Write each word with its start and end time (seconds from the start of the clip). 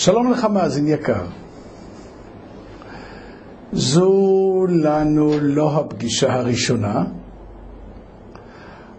שלום 0.00 0.32
לך 0.32 0.44
מאזין 0.44 0.88
יקר. 0.88 1.24
זו 3.72 4.66
לנו 4.68 5.30
לא 5.40 5.76
הפגישה 5.76 6.32
הראשונה, 6.32 7.04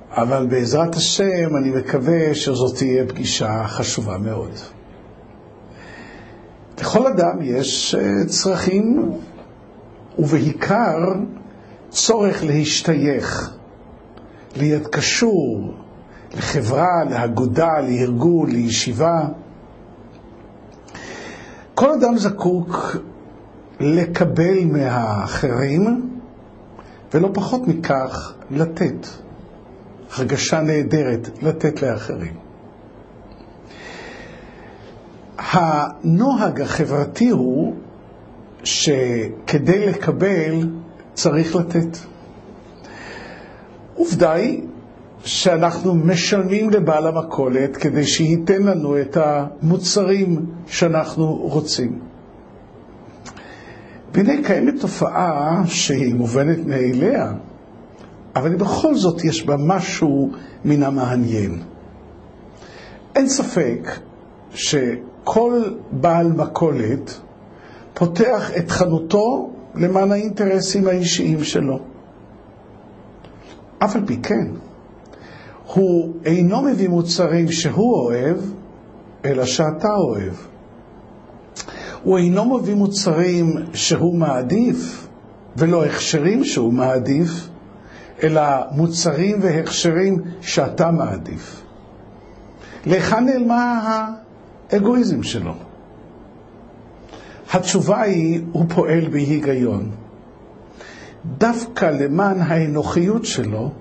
אבל 0.09 0.47
בעזרת 0.47 0.95
השם 0.95 1.57
אני 1.57 1.69
מקווה 1.69 2.35
שזאת 2.35 2.77
תהיה 2.77 3.07
פגישה 3.07 3.63
חשובה 3.67 4.17
מאוד. 4.17 4.51
לכל 6.81 7.07
אדם 7.07 7.41
יש 7.41 7.95
אה, 7.95 8.25
צרכים, 8.27 9.11
ובעיקר 10.19 10.97
צורך 11.89 12.43
להשתייך, 12.43 13.53
להיות 14.55 14.87
קשור 14.87 15.73
לחברה, 16.33 17.03
לאגודה, 17.09 17.79
לארגון, 17.81 18.51
לישיבה. 18.51 19.27
כל 21.75 21.89
אדם 21.89 22.17
זקוק 22.17 22.95
לקבל 23.79 24.65
מהאחרים, 24.65 26.09
ולא 27.13 27.29
פחות 27.33 27.67
מכך, 27.67 28.33
לתת. 28.51 29.07
הרגשה 30.15 30.61
נהדרת, 30.61 31.29
לתת 31.41 31.81
לאחרים. 31.81 32.33
הנוהג 35.37 36.61
החברתי 36.61 37.29
הוא 37.29 37.75
שכדי 38.63 39.85
לקבל 39.85 40.69
צריך 41.13 41.55
לתת. 41.55 41.97
עובדה 43.95 44.31
היא 44.31 44.63
שאנחנו 45.25 45.95
משלמים 45.95 46.69
לבעל 46.69 47.07
המכולת 47.07 47.77
כדי 47.77 48.05
שייתן 48.05 48.63
לנו 48.63 49.01
את 49.01 49.17
המוצרים 49.17 50.45
שאנחנו 50.67 51.35
רוצים. 51.35 51.99
והנה 54.13 54.33
קיימת 54.43 54.81
תופעה 54.81 55.61
שהיא 55.65 56.15
מובנת 56.15 56.65
מאליה, 56.65 57.33
אבל 58.35 58.55
בכל 58.55 58.95
זאת 58.95 59.23
יש 59.23 59.45
בה 59.45 59.55
משהו 59.59 60.31
מן 60.65 60.83
המעניין. 60.83 61.61
אין 63.15 63.29
ספק 63.29 63.89
שכל 64.53 65.63
בעל 65.91 66.31
מכולת 66.31 67.19
פותח 67.93 68.51
את 68.57 68.71
חנותו 68.71 69.49
למען 69.75 70.11
האינטרסים 70.11 70.87
האישיים 70.87 71.43
שלו. 71.43 71.79
אף 73.79 73.95
על 73.95 74.05
פי 74.05 74.17
כן, 74.17 74.47
הוא 75.73 76.13
אינו 76.25 76.61
מביא 76.61 76.89
מוצרים 76.89 77.51
שהוא 77.51 77.95
אוהב, 77.95 78.37
אלא 79.25 79.45
שאתה 79.45 79.95
אוהב. 79.95 80.33
הוא 82.03 82.17
אינו 82.17 82.57
מביא 82.57 82.75
מוצרים 82.75 83.53
שהוא 83.73 84.15
מעדיף, 84.15 85.07
ולא 85.57 85.85
הכשרים 85.85 86.43
שהוא 86.43 86.73
מעדיף, 86.73 87.49
אלא 88.23 88.41
מוצרים 88.71 89.37
והכשרים 89.41 90.21
שאתה 90.41 90.91
מעדיף. 90.91 91.61
להיכן 92.85 93.25
נעלמה 93.25 93.81
האגואיזם 94.69 95.23
שלו? 95.23 95.53
התשובה 97.53 98.01
היא, 98.01 98.41
הוא 98.51 98.65
פועל 98.69 99.07
בהיגיון. 99.07 99.91
דווקא 101.37 101.85
למען 101.85 102.41
האנוכיות 102.41 103.25
שלו, 103.25 103.71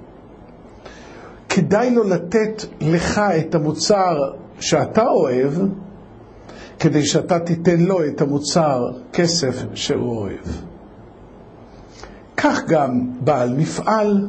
כדאי 1.50 1.90
לו 1.94 2.04
לתת 2.04 2.64
לך 2.80 3.20
את 3.38 3.54
המוצר 3.54 4.32
שאתה 4.60 5.02
אוהב, 5.02 5.52
כדי 6.78 7.06
שאתה 7.06 7.38
תיתן 7.38 7.80
לו 7.80 8.04
את 8.04 8.20
המוצר 8.20 8.90
כסף 9.12 9.54
שהוא 9.74 10.16
אוהב. 10.18 10.46
כך 12.36 12.60
גם 12.68 13.10
בעל 13.20 13.54
מפעל, 13.54 14.28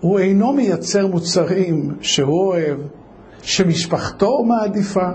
הוא 0.00 0.18
אינו 0.18 0.52
מייצר 0.52 1.06
מוצרים 1.06 1.94
שהוא 2.00 2.46
אוהב, 2.46 2.78
שמשפחתו 3.42 4.44
מעדיפה, 4.44 5.08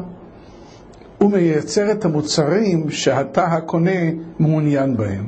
הוא 1.18 1.32
מייצר 1.32 1.92
את 1.92 2.06
המוצרים 2.06 2.90
שאתה 2.90 3.44
הקונה 3.44 4.02
מעוניין 4.40 4.98
בהם. 4.98 5.28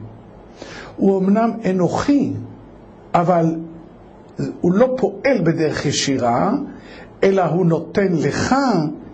הוא 0.98 1.20
אמנם 1.20 1.52
אנוכי, 1.70 2.34
אבל 3.14 3.56
הוא 4.62 4.74
לא 4.74 4.96
פועל 4.98 5.42
בדרך 5.44 5.86
ישירה, 5.86 6.52
אלא 7.24 7.44
הוא 7.44 7.66
נותן 7.66 8.14
לך 8.14 8.56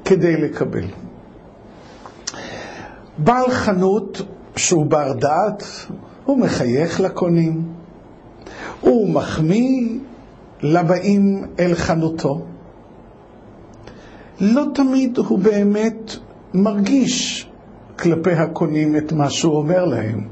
כדי 0.05 0.37
לקבל. 0.37 0.85
בעל 3.17 3.51
חנות 3.51 4.21
שהוא 4.55 4.85
בר 4.85 5.13
דעת, 5.13 5.63
הוא 6.25 6.37
מחייך 6.37 6.99
לקונים, 6.99 7.63
הוא 8.81 9.09
מחמיא 9.09 9.99
לבאים 10.61 11.45
אל 11.59 11.75
חנותו. 11.75 12.41
לא 14.41 14.65
תמיד 14.73 15.17
הוא 15.17 15.39
באמת 15.39 16.11
מרגיש 16.53 17.49
כלפי 17.99 18.31
הקונים 18.31 18.95
את 18.95 19.11
מה 19.11 19.29
שהוא 19.29 19.57
אומר 19.57 19.85
להם, 19.85 20.27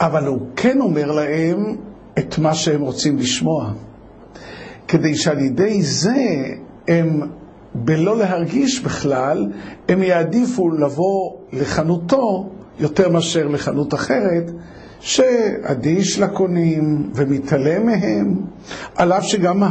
אבל 0.00 0.26
הוא 0.26 0.40
כן 0.56 0.80
אומר 0.80 1.12
להם 1.12 1.76
את 2.18 2.38
מה 2.38 2.54
שהם 2.54 2.80
רוצים 2.80 3.18
לשמוע, 3.18 3.72
כדי 4.88 5.14
שעל 5.14 5.38
ידי 5.38 5.82
זה 5.82 6.14
הם, 6.88 7.20
בלא 7.74 8.18
להרגיש 8.18 8.80
בכלל, 8.80 9.52
הם 9.88 10.02
יעדיפו 10.02 10.70
לבוא 10.70 11.32
לחנותו 11.52 12.50
יותר 12.78 13.08
מאשר 13.08 13.48
לחנות 13.48 13.94
אחרת, 13.94 14.50
שאדיש 15.00 16.18
לקונים 16.18 17.10
ומתעלם 17.14 17.86
מהם, 17.86 18.34
על 18.94 19.12
אף 19.12 19.24
שגם 19.24 19.62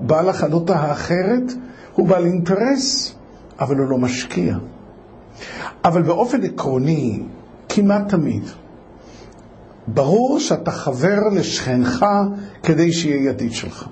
בעל 0.00 0.28
החנות 0.28 0.70
האחרת 0.70 1.52
הוא 1.94 2.08
בעל 2.08 2.24
אינטרס, 2.24 3.14
אבל 3.60 3.76
הוא 3.76 3.86
לא 3.90 3.98
משקיע. 3.98 4.56
אבל 5.84 6.02
באופן 6.02 6.42
עקרוני, 6.42 7.22
כמעט 7.68 8.08
תמיד, 8.08 8.42
ברור 9.86 10.40
שאתה 10.40 10.70
חבר 10.70 11.18
לשכנך 11.32 12.04
כדי 12.62 12.92
שיהיה 12.92 13.30
ידיד 13.30 13.52
שלך. 13.52 13.88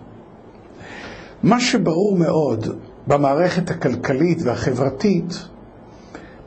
מה 1.42 1.60
שברור 1.60 2.16
מאוד 2.18 2.66
במערכת 3.06 3.70
הכלכלית 3.70 4.38
והחברתית, 4.42 5.34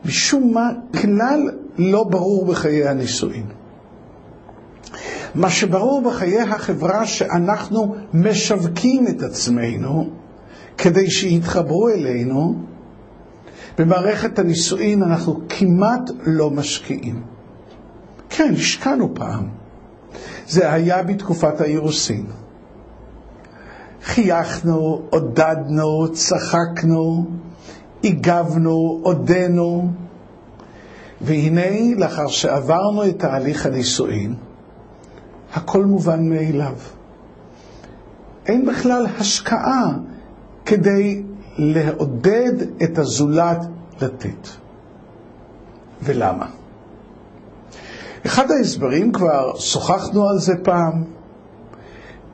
משום 0.05 0.53
מה 0.53 0.69
כלל 1.01 1.49
לא 1.77 2.03
ברור 2.03 2.45
בחיי 2.45 2.87
הנישואין. 2.87 3.45
מה 5.35 5.49
שברור 5.49 6.01
בחיי 6.01 6.41
החברה 6.41 7.05
שאנחנו 7.05 7.95
משווקים 8.13 9.07
את 9.07 9.21
עצמנו 9.21 10.09
כדי 10.77 11.11
שיתחברו 11.11 11.89
אלינו, 11.89 12.55
במערכת 13.77 14.39
הנישואין 14.39 15.03
אנחנו 15.03 15.41
כמעט 15.49 16.09
לא 16.25 16.49
משקיעים. 16.49 17.32
כן, 18.35 18.53
השקענו 18.53 19.15
פעם. 19.15 19.47
זה 20.47 20.73
היה 20.73 21.03
בתקופת 21.03 21.61
האירוסין. 21.61 22.25
חייכנו, 24.03 25.01
עודדנו, 25.09 26.13
צחקנו, 26.13 27.25
הגבנו, 28.03 28.99
עודנו, 29.03 29.91
והנה, 31.21 31.95
לאחר 31.97 32.27
שעברנו 32.27 33.05
את 33.05 33.19
תהליך 33.19 33.65
הנישואין, 33.65 34.35
הכל 35.53 35.85
מובן 35.85 36.29
מאליו. 36.29 36.75
אין 38.45 38.65
בכלל 38.65 39.05
השקעה 39.19 39.97
כדי 40.65 41.23
לעודד 41.57 42.53
את 42.83 42.97
הזולת 42.97 43.59
לתת. 44.01 44.47
ולמה? 46.03 46.45
אחד 48.25 48.51
ההסברים, 48.51 49.11
כבר 49.11 49.55
שוחחנו 49.59 50.29
על 50.29 50.39
זה 50.39 50.53
פעם, 50.63 51.03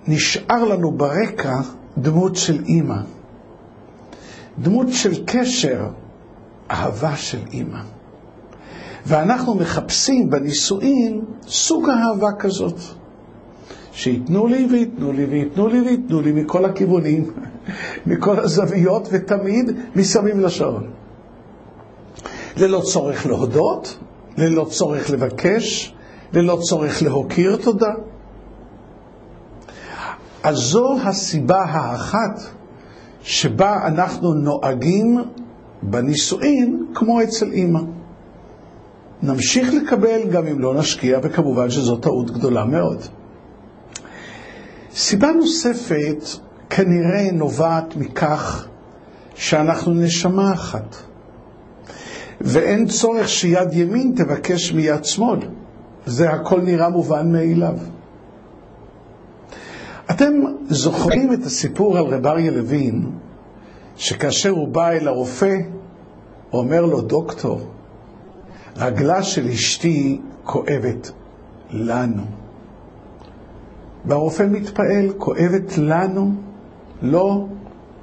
נשאר 0.08 0.64
לנו 0.64 0.92
ברקע 0.92 1.60
דמות 1.98 2.36
של 2.36 2.64
אימא. 2.66 2.98
דמות 4.60 4.88
של 4.90 5.24
קשר, 5.26 5.88
אהבה 6.72 7.16
של 7.16 7.40
אימא. 7.54 7.80
ואנחנו 9.06 9.56
מחפשים 9.56 10.30
בנישואין 10.30 11.22
סוג 11.48 11.90
אהבה 11.90 12.32
כזאת. 12.40 12.80
שייתנו 13.92 14.48
לי 14.48 14.68
וייתנו 14.72 15.12
לי 15.12 15.26
וייתנו 15.26 15.68
לי 15.68 15.82
וייתנו 15.82 16.22
לי 16.22 16.32
מכל 16.32 16.66
הכיוונים, 16.66 17.32
מכל 18.08 18.40
הזוויות, 18.40 19.08
ותמיד 19.12 19.72
מסביב 19.96 20.40
לשעון. 20.40 20.90
ללא 22.58 22.82
צורך 22.82 23.26
להודות, 23.26 23.98
ללא 24.40 24.66
צורך 24.70 25.10
לבקש, 25.10 25.94
ללא 26.34 26.60
צורך 26.62 27.04
להוקיר 27.04 27.56
תודה. 27.56 27.94
אז 30.44 30.56
זו 30.58 30.96
הסיבה 31.04 31.62
האחת 31.62 32.40
שבה 33.22 33.88
אנחנו 33.88 34.34
נוהגים 34.34 35.24
בנישואין 35.84 36.86
כמו 36.96 37.24
אצל 37.24 37.52
אימא. 37.52 37.80
נמשיך 39.24 39.74
לקבל 39.74 40.30
גם 40.32 40.48
אם 40.48 40.60
לא 40.60 40.76
נשקיע, 40.76 41.20
וכמובן 41.24 41.70
שזו 41.70 41.96
טעות 41.96 42.32
גדולה 42.32 42.66
מאוד. 42.66 43.04
סיבה 44.96 45.32
נוספת 45.32 46.24
כנראה 46.70 47.32
נובעת 47.32 47.96
מכך 47.96 48.68
שאנחנו 49.36 49.94
נשמה 49.94 50.54
אחת, 50.54 50.96
ואין 52.42 52.88
צורך 52.88 53.30
שיד 53.30 53.74
ימין 53.74 54.14
תבקש 54.16 54.74
מיד 54.74 55.06
שמאל. 55.06 55.40
זה 56.06 56.30
הכל 56.30 56.62
נראה 56.62 56.90
מובן 56.90 57.32
מאליו. 57.32 57.78
אתם 60.12 60.34
זוכרים 60.70 61.34
את 61.34 61.46
הסיפור 61.46 61.98
על 61.98 62.06
רב 62.06 62.28
אריה 62.28 62.52
לוין, 62.52 63.10
שכאשר 63.96 64.50
הוא 64.50 64.68
בא 64.68 64.90
אל 64.90 65.08
הרופא, 65.08 65.56
אומר 66.54 66.86
לו, 66.86 67.02
דוקטור, 67.02 67.62
רגלה 68.78 69.24
של 69.24 69.48
אשתי 69.48 70.22
כואבת 70.44 71.12
לנו. 71.72 72.24
והרופא 74.06 74.44
מתפעל, 74.44 75.10
כואבת 75.18 75.78
לנו? 75.78 76.34
לא 77.02 77.46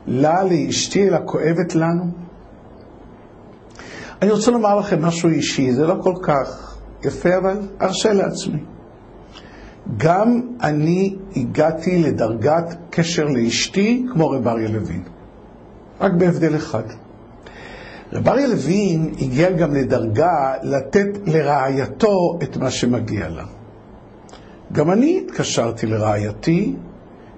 לה 0.07 0.45
לאשתי, 0.45 1.09
אלא 1.09 1.19
כואבת 1.25 1.75
לנו? 1.75 2.05
אני 4.23 4.31
רוצה 4.31 4.51
לומר 4.51 4.79
לכם 4.79 5.05
משהו 5.05 5.29
אישי, 5.29 5.73
זה 5.73 5.87
לא 5.87 5.95
כל 6.03 6.15
כך 6.23 6.77
יפה, 7.05 7.37
אבל 7.37 7.59
ארשה 7.83 8.13
לעצמי. 8.13 8.59
גם 9.97 10.41
אני 10.61 11.17
הגעתי 11.37 12.03
לדרגת 12.03 12.75
קשר 12.91 13.25
לאשתי 13.25 14.07
כמו 14.13 14.31
רב 14.31 14.49
אריה 14.49 14.69
לוין, 14.69 15.03
רק 16.01 16.13
בהבדל 16.13 16.57
אחד. 16.57 16.83
רב 18.13 18.29
אריה 18.29 18.47
לוין 18.47 19.15
הגיע 19.21 19.51
גם 19.51 19.75
לדרגה 19.75 20.55
לתת 20.63 21.09
לרעייתו 21.27 22.39
את 22.43 22.57
מה 22.57 22.71
שמגיע 22.71 23.29
לה. 23.29 23.45
גם 24.73 24.91
אני 24.91 25.23
התקשרתי 25.25 25.87
לרעייתי, 25.87 26.75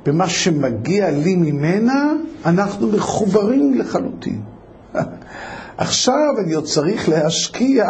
במה 0.06 0.28
שמגיע 0.28 1.10
לי 1.10 1.36
ממנה, 1.36 2.12
אנחנו 2.46 2.86
מחוברים 2.86 3.74
לחלוטין. 3.78 4.40
עכשיו 5.78 6.34
אני 6.44 6.54
עוד 6.54 6.64
צריך 6.64 7.08
להשקיע 7.08 7.86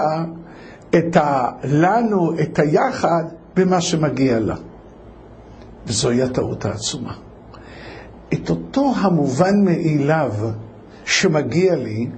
את 0.94 1.17
הלנו, 1.20 2.40
את 2.40 2.58
היחד, 2.58 3.25
במה 3.56 3.81
שמגיע 3.81 4.40
לה. 4.40 4.56
וזוהי 5.87 6.23
הטעות 6.23 6.64
העצומה. 6.64 7.14
את 8.32 8.50
אותו 8.50 8.93
המובן 8.96 9.64
מאליו 9.64 10.32
שמגיע 11.05 11.76
לי, 11.76 12.11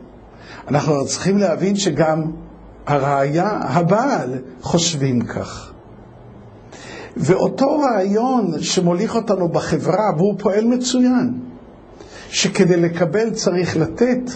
אנחנו 0.69 1.07
צריכים 1.07 1.39
להבין 1.39 1.77
שגם 1.77 2.23
הראיה, 2.87 3.51
הבעל, 3.63 4.39
חושבים 4.61 5.21
כך. 5.23 5.73
ואותו 7.17 7.79
רעיון 7.79 8.63
שמוליך 8.63 9.15
אותנו 9.15 9.49
בחברה, 9.49 10.11
והוא 10.17 10.35
פועל 10.39 10.65
מצוין, 10.65 11.41
שכדי 12.29 12.77
לקבל 12.77 13.31
צריך 13.31 13.77
לתת, 13.77 14.31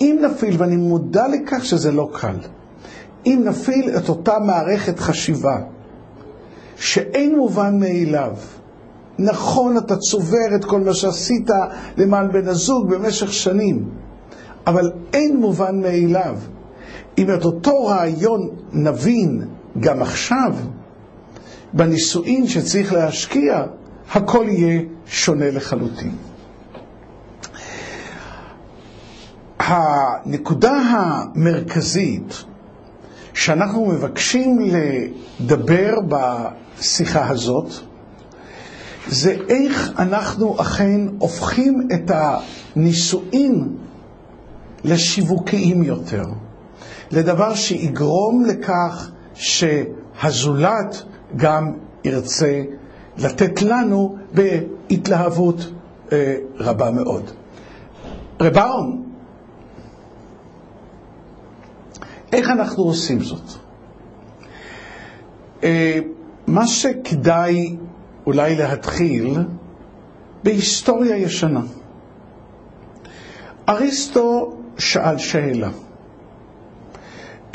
אם 0.00 0.18
נפעיל, 0.22 0.54
ואני 0.58 0.76
מודע 0.76 1.28
לכך 1.28 1.64
שזה 1.64 1.92
לא 1.92 2.10
קל, 2.12 2.36
אם 3.26 3.42
נפעיל 3.44 3.90
את 3.96 4.08
אותה 4.08 4.38
מערכת 4.38 4.98
חשיבה, 4.98 5.56
שאין 6.76 7.36
מובן 7.36 7.80
מאליו, 7.80 8.32
נכון, 9.18 9.78
אתה 9.78 9.96
צובר 9.96 10.54
את 10.54 10.64
כל 10.64 10.80
מה 10.80 10.94
שעשית 10.94 11.50
למען 11.96 12.32
בן 12.32 12.48
הזוג 12.48 12.94
במשך 12.94 13.32
שנים, 13.32 13.88
אבל 14.66 14.92
אין 15.12 15.36
מובן 15.36 15.80
מאליו. 15.80 16.38
אם 17.18 17.34
את 17.34 17.44
אותו 17.44 17.86
רעיון 17.86 18.48
נבין 18.72 19.44
גם 19.80 20.02
עכשיו, 20.02 20.54
בנישואין 21.72 22.46
שצריך 22.46 22.92
להשקיע, 22.92 23.64
הכל 24.12 24.44
יהיה 24.48 24.82
שונה 25.06 25.50
לחלוטין. 25.50 26.27
הנקודה 29.68 30.72
המרכזית 30.72 32.44
שאנחנו 33.34 33.86
מבקשים 33.86 34.58
לדבר 35.40 35.94
בשיחה 36.08 37.28
הזאת, 37.28 37.70
זה 39.08 39.36
איך 39.48 39.92
אנחנו 39.98 40.60
אכן 40.60 41.00
הופכים 41.18 41.88
את 41.94 42.10
הנישואין 42.14 43.76
לשיווקיים 44.84 45.82
יותר, 45.82 46.24
לדבר 47.10 47.54
שיגרום 47.54 48.44
לכך 48.44 49.10
שהזולת 49.34 51.02
גם 51.36 51.72
ירצה 52.04 52.62
לתת 53.18 53.62
לנו 53.62 54.16
בהתלהבות 54.34 55.70
אה, 56.12 56.34
רבה 56.58 56.90
מאוד. 56.90 57.30
רב 58.40 58.58
אהרון, 58.58 59.07
איך 62.32 62.50
אנחנו 62.50 62.82
עושים 62.82 63.20
זאת? 63.20 63.44
אה, 65.64 65.98
מה 66.46 66.66
שכדאי 66.66 67.76
אולי 68.26 68.56
להתחיל 68.56 69.38
בהיסטוריה 70.44 71.16
ישנה. 71.16 71.60
אריסטו 73.68 74.56
שאל 74.78 75.18
שאלה. 75.18 75.70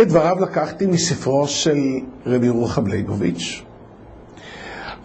את 0.02 0.08
דבריו 0.08 0.40
לקחתי 0.42 0.86
מספרו 0.86 1.48
של 1.48 1.78
רבי 2.26 2.50
רוחם 2.50 2.88
ליבוביץ'. 2.88 3.64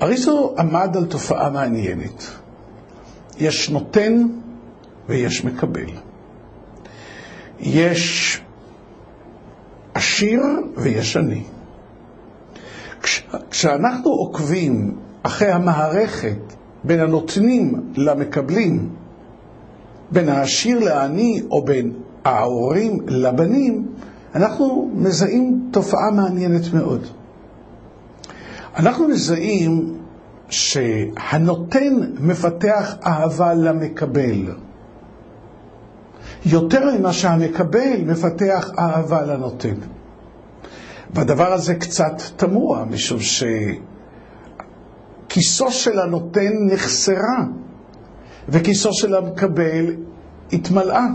אריסטו 0.03 0.55
עמד 0.59 0.97
על 0.97 1.05
תופעה 1.05 1.51
מעניינת. 1.51 2.25
יש 3.39 3.71
נותן 3.71 4.27
ויש 5.09 5.45
מקבל. 5.45 5.91
יש 7.61 8.41
עשיר 9.99 10.43
ויש 10.77 11.17
עני. 11.17 11.43
כש, 13.03 13.27
כשאנחנו 13.51 14.11
עוקבים 14.11 14.97
אחרי 15.23 15.49
המערכת 15.49 16.39
בין 16.85 17.01
הנותנים 17.01 17.75
למקבלים, 17.97 18.89
בין 20.11 20.29
העשיר 20.29 20.79
לעני 20.79 21.43
או 21.51 21.65
בין 21.65 21.93
ההורים 22.25 23.01
לבנים, 23.09 23.87
אנחנו 24.35 24.91
מזהים 24.95 25.69
תופעה 25.71 26.11
מעניינת 26.11 26.75
מאוד. 26.75 27.07
אנחנו 28.77 29.09
מזהים 29.09 29.95
שהנותן 30.51 31.95
מפתח 32.21 32.95
אהבה 33.07 33.55
למקבל. 33.55 34.53
יותר 36.47 36.99
ממה 36.99 37.13
שהמקבל 37.13 38.05
מפתח 38.07 38.71
אהבה 38.79 39.23
לנותן. 39.23 39.75
והדבר 41.15 41.53
הזה 41.53 41.75
קצת 41.75 42.23
תמוה, 42.37 42.85
משום 42.85 43.19
שכיסו 45.29 45.71
של 45.71 45.99
הנותן 45.99 46.53
נחסרה, 46.73 47.45
וכיסו 48.49 48.93
של 48.93 49.15
המקבל 49.15 49.95
התמלאה. 50.53 51.07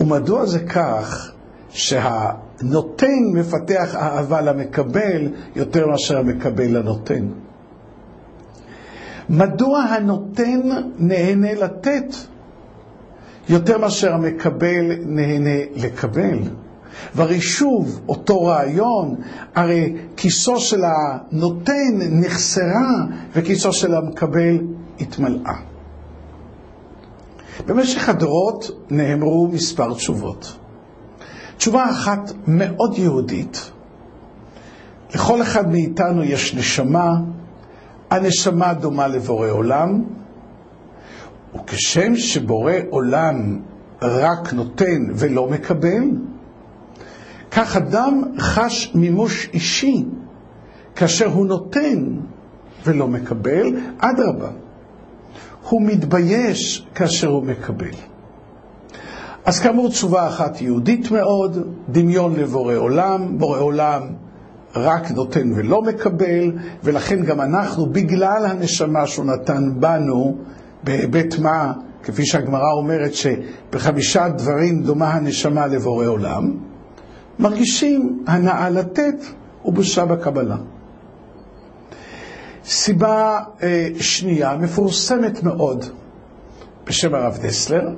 ומדוע 0.00 0.46
זה 0.46 0.60
כך 0.60 1.32
שהנותן 1.68 3.22
מפתח 3.34 3.94
אהבה 3.94 4.40
למקבל 4.40 5.28
יותר 5.56 5.86
מאשר 5.86 6.18
המקבל 6.18 6.76
לנותן? 6.78 7.26
מדוע 9.28 9.80
הנותן 9.80 10.60
נהנה 10.98 11.54
לתת 11.54 12.14
יותר 13.48 13.78
מאשר 13.78 14.14
המקבל 14.14 14.92
נהנה 15.06 15.60
לקבל? 15.76 16.38
והרי 17.14 17.40
שוב, 17.40 18.00
אותו 18.08 18.42
רעיון, 18.42 19.14
הרי 19.54 19.96
כיסו 20.16 20.60
של 20.60 20.82
הנותן 20.84 21.98
נחסרה 22.10 23.04
וכיסו 23.34 23.72
של 23.72 23.94
המקבל 23.94 24.58
התמלאה. 25.00 25.54
במשך 27.66 28.08
הדורות 28.08 28.70
נאמרו 28.90 29.48
מספר 29.52 29.94
תשובות. 29.94 30.56
תשובה 31.56 31.90
אחת 31.90 32.32
מאוד 32.46 32.98
יהודית, 32.98 33.70
לכל 35.14 35.42
אחד 35.42 35.72
מאיתנו 35.72 36.24
יש 36.24 36.54
נשמה, 36.54 37.14
הנשמה 38.10 38.74
דומה 38.74 39.06
לבורא 39.06 39.50
עולם, 39.50 40.04
וכשם 41.60 42.16
שבורא 42.16 42.72
עולם 42.90 43.60
רק 44.02 44.52
נותן 44.52 45.06
ולא 45.14 45.48
מקבל, 45.48 46.02
כך 47.50 47.76
אדם 47.76 48.22
חש 48.38 48.92
מימוש 48.94 49.48
אישי 49.52 50.04
כאשר 50.94 51.26
הוא 51.26 51.46
נותן 51.46 52.04
ולא 52.84 53.08
מקבל, 53.08 53.66
אדרבה, 53.98 54.50
הוא 55.68 55.82
מתבייש 55.82 56.86
כאשר 56.94 57.28
הוא 57.28 57.42
מקבל. 57.42 57.94
אז 59.44 59.60
כאמור 59.60 59.88
תשובה 59.88 60.28
אחת 60.28 60.60
יהודית 60.60 61.10
מאוד, 61.10 61.58
דמיון 61.88 62.36
לבורא 62.36 62.74
עולם, 62.74 63.38
בורא 63.38 63.58
עולם 63.58 64.02
רק 64.76 65.10
נותן 65.10 65.52
ולא 65.56 65.82
מקבל, 65.82 66.52
ולכן 66.84 67.24
גם 67.24 67.40
אנחנו, 67.40 67.86
בגלל 67.86 68.46
הנשמה 68.46 69.06
שהוא 69.06 69.26
נתן 69.26 69.80
בנו, 69.80 70.36
בהיבט 70.86 71.38
מה, 71.38 71.72
כפי 72.02 72.26
שהגמרא 72.26 72.72
אומרת 72.72 73.14
שבחמישה 73.14 74.28
דברים 74.28 74.82
דומה 74.82 75.12
הנשמה 75.12 75.66
לבורא 75.66 76.06
עולם, 76.06 76.52
מרגישים 77.38 78.24
הנאה 78.26 78.70
לתת 78.70 79.14
ובושה 79.64 80.04
בקבלה. 80.04 80.56
סיבה 82.64 83.38
אה, 83.62 83.88
שנייה, 84.00 84.56
מפורסמת 84.56 85.42
מאוד, 85.42 85.84
בשם 86.84 87.14
הרב 87.14 87.38
דסלר, 87.42 87.88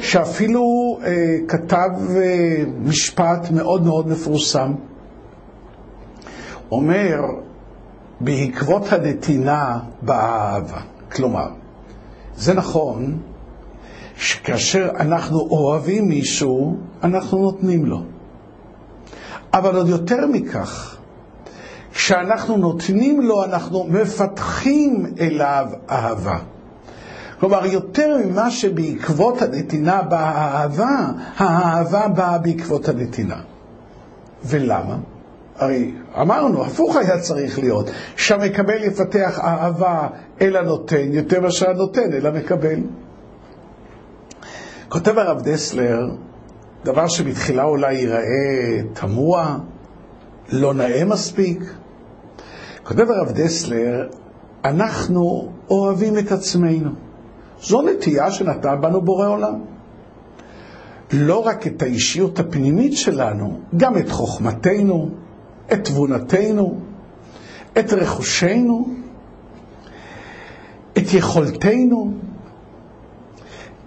שאפילו 0.00 0.62
אה, 1.04 1.36
כתב 1.48 1.90
אה, 2.16 2.64
משפט 2.80 3.50
מאוד 3.50 3.86
מאוד 3.86 4.08
מפורסם. 4.08 4.72
אומר, 6.70 7.20
בעקבות 8.20 8.92
הנתינה 8.92 9.78
באהבה. 10.02 10.80
כלומר, 11.12 11.48
זה 12.38 12.54
נכון 12.54 13.18
שכאשר 14.16 14.90
אנחנו 15.00 15.40
אוהבים 15.40 16.08
מישהו, 16.08 16.76
אנחנו 17.02 17.38
נותנים 17.38 17.86
לו. 17.86 18.02
אבל 19.54 19.76
עוד 19.76 19.88
יותר 19.88 20.26
מכך, 20.26 20.96
כשאנחנו 21.92 22.56
נותנים 22.56 23.20
לו, 23.20 23.44
אנחנו 23.44 23.84
מפתחים 23.84 25.06
אליו 25.20 25.66
אהבה. 25.90 26.38
כלומר, 27.40 27.66
יותר 27.66 28.16
ממה 28.24 28.50
שבעקבות 28.50 29.42
הנתינה 29.42 30.02
באה 30.02 30.30
האהבה, 30.30 31.06
האהבה 31.36 32.08
באה 32.08 32.38
בעקבות 32.38 32.88
הנתינה. 32.88 33.40
ולמה? 34.44 34.96
הרי 35.58 35.92
אמרנו, 36.20 36.64
הפוך 36.64 36.96
היה 36.96 37.18
צריך 37.18 37.58
להיות, 37.58 37.90
שהמקבל 38.16 38.84
יפתח 38.84 39.40
אהבה 39.42 40.08
אל 40.40 40.56
הנותן, 40.56 41.12
יותר 41.12 41.40
מאשר 41.40 41.70
הנותן 41.70 42.12
אל 42.12 42.26
המקבל. 42.26 42.80
כותב 44.88 45.18
הרב 45.18 45.42
דסלר, 45.42 46.10
דבר 46.84 47.08
שבתחילה 47.08 47.64
אולי 47.64 47.94
ייראה 47.94 48.82
תמוה, 48.92 49.58
לא 50.52 50.74
נאה 50.74 51.04
מספיק. 51.04 51.60
כותב 52.84 53.10
הרב 53.10 53.32
דסלר, 53.32 54.08
אנחנו 54.64 55.52
אוהבים 55.70 56.18
את 56.18 56.32
עצמנו. 56.32 56.90
זו 57.62 57.82
נטייה 57.82 58.30
שנתן 58.30 58.80
בנו 58.80 59.02
בורא 59.02 59.28
עולם. 59.28 59.60
לא 61.12 61.38
רק 61.46 61.66
את 61.66 61.82
האישיות 61.82 62.38
הפנימית 62.38 62.92
שלנו, 62.96 63.60
גם 63.76 63.98
את 63.98 64.10
חוכמתנו, 64.10 65.10
את 65.72 65.84
תבונתנו, 65.84 66.80
את 67.78 67.92
רכושנו, 67.92 68.88
את 70.98 71.14
יכולתנו. 71.14 72.12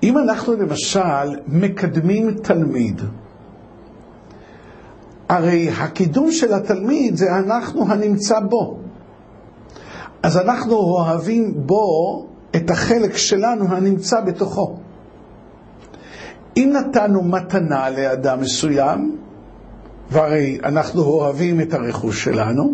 אם 0.04 0.18
אנחנו 0.18 0.54
למשל 0.54 1.40
מקדמים 1.48 2.34
תלמיד, 2.34 3.02
הרי 5.30 5.70
הקידום 5.70 6.32
של 6.32 6.54
התלמיד 6.54 7.16
זה 7.16 7.36
אנחנו 7.36 7.92
הנמצא 7.92 8.40
בו. 8.40 8.80
אז 10.24 10.38
אנחנו 10.38 10.74
אוהבים 10.74 11.54
בו 11.56 12.26
את 12.56 12.70
החלק 12.70 13.18
שלנו 13.18 13.66
הנמצא 13.68 14.22
בתוכו. 14.22 14.78
אם 16.58 16.74
נתנו 16.74 17.24
מתנה 17.24 17.90
לאדם 17.90 18.42
מסוים, 18.42 19.18
והרי 20.12 20.58
אנחנו 20.64 21.04
אוהבים 21.04 21.62
את 21.62 21.74
הרכוש 21.74 22.24
שלנו, 22.24 22.74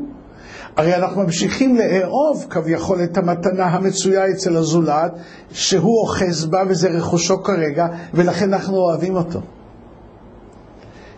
הרי 0.78 0.96
אנחנו 0.96 1.24
ממשיכים 1.24 1.78
לאהוב 1.78 2.46
כביכול 2.50 3.04
את 3.04 3.18
המתנה 3.18 3.66
המצויה 3.66 4.30
אצל 4.30 4.58
הזולת, 4.58 5.12
שהוא 5.52 6.00
אוחז 6.02 6.46
בה 6.46 6.64
וזה 6.70 6.90
רכושו 6.90 7.44
כרגע, 7.44 7.88
ולכן 8.14 8.54
אנחנו 8.54 8.78
אוהבים 8.78 9.16
אותו. 9.16 9.42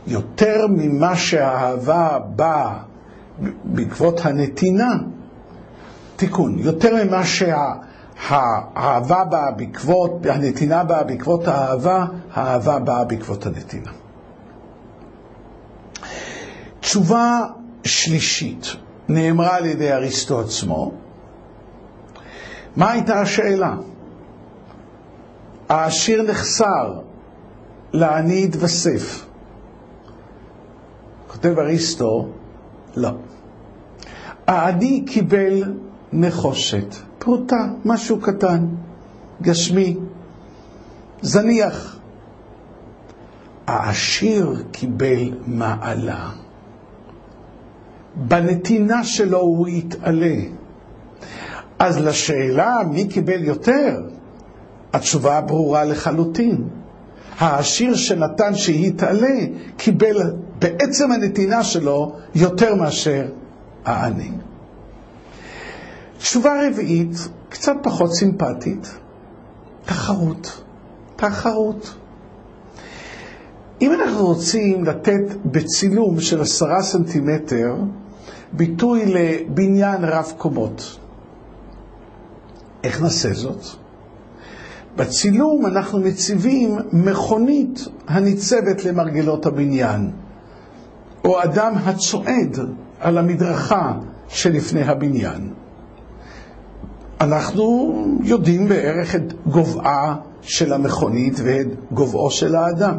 יותר 0.07 0.67
ממה 0.69 1.15
שהאהבה 1.15 2.19
באה 2.35 2.79
בעקבות 3.63 4.25
הנתינה, 4.25 4.93
תיקון, 6.15 6.59
יותר 6.59 7.05
ממה 7.05 7.25
שהאהבה 7.25 9.23
באה 9.23 9.51
בעקבות, 9.51 10.25
הנתינה 10.25 10.83
באה 10.83 11.03
בעקבות 11.03 11.47
האהבה, 11.47 12.05
האהבה 12.33 12.79
באה 12.79 13.03
בעקבות 13.03 13.45
הנתינה. 13.45 13.91
תשובה 16.89 17.41
שלישית 17.84 18.65
נאמרה 19.10 19.55
על 19.55 19.65
ידי 19.65 19.91
אריסטו 19.93 20.39
עצמו. 20.39 20.91
מה 22.75 22.91
הייתה 22.91 23.22
השאלה? 23.22 23.75
העשיר 25.69 26.24
נחסר, 26.24 27.00
לעני 27.93 28.43
התווסף. 28.43 29.25
כותב 31.27 31.60
אריסטו, 31.60 32.27
לא. 32.96 33.12
העני 34.48 35.03
קיבל 35.08 35.63
נחושת, 36.13 36.96
פרוטה, 37.19 37.67
משהו 37.86 38.22
קטן, 38.22 38.65
גשמי, 39.41 39.98
זניח. 41.22 42.00
העשיר 43.67 44.63
קיבל 44.72 45.31
מעלה. 45.46 46.38
בנתינה 48.27 49.03
שלו 49.03 49.39
הוא 49.39 49.67
יתעלה. 49.67 50.35
אז 51.79 51.97
לשאלה 51.97 52.77
מי 52.91 53.07
קיבל 53.07 53.43
יותר, 53.43 54.01
התשובה 54.93 55.41
ברורה 55.41 55.83
לחלוטין. 55.83 56.67
העשיר 57.38 57.95
שנתן 57.95 58.55
שיתעלה 58.55 59.38
קיבל 59.77 60.33
בעצם 60.59 61.11
הנתינה 61.11 61.63
שלו 61.63 62.15
יותר 62.35 62.75
מאשר 62.75 63.25
העני. 63.85 64.31
תשובה 66.17 66.67
רביעית, 66.67 67.29
קצת 67.49 67.73
פחות 67.83 68.13
סימפטית, 68.13 68.95
תחרות. 69.85 70.63
תחרות. 71.15 71.95
אם 73.81 73.93
אנחנו 73.93 74.25
רוצים 74.25 74.83
לתת 74.83 75.21
בצילום 75.45 76.19
של 76.19 76.41
עשרה 76.41 76.81
סנטימטר 76.81 77.75
ביטוי 78.53 79.06
לבניין 79.06 80.03
רב 80.03 80.34
קומות, 80.38 81.00
איך 82.84 83.01
נעשה 83.01 83.34
זאת? 83.34 83.63
בצילום 84.96 85.65
אנחנו 85.65 86.00
מציבים 86.00 86.77
מכונית 86.94 87.88
הניצבת 88.08 88.86
למרגלות 88.86 89.46
הבניין, 89.46 90.12
או 91.25 91.44
אדם 91.44 91.74
הצועד 91.86 92.58
על 93.00 93.18
המדרכה 93.18 93.94
שלפני 94.27 94.84
הבניין. 94.84 95.53
אנחנו 97.22 97.94
יודעים 98.24 98.68
בערך 98.68 99.15
את 99.15 99.34
גובהה 99.48 100.15
של 100.41 100.74
המכונית 100.74 101.34
ואת 101.44 101.68
גובהו 101.91 102.32
של 102.32 102.56
האדם. 102.56 102.98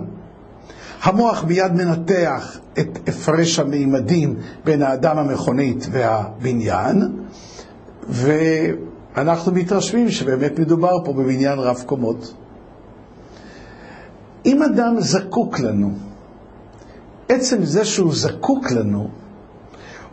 המוח 1.02 1.45
מיד 1.45 1.73
מנתח 1.73 2.59
את 2.78 3.09
הפרש 3.09 3.59
המימדים 3.59 4.37
בין 4.64 4.83
האדם 4.83 5.19
המכונית 5.19 5.87
והבניין, 5.90 7.02
ואנחנו 8.09 9.52
מתרשמים 9.52 10.11
שבאמת 10.11 10.59
מדובר 10.59 11.04
פה 11.04 11.12
בבניין 11.12 11.59
רב 11.59 11.83
קומות. 11.87 12.35
אם 14.47 14.62
אדם 14.62 14.95
זקוק 14.99 15.61
לנו, 15.61 15.92
עצם 17.28 17.64
זה 17.64 17.85
שהוא 17.85 18.14
זקוק 18.14 18.71
לנו, 18.71 19.09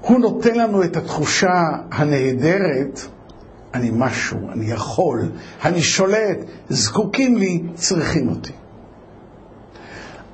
הוא 0.01 0.19
נותן 0.19 0.55
לנו 0.55 0.83
את 0.83 0.97
התחושה 0.97 1.63
הנהדרת, 1.91 3.01
אני 3.73 3.91
משהו, 3.93 4.37
אני 4.51 4.65
יכול, 4.65 5.31
אני 5.63 5.81
שולט, 5.81 6.37
זקוקים 6.69 7.35
לי, 7.37 7.63
צריכים 7.75 8.29
אותי. 8.29 8.53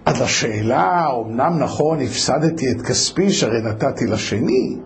אז 0.05 0.21
השאלה, 0.21 1.07
אמנם 1.25 1.59
נכון, 1.59 2.01
הפסדתי 2.01 2.71
את 2.71 2.81
כספי 2.81 3.31
שהרי 3.31 3.61
נתתי 3.61 4.05
לשני, 4.07 4.77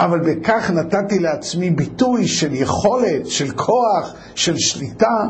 אבל 0.00 0.20
בכך 0.20 0.70
נתתי 0.70 1.18
לעצמי 1.18 1.70
ביטוי 1.70 2.28
של 2.28 2.54
יכולת, 2.54 3.26
של 3.26 3.50
כוח, 3.50 4.14
של 4.34 4.58
שליטה, 4.58 5.24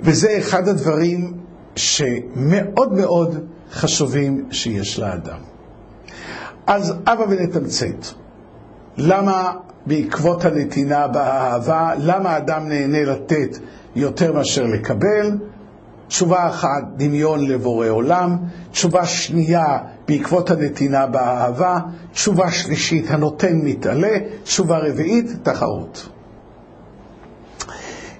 וזה 0.00 0.38
אחד 0.38 0.68
הדברים 0.68 1.32
שמאוד 1.76 2.92
מאוד 2.92 3.46
חשובים 3.72 4.46
שיש 4.50 4.98
לאדם. 4.98 5.38
אז 6.66 6.94
אבא 7.06 7.24
ונתמצת, 7.28 8.06
למה 8.96 9.52
בעקבות 9.86 10.44
הנתינה 10.44 11.08
באהבה, 11.08 11.92
למה 11.98 12.36
אדם 12.36 12.68
נהנה 12.68 13.04
לתת 13.04 13.58
יותר 13.96 14.32
מאשר 14.32 14.64
לקבל? 14.64 15.38
תשובה 16.08 16.48
אחת, 16.48 16.82
דמיון 16.96 17.46
לבורא 17.46 17.88
עולם, 17.88 18.36
תשובה 18.70 19.06
שנייה, 19.06 19.78
בעקבות 20.08 20.50
הנתינה 20.50 21.06
באהבה, 21.06 21.78
תשובה 22.12 22.50
שלישית, 22.50 23.10
הנותן 23.10 23.56
מתעלה, 23.64 24.16
תשובה 24.42 24.78
רביעית, 24.78 25.26
תחרות. 25.42 26.08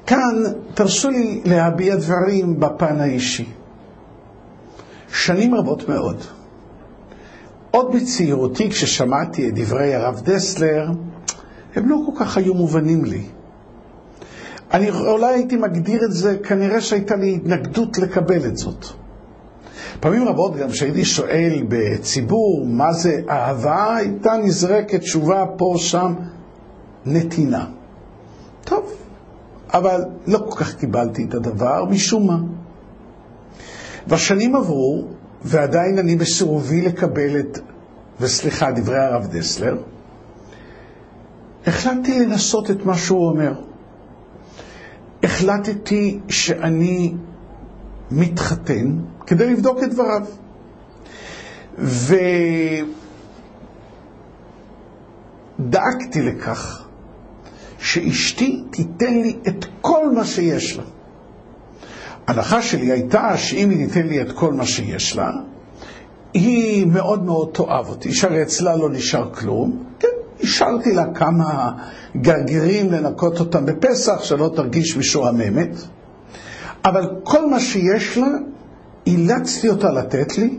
כאן 0.07 0.43
תרשו 0.75 1.11
לי 1.11 1.43
להביע 1.45 1.97
דברים 1.97 2.61
בפן 2.61 3.01
האישי. 3.01 3.49
שנים 5.13 5.55
רבות 5.55 5.89
מאוד, 5.89 6.23
עוד 7.71 7.97
בצעירותי 7.97 8.71
כששמעתי 8.71 9.49
את 9.49 9.55
דברי 9.55 9.95
הרב 9.95 10.21
דסלר, 10.25 10.91
הם 11.75 11.89
לא 11.89 11.97
כל 12.07 12.13
כך 12.21 12.37
היו 12.37 12.55
מובנים 12.55 13.05
לי. 13.05 13.23
אני 14.73 14.91
אולי 14.91 15.35
הייתי 15.35 15.57
מגדיר 15.57 16.05
את 16.05 16.13
זה, 16.13 16.39
כנראה 16.39 16.81
שהייתה 16.81 17.17
לי 17.17 17.35
התנגדות 17.35 17.99
לקבל 17.99 18.47
את 18.47 18.57
זאת. 18.57 18.87
פעמים 20.01 20.29
רבות 20.29 20.57
גם 20.57 20.69
כשהייתי 20.69 21.05
שואל 21.05 21.63
בציבור 21.69 22.67
מה 22.67 22.93
זה 22.93 23.21
אהבה, 23.31 23.97
הייתה 23.97 24.33
נזרקת 24.37 25.01
תשובה 25.01 25.45
פה, 25.57 25.75
שם, 25.77 26.15
נתינה. 27.07 27.67
טוב, 28.65 28.93
אבל 29.75 30.05
לא 30.27 30.39
כל 30.39 30.65
כך 30.65 30.75
קיבלתי 30.75 31.25
את 31.25 31.35
הדבר, 31.35 31.85
משום 31.85 32.27
מה. 32.27 32.39
והשנים 34.07 34.57
עברו, 34.57 35.05
ועדיין 35.45 35.99
אני 35.99 36.17
בסירובי 36.17 36.81
לקבל 36.81 37.41
את, 37.41 37.59
וסליחה, 38.21 38.71
דברי 38.71 38.99
הרב 38.99 39.27
דסלר, 39.27 39.77
החלטתי 41.67 42.21
לנסות 42.21 42.71
את 42.71 42.85
מה 42.85 42.97
שהוא 42.97 43.29
אומר. 43.29 43.68
החלטתי 45.23 46.19
שאני 46.29 47.15
מתחתן 48.11 48.99
כדי 49.27 49.53
לבדוק 49.53 49.79
את 49.83 49.95
דבריו. 49.95 50.27
ודאגתי 55.59 56.23
לכך 56.23 56.85
שאשתי 57.79 58.63
תיתן 58.71 59.15
לי 59.15 59.37
את 59.49 59.65
כל 59.81 60.11
מה 60.15 60.25
שיש 60.25 60.77
לה. 60.77 60.83
ההנחה 62.27 62.63
שלי 62.63 62.93
הייתה 62.93 63.37
שאם 63.37 63.71
היא 63.71 63.87
תיתן 63.87 64.07
לי 64.07 64.23
את 64.23 64.33
כל 64.33 64.53
מה 64.53 64.67
שיש 64.67 65.17
לה, 65.17 65.31
היא 66.35 66.87
מאוד 66.87 67.25
מאוד 67.25 67.51
תאהב 67.53 67.89
אותי, 67.89 68.15
שהרי 68.15 68.43
אצלה 68.43 68.77
לא 68.77 68.91
נשאר 68.91 69.35
כלום. 69.35 69.85
כן, 69.99 70.09
השארתי 70.43 70.93
לה 70.93 71.05
כמה 71.15 71.73
גרגירים 72.17 72.93
לנקות 72.93 73.41
אותם 73.41 73.67
בפסח, 73.67 74.25
שלא 74.25 74.51
תרגיש 74.57 74.97
משועממת. 74.97 75.77
אבל 76.85 77.11
כל 77.23 77.51
מה 77.51 77.61
שיש 77.61 78.19
לה, 78.19 78.27
אילצתי 79.07 79.69
אותה 79.69 79.91
לתת 79.91 80.39
לי. 80.39 80.59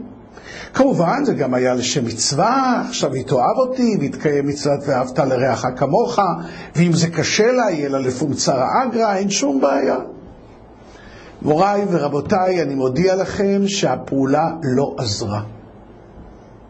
כמובן, 0.74 1.26
זה 1.26 1.34
גם 1.34 1.54
היה 1.54 1.74
לשם 1.74 2.06
מצווה, 2.06 2.84
עכשיו 2.88 3.14
היא 3.14 3.26
תאהב 3.26 3.58
אותי, 3.58 3.98
והתקיים 4.02 4.48
מצוות 4.48 4.80
ואהבת 4.88 5.20
לרעך 5.20 5.66
כמוך, 5.76 6.20
ואם 6.76 6.94
זה 6.94 7.10
קשה 7.10 7.52
לה, 7.52 7.72
יהיה 7.72 7.90
לה 7.90 8.00
לפומצר 8.00 8.64
אגרא, 8.84 9.16
אין 9.16 9.30
שום 9.30 9.62
בעיה. 9.62 9.98
מוריי 11.42 11.86
ורבותיי, 11.92 12.62
אני 12.62 12.76
מודיע 12.76 13.16
לכם 13.16 13.62
שהפעולה 13.68 14.50
לא 14.64 14.96
עזרה. 14.98 15.42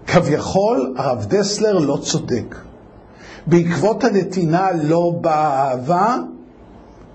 כביכול, 0.08 0.94
הרב 0.98 1.26
דסלר 1.30 1.78
לא 1.78 1.98
צודק. 2.02 2.56
בעקבות 3.48 4.04
הנתינה 4.04 4.68
לא 4.84 5.14
באה 5.22 5.70
אהבה, 5.72 6.18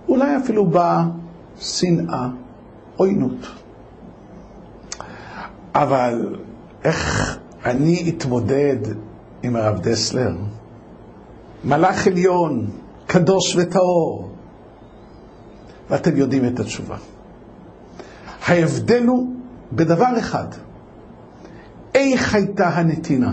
אולי 0.09 0.37
אפילו 0.37 0.67
באה 0.67 1.05
שנאה, 1.61 2.29
עוינות. 2.97 3.47
אבל 5.75 6.37
איך 6.85 7.39
אני 7.65 8.11
אתמודד 8.11 8.77
עם 9.43 9.57
הרב 9.57 9.81
דסלר? 9.81 10.33
מלאך 11.65 12.07
עליון, 12.07 12.71
קדוש 13.07 13.57
וטהור. 13.57 14.31
ואתם 15.91 16.17
יודעים 16.17 16.47
את 16.47 16.61
התשובה. 16.61 16.97
ההבדל 18.47 19.07
הוא 19.07 19.33
בדבר 19.73 20.19
אחד, 20.19 20.47
איך 21.95 22.35
הייתה 22.35 22.69
הנתינה? 22.69 23.33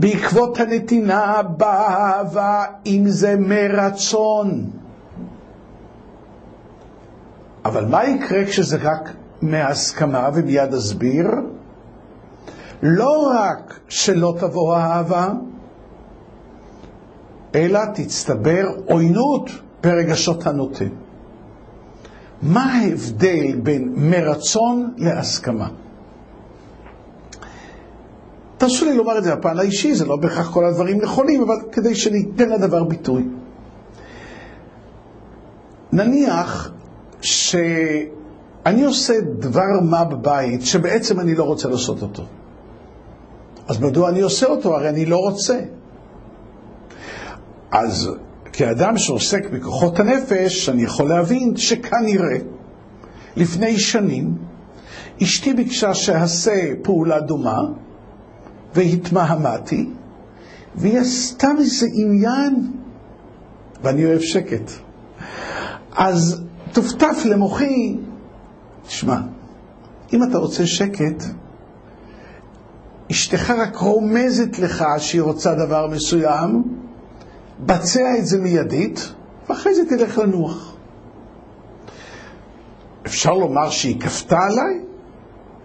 בעקבות 0.00 0.60
הנתינה 0.60 1.42
באהבה, 1.42 2.64
אם 2.86 3.04
זה 3.06 3.36
מרצון. 3.38 4.70
אבל 7.64 7.84
מה 7.84 8.04
יקרה 8.04 8.44
כשזה 8.44 8.76
רק 8.82 9.10
מהסכמה, 9.42 10.28
ומיד 10.34 10.74
אסביר? 10.74 11.26
לא 12.82 13.32
רק 13.34 13.80
שלא 13.88 14.34
תבוא 14.40 14.76
האהבה, 14.76 15.28
אלא 17.54 17.80
תצטבר 17.94 18.66
עוינות 18.86 19.50
ברגשות 19.82 20.46
הנותן. 20.46 20.88
מה 22.42 22.72
ההבדל 22.74 23.56
בין 23.62 23.92
מרצון 23.96 24.94
להסכמה? 24.96 25.68
תרשו 28.60 28.84
לי 28.84 28.96
לומר 28.96 29.18
את 29.18 29.24
זה 29.24 29.34
בפן 29.34 29.58
האישי, 29.58 29.94
זה 29.94 30.06
לא 30.06 30.16
בהכרח 30.16 30.50
כל 30.50 30.64
הדברים 30.64 31.00
נכונים, 31.00 31.42
אבל 31.42 31.54
כדי 31.72 31.94
שניתן 31.94 32.48
לדבר 32.48 32.84
ביטוי. 32.84 33.24
נניח 35.92 36.72
שאני 37.22 38.84
עושה 38.84 39.20
דבר 39.20 39.80
מה 39.82 40.04
בבית 40.04 40.62
שבעצם 40.62 41.20
אני 41.20 41.34
לא 41.34 41.44
רוצה 41.44 41.68
לעשות 41.68 42.02
אותו. 42.02 42.22
אז 43.68 43.80
מדוע 43.80 44.08
אני 44.08 44.20
עושה 44.20 44.46
אותו? 44.46 44.76
הרי 44.76 44.88
אני 44.88 45.06
לא 45.06 45.16
רוצה. 45.16 45.60
אז 47.70 48.10
כאדם 48.52 48.98
שעוסק 48.98 49.50
בכוחות 49.50 50.00
הנפש, 50.00 50.68
אני 50.68 50.82
יכול 50.82 51.08
להבין 51.08 51.56
שכנראה 51.56 52.38
לפני 53.36 53.78
שנים 53.78 54.34
אשתי 55.22 55.54
ביקשה 55.54 55.94
שאעשה 55.94 56.72
פעולה 56.82 57.20
דומה, 57.20 57.60
והתמהמהתי, 58.74 59.90
והיא 60.74 60.98
עשתה 60.98 61.48
מזה 61.58 61.86
עניין, 61.92 62.72
ואני 63.82 64.04
אוהב 64.04 64.20
שקט. 64.20 64.70
אז 65.92 66.42
טופטף 66.72 67.22
למוחי, 67.24 67.96
תשמע, 68.86 69.20
אם 70.12 70.22
אתה 70.22 70.38
רוצה 70.38 70.66
שקט, 70.66 71.24
אשתך 73.10 73.50
רק 73.50 73.76
רומזת 73.76 74.58
לך 74.58 74.84
שהיא 74.98 75.22
רוצה 75.22 75.54
דבר 75.54 75.86
מסוים, 75.86 76.62
בצע 77.60 78.18
את 78.18 78.26
זה 78.26 78.40
מיידית, 78.40 79.12
ואחרי 79.48 79.74
זה 79.74 79.82
תלך 79.88 80.18
לנוח. 80.18 80.76
אפשר 83.06 83.34
לומר 83.34 83.70
שהיא 83.70 84.00
כפתה 84.00 84.38
עליי? 84.38 84.84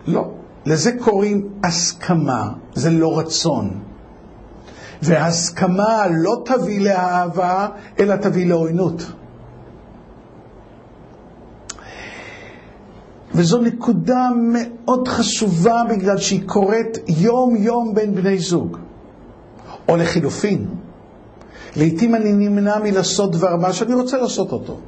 לא. 0.07 0.31
לזה 0.65 0.91
קוראים 0.99 1.49
הסכמה, 1.63 2.51
זה 2.73 2.89
לא 2.89 3.19
רצון. 3.19 3.79
והסכמה 5.01 6.07
לא 6.07 6.41
תביא 6.45 6.81
לאהבה, 6.81 7.67
אלא 7.99 8.15
תביא 8.15 8.45
לעוינות. 8.45 9.11
וזו 13.33 13.61
נקודה 13.61 14.29
מאוד 14.35 15.07
חשובה 15.07 15.81
בגלל 15.89 16.17
שהיא 16.17 16.47
קורית 16.47 16.97
יום-יום 17.07 17.93
בין 17.93 18.15
בני 18.15 18.37
זוג. 18.37 18.77
או 19.89 19.95
לחילופין, 19.95 20.67
לעתים 21.75 22.15
אני 22.15 22.33
נמנע 22.33 22.79
מלעשות 22.83 23.31
דבר 23.31 23.55
מה 23.55 23.73
שאני 23.73 23.93
רוצה 23.93 24.17
לעשות 24.17 24.51
אותו. 24.51 24.79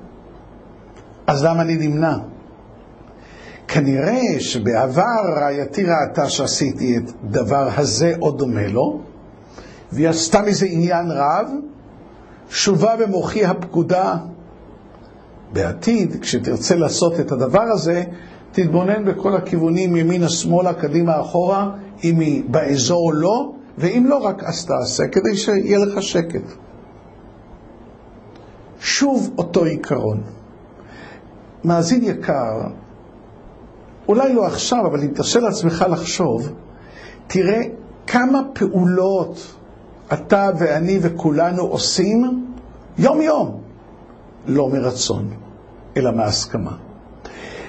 אז 1.28 1.44
למה 1.44 1.62
אני 1.62 1.88
נמנע? 1.88 2.18
כנראה 3.68 4.40
שבעבר 4.40 5.22
רעייתי 5.42 5.84
ראתה 5.84 6.30
שעשיתי 6.30 6.98
את 6.98 7.12
דבר 7.24 7.70
הזה 7.78 8.14
או 8.22 8.32
דומה 8.32 8.68
לו, 8.68 9.00
והיא 9.92 10.10
עשתה 10.10 10.42
מזה 10.42 10.66
עניין 10.66 11.12
רב, 11.12 11.50
שובה 12.50 12.96
במוחי 12.96 13.46
הפקודה. 13.46 14.16
בעתיד, 15.54 16.16
כשתרצה 16.22 16.76
לעשות 16.76 17.20
את 17.20 17.32
הדבר 17.32 17.62
הזה, 17.62 18.04
תתבונן 18.52 19.06
בכל 19.06 19.36
הכיוונים, 19.36 19.96
ימינה, 19.96 20.30
שמאלה, 20.30 20.74
קדימה, 20.74 21.22
אחורה, 21.22 21.72
אם 22.04 22.20
היא 22.20 22.44
באזור 22.48 23.02
או 23.06 23.12
לא, 23.12 23.52
ואם 23.78 24.06
לא, 24.08 24.18
רק 24.18 24.44
אז 24.44 24.66
תעשה, 24.66 25.08
כדי 25.08 25.38
שיהיה 25.38 25.80
לך 25.80 26.02
שקט. 26.04 26.44
שוב 28.80 29.34
אותו 29.38 29.64
עיקרון. 29.66 30.22
מאזין 31.64 32.04
יקר, 32.04 32.62
אולי 34.08 34.34
לא 34.34 34.46
עכשיו, 34.46 34.88
אבל 34.88 35.02
אם 35.02 35.08
תרשה 35.08 35.40
לעצמך 35.40 35.86
לחשוב, 35.90 36.52
תראה 37.28 37.62
כמה 38.08 38.42
פעולות 38.54 39.54
אתה 40.14 40.50
ואני 40.60 41.00
וכולנו 41.02 41.64
עושים 41.64 42.46
יום-יום, 42.98 43.62
לא 44.48 44.70
מרצון, 44.70 45.30
אלא 45.98 46.12
מהסכמה. 46.12 46.72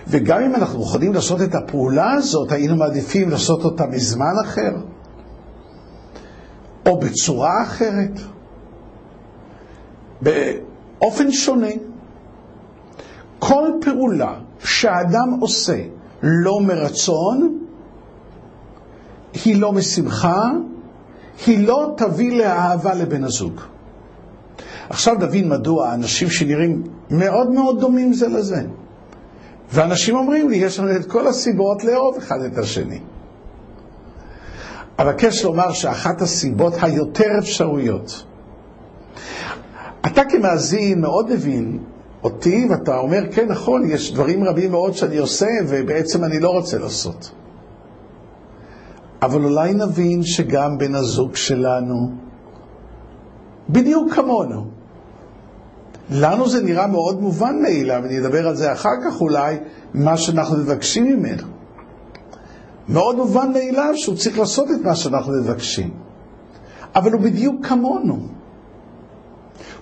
וגם 0.08 0.42
אם 0.42 0.54
אנחנו 0.54 0.82
יכולים 0.82 1.14
לעשות 1.14 1.42
את 1.42 1.54
הפעולה 1.54 2.12
הזאת, 2.12 2.52
היינו 2.52 2.76
מעדיפים 2.76 3.30
לעשות 3.30 3.64
אותה 3.64 3.86
בזמן 3.86 4.32
אחר, 4.44 4.72
או 6.86 7.00
בצורה 7.00 7.62
אחרת, 7.62 8.20
באופן 10.22 11.32
שונה. 11.32 11.70
כל 13.38 13.68
פעולה 13.80 14.34
שהאדם 14.58 15.38
עושה 15.40 15.82
לא 16.22 16.60
מרצון, 16.60 17.58
היא 19.44 19.60
לא 19.60 19.72
משמחה, 19.72 20.50
היא 21.46 21.66
לא 21.66 21.94
תביא 21.96 22.38
לאהבה 22.38 22.94
לבן 22.94 23.24
הזוג. 23.24 23.60
עכשיו 24.88 25.14
נבין 25.14 25.48
מדוע 25.48 25.94
אנשים 25.94 26.30
שנראים 26.30 26.82
מאוד 27.10 27.50
מאוד 27.50 27.80
דומים 27.80 28.12
זה 28.12 28.28
לזה. 28.28 28.62
ואנשים 29.72 30.16
אומרים 30.16 30.50
לי, 30.50 30.56
יש 30.56 30.78
לנו 30.78 30.96
את 30.96 31.06
כל 31.06 31.26
הסיבות 31.26 31.84
לאהוב 31.84 32.16
אחד 32.16 32.40
את 32.40 32.58
השני. 32.58 33.00
אבקש 34.98 35.44
לומר 35.44 35.72
שאחת 35.72 36.22
הסיבות 36.22 36.72
היותר 36.82 37.38
אפשרויות, 37.38 38.24
אתה 40.06 40.22
כמאזין 40.24 41.00
מאוד 41.00 41.32
מבין 41.32 41.78
אותי, 42.24 42.66
ואתה 42.70 42.98
אומר, 42.98 43.32
כן, 43.32 43.48
נכון, 43.48 43.90
יש 43.90 44.12
דברים 44.14 44.44
רבים 44.44 44.70
מאוד 44.70 44.94
שאני 44.94 45.16
עושה, 45.16 45.46
ובעצם 45.68 46.24
אני 46.24 46.40
לא 46.40 46.50
רוצה 46.50 46.78
לעשות. 46.78 47.30
אבל 49.22 49.44
אולי 49.44 49.74
נבין 49.74 50.22
שגם 50.22 50.78
בן 50.78 50.94
הזוג 50.94 51.36
שלנו, 51.36 52.10
בדיוק 53.70 54.12
כמונו, 54.14 54.64
לנו 56.10 56.48
זה 56.48 56.62
נראה 56.62 56.86
מאוד 56.86 57.20
מובן 57.20 57.62
מאליו, 57.62 58.00
ואני 58.02 58.18
אדבר 58.18 58.48
על 58.48 58.56
זה 58.56 58.72
אחר 58.72 58.94
כך 59.04 59.20
אולי, 59.20 59.56
מה 59.94 60.16
שאנחנו 60.16 60.56
מבקשים 60.56 61.04
ממנו. 61.04 61.42
מאוד 62.88 63.16
מובן 63.16 63.52
מאליו 63.52 63.92
שהוא 63.96 64.16
צריך 64.16 64.38
לעשות 64.38 64.70
את 64.70 64.84
מה 64.84 64.94
שאנחנו 64.94 65.32
מבקשים. 65.32 65.90
אבל 66.94 67.12
הוא 67.12 67.20
בדיוק 67.20 67.66
כמונו. 67.66 68.18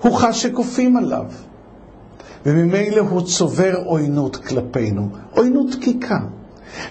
הוא 0.03 0.13
חש 0.13 0.43
שכופים 0.43 0.97
עליו. 0.97 1.25
וממילא 2.47 3.01
הוא 3.01 3.21
צובר 3.21 3.75
עוינות 3.85 4.37
כלפינו, 4.37 5.09
עוינות 5.31 5.71
דקיקה. 5.71 6.19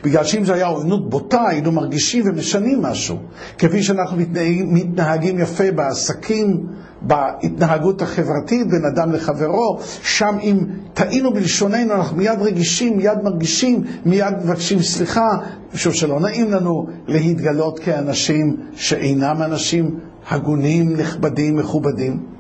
בגלל 0.04 0.24
שאם 0.24 0.46
זו 0.46 0.54
הייתה 0.54 0.68
עוינות 0.68 1.10
בוטה, 1.10 1.48
היינו 1.48 1.72
מרגישים 1.72 2.24
ומשנים 2.28 2.82
משהו. 2.82 3.18
כפי 3.58 3.84
שאנחנו 3.84 4.18
מתנהגים, 4.18 4.74
מתנהגים 4.74 5.40
יפה 5.40 5.72
בעסקים, 5.72 6.68
בהתנהגות 7.02 8.02
החברתית 8.02 8.68
בין 8.68 8.86
אדם 8.86 9.12
לחברו, 9.12 9.80
שם 10.04 10.36
אם 10.42 10.58
טעינו 10.94 11.34
בלשוננו, 11.34 11.94
אנחנו 11.94 12.18
מיד 12.18 12.42
רגישים, 12.42 12.98
מיד 12.98 13.18
מרגישים, 13.24 13.84
מיד 14.06 14.34
מבקשים 14.44 14.82
סליחה, 14.82 15.38
משום 15.74 15.94
שלא 15.94 16.20
נעים 16.20 16.52
לנו 16.52 16.88
להתגלות 17.08 17.80
כאנשים 17.80 18.58
שאינם 18.76 19.42
אנשים 19.42 20.00
הגונים, 20.30 20.94
נכבדים, 20.98 21.56
מכובדים. 21.56 22.35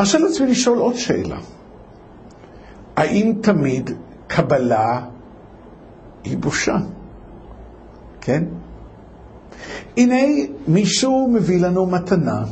ארשה 0.00 0.18
לעצמי 0.18 0.46
לשאול 0.46 0.78
עוד 0.78 0.96
שאלה. 0.96 1.38
האם 2.96 3.32
תמיד 3.40 3.90
קבלה 4.26 5.00
היא 6.24 6.38
בושה? 6.38 6.76
כן? 8.20 8.44
הנה 9.96 10.16
מישהו 10.68 11.30
מביא 11.32 11.60
לנו 11.60 11.86
מתנה. 11.86 12.44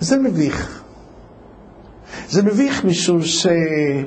זה 0.00 0.18
מביך. 0.18 0.82
זה 2.28 2.42
מביך 2.42 2.84
משום 2.84 3.22
שאני 3.22 4.04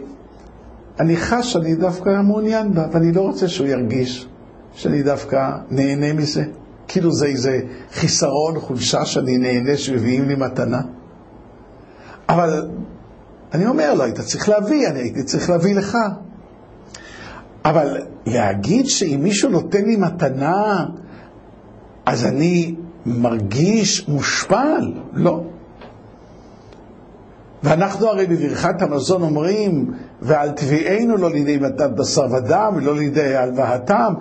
חש 1.17 1.53
שאני 1.53 1.75
דווקא 1.75 2.21
מעוניין 2.21 2.73
בה, 2.73 2.87
ואני 2.91 3.11
לא 3.11 3.21
רוצה 3.21 3.47
שהוא 3.47 3.67
ירגיש 3.67 4.27
שאני 4.73 5.03
דווקא 5.03 5.51
נהנה 5.71 6.13
מזה. 6.13 6.43
כאילו 6.89 7.11
זה 7.11 7.25
איזה 7.25 7.59
חיסרון, 7.91 8.59
חולשה 8.59 9.05
שאני 9.05 9.37
נהנה 9.37 9.77
שמביאים 9.77 10.27
לי 10.27 10.35
מתנה. 10.35 10.81
אבל 12.29 12.69
אני 13.53 13.67
אומר 13.67 13.93
לו, 13.93 14.03
היית 14.03 14.19
צריך 14.19 14.49
להביא, 14.49 14.87
אני 14.87 14.99
הייתי 14.99 15.23
צריך 15.23 15.49
להביא 15.49 15.75
לך. 15.75 15.97
אבל 17.65 17.97
להגיד 18.25 18.85
שאם 18.85 19.19
מישהו 19.23 19.49
נותן 19.49 19.85
לי 19.85 19.95
מתנה, 19.95 20.85
אז 22.05 22.25
אני 22.25 22.75
מרגיש 23.05 24.07
מושפל? 24.07 24.93
לא. 25.13 25.43
ואנחנו 27.63 28.07
הרי 28.07 28.25
בברכת 28.25 28.81
המזון 28.81 29.21
אומרים, 29.21 29.93
ועל 30.21 30.51
תביאנו 30.51 31.17
לא 31.17 31.31
לידי 31.31 31.59
בשר 31.95 32.25
ודם, 32.31 32.73
ולא 32.75 32.97
לידי 32.97 33.35
הלוואתם, 33.35 34.13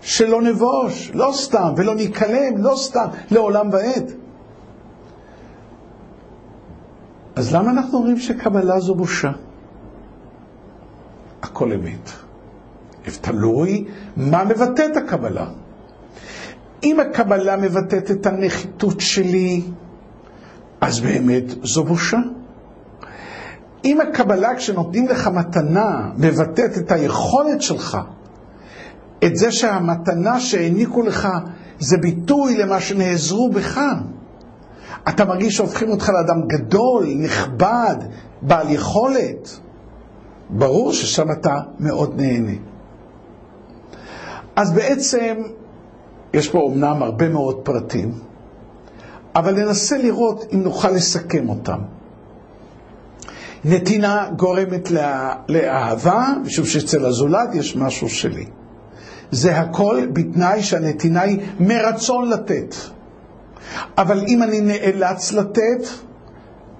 שלא 0.00 0.42
נבוש, 0.42 1.10
לא 1.14 1.30
סתם, 1.34 1.72
ולא 1.76 1.94
ניכלם, 1.94 2.56
לא 2.56 2.74
סתם, 2.76 3.06
לעולם 3.30 3.70
ועד. 3.72 4.12
אז 7.36 7.54
למה 7.54 7.70
אנחנו 7.70 7.98
אומרים 7.98 8.18
שקבלה 8.18 8.80
זו 8.80 8.94
בושה? 8.94 9.30
הכל 11.42 11.72
אמת. 11.72 12.10
תלוי 13.20 13.84
מה 14.16 14.44
מבטא 14.44 14.86
את 14.92 14.96
הקבלה. 14.96 15.46
אם 16.82 17.00
הקבלה 17.00 17.56
מבטאת 17.56 18.10
את 18.10 18.26
הנחיתות 18.26 19.00
שלי, 19.00 19.62
אז 20.80 21.00
באמת 21.00 21.44
זו 21.62 21.84
בושה. 21.84 22.18
אם 23.84 24.00
הקבלה, 24.00 24.54
כשנותנים 24.56 25.08
לך 25.08 25.26
מתנה, 25.26 26.10
מבטאת 26.16 26.78
את 26.78 26.92
היכולת 26.92 27.62
שלך 27.62 27.98
את 29.24 29.36
זה 29.36 29.52
שהמתנה 29.52 30.40
שהעניקו 30.40 31.02
לך 31.02 31.28
זה 31.78 31.96
ביטוי 31.98 32.56
למה 32.56 32.80
שנעזרו 32.80 33.50
בך. 33.50 33.80
אתה 35.08 35.24
מרגיש 35.24 35.56
שהופכים 35.56 35.90
אותך 35.90 36.08
לאדם 36.08 36.46
גדול, 36.46 37.06
נכבד, 37.16 37.96
בעל 38.42 38.70
יכולת. 38.70 39.58
ברור 40.50 40.92
ששם 40.92 41.30
אתה 41.30 41.60
מאוד 41.80 42.20
נהנה. 42.20 42.52
אז 44.56 44.72
בעצם, 44.72 45.34
יש 46.34 46.48
פה 46.48 46.58
אומנם 46.58 47.02
הרבה 47.02 47.28
מאוד 47.28 47.56
פרטים, 47.62 48.12
אבל 49.34 49.54
ננסה 49.54 49.98
לראות 49.98 50.44
אם 50.52 50.62
נוכל 50.62 50.90
לסכם 50.90 51.48
אותם. 51.48 51.78
נתינה 53.64 54.28
גורמת 54.36 54.90
לה, 54.90 55.34
לאהבה, 55.48 56.26
משום 56.44 56.64
שאצל 56.64 57.06
הזולת 57.06 57.54
יש 57.54 57.76
משהו 57.76 58.08
שלי. 58.08 58.46
זה 59.30 59.56
הכל 59.58 60.06
בתנאי 60.12 60.62
שהנתינה 60.62 61.20
היא 61.20 61.38
מרצון 61.60 62.30
לתת. 62.30 62.74
אבל 63.98 64.24
אם 64.28 64.42
אני 64.42 64.60
נאלץ 64.60 65.32
לתת, 65.32 65.86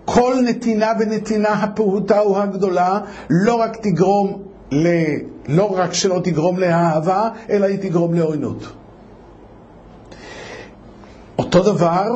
כל 0.04 0.34
נתינה 0.44 0.92
ונתינה 1.00 1.48
הפעוטה 1.48 2.20
או 2.20 2.38
הגדולה 2.42 3.00
לא 3.30 3.54
רק 3.54 3.76
תגרום 3.76 4.42
ל... 4.72 4.88
לא 5.48 5.78
רק 5.78 5.94
שלא 5.94 6.20
תגרום 6.24 6.58
לאהבה, 6.58 7.28
אלא 7.50 7.66
היא 7.66 7.78
תגרום 7.78 8.14
לעוינות. 8.14 8.72
אותו 11.38 11.62
דבר, 11.62 12.06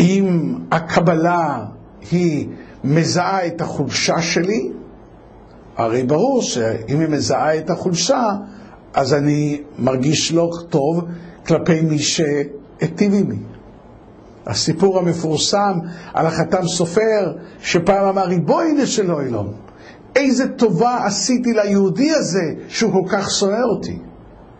אם 0.00 0.54
הקבלה 0.70 1.64
היא 2.10 2.48
מזהה 2.84 3.46
את 3.46 3.60
החולשה 3.60 4.22
שלי, 4.22 4.70
הרי 5.76 6.02
ברור 6.02 6.42
שאם 6.42 7.00
היא 7.00 7.08
מזהה 7.08 7.58
את 7.58 7.70
החולשה, 7.70 8.22
אז 8.94 9.14
אני 9.14 9.60
מרגיש 9.78 10.32
לא 10.32 10.50
טוב 10.68 11.04
כלפי 11.46 11.80
מי 11.80 11.98
שהיטיב 11.98 13.14
עמי. 13.14 13.38
הסיפור 14.46 14.98
המפורסם 14.98 15.78
על 16.14 16.26
החתם 16.26 16.66
סופר, 16.66 17.32
שפעם 17.60 18.04
אמר, 18.04 18.24
ריבונו 18.24 18.86
של 18.86 19.10
עולם, 19.10 19.46
איזה 20.16 20.48
טובה 20.48 21.06
עשיתי 21.06 21.52
ליהודי 21.52 22.10
הזה 22.10 22.54
שהוא 22.68 22.92
כל 22.92 23.08
כך 23.08 23.30
שונא 23.30 23.62
אותי, 23.62 23.98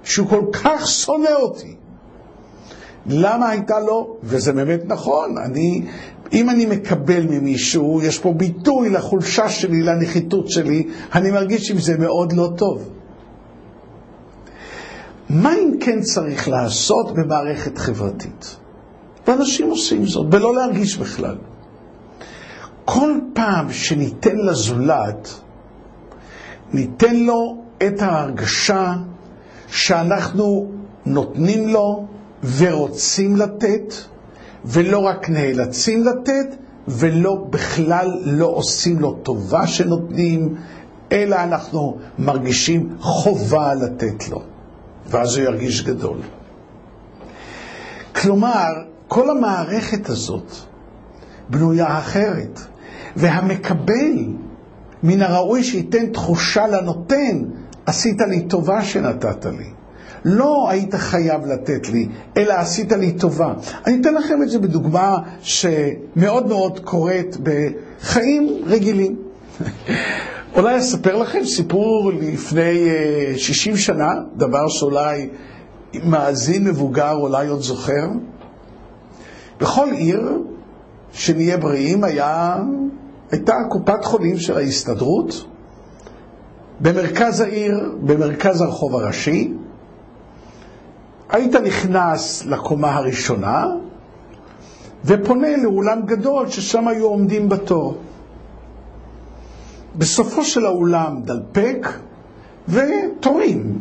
שהוא 0.03 0.29
כל 0.29 0.45
כך 0.53 0.87
שונא 0.87 1.31
אותי. 1.43 1.77
למה 3.07 3.49
הייתה 3.49 3.81
לו, 3.81 4.17
וזה 4.23 4.53
באמת 4.53 4.81
נכון, 4.87 5.39
אני, 5.39 5.83
אם 6.33 6.51
אני 6.51 6.67
מקבל 6.67 7.27
ממישהו, 7.31 8.01
יש 8.03 8.19
פה 8.19 8.33
ביטוי 8.33 8.91
לחולשה 8.91 9.49
שלי, 9.49 9.83
לנחיתות 9.83 10.51
שלי, 10.51 10.89
אני 11.15 11.31
מרגיש 11.31 11.71
עם 11.71 11.79
זה 11.79 11.99
מאוד 11.99 12.33
לא 12.33 12.53
טוב. 12.57 12.89
מה 15.33 15.55
אם 15.55 15.75
כן 15.81 16.01
צריך 16.01 16.49
לעשות 16.49 17.15
במערכת 17.15 17.79
חברתית? 17.79 18.57
ואנשים 19.27 19.71
עושים 19.71 20.07
זאת, 20.07 20.27
ולא 20.35 20.55
להרגיש 20.55 20.97
בכלל. 20.97 21.37
כל 22.85 23.19
פעם 23.35 23.73
שניתן 23.73 24.37
לזולת, 24.37 25.29
ניתן 26.73 27.17
לו 27.17 27.65
את 27.87 28.03
ההרגשה 28.03 28.95
שאנחנו 29.69 30.71
נותנים 31.07 31.69
לו 31.69 32.07
ורוצים 32.57 33.37
לתת, 33.37 33.95
ולא 34.65 34.99
רק 34.99 35.31
נאלצים 35.31 36.05
לתת, 36.05 36.57
ולא, 36.89 37.47
בכלל 37.51 38.21
לא 38.25 38.47
עושים 38.47 38.99
לו 38.99 39.13
טובה 39.13 39.67
שנותנים, 39.67 40.55
אלא 41.13 41.37
אנחנו 41.37 41.99
מרגישים 42.19 42.97
חובה 43.01 43.75
לתת 43.75 44.29
לו, 44.29 44.43
ואז 45.13 45.37
הוא 45.37 45.45
ירגיש 45.45 45.83
גדול. 45.83 46.19
כלומר, 48.15 48.73
כל 49.09 49.31
המערכת 49.31 50.09
הזאת 50.09 50.53
בנויה 51.49 51.99
אחרת, 51.99 52.61
והמקבל 53.17 54.27
מן 55.03 55.23
הראוי 55.23 55.65
שייתן 55.65 56.07
תחושה 56.07 56.67
לנותן, 56.67 57.43
עשית 57.87 58.21
לי 58.21 58.43
טובה 58.43 58.85
שנתת 58.85 59.47
לי. 59.47 59.71
לא 60.25 60.71
היית 60.71 60.95
חייב 60.95 61.47
לתת 61.47 61.89
לי, 61.89 62.09
אלא 62.37 62.53
עשית 62.53 62.93
לי 62.93 63.13
טובה. 63.13 63.55
אני 63.87 64.01
אתן 64.01 64.15
לכם 64.15 64.43
את 64.43 64.51
זה 64.51 64.59
בדוגמה 64.59 65.17
שמאוד 65.41 66.47
מאוד 66.47 66.81
קורית 66.85 67.37
בחיים 67.43 68.63
רגילים. 68.67 69.17
אולי 70.57 70.79
אספר 70.79 71.17
לכם 71.17 71.45
סיפור 71.45 72.13
לפני 72.21 72.89
60 73.37 73.73
אה, 73.73 73.79
שנה, 73.79 74.13
דבר 74.37 74.69
שאולי 74.69 75.29
מאזין 76.05 76.65
מבוגר 76.65 77.13
אולי 77.13 77.49
עוד 77.49 77.61
זוכר. 77.61 78.07
בכל 79.61 79.89
עיר, 79.93 80.43
שנהיה 81.13 81.57
בריאים, 81.57 82.05
היה, 82.05 82.57
הייתה 83.31 83.55
קופת 83.69 84.05
חולים 84.05 84.39
של 84.39 84.57
ההסתדרות, 84.57 85.47
במרכז 86.81 87.41
העיר, 87.41 87.95
במרכז 88.01 88.61
הרחוב 88.61 88.95
הראשי. 88.95 89.55
היית 91.31 91.55
נכנס 91.55 92.47
לקומה 92.47 92.95
הראשונה 92.95 93.67
ופונה 95.05 95.57
לאולם 95.57 96.03
גדול 96.07 96.49
ששם 96.49 96.89
היו 96.89 97.07
עומדים 97.07 97.49
בתור. 97.49 97.99
בסופו 99.97 100.45
של 100.45 100.67
האולם 100.67 101.23
דלפק 101.23 101.89
ותורים. 102.69 103.79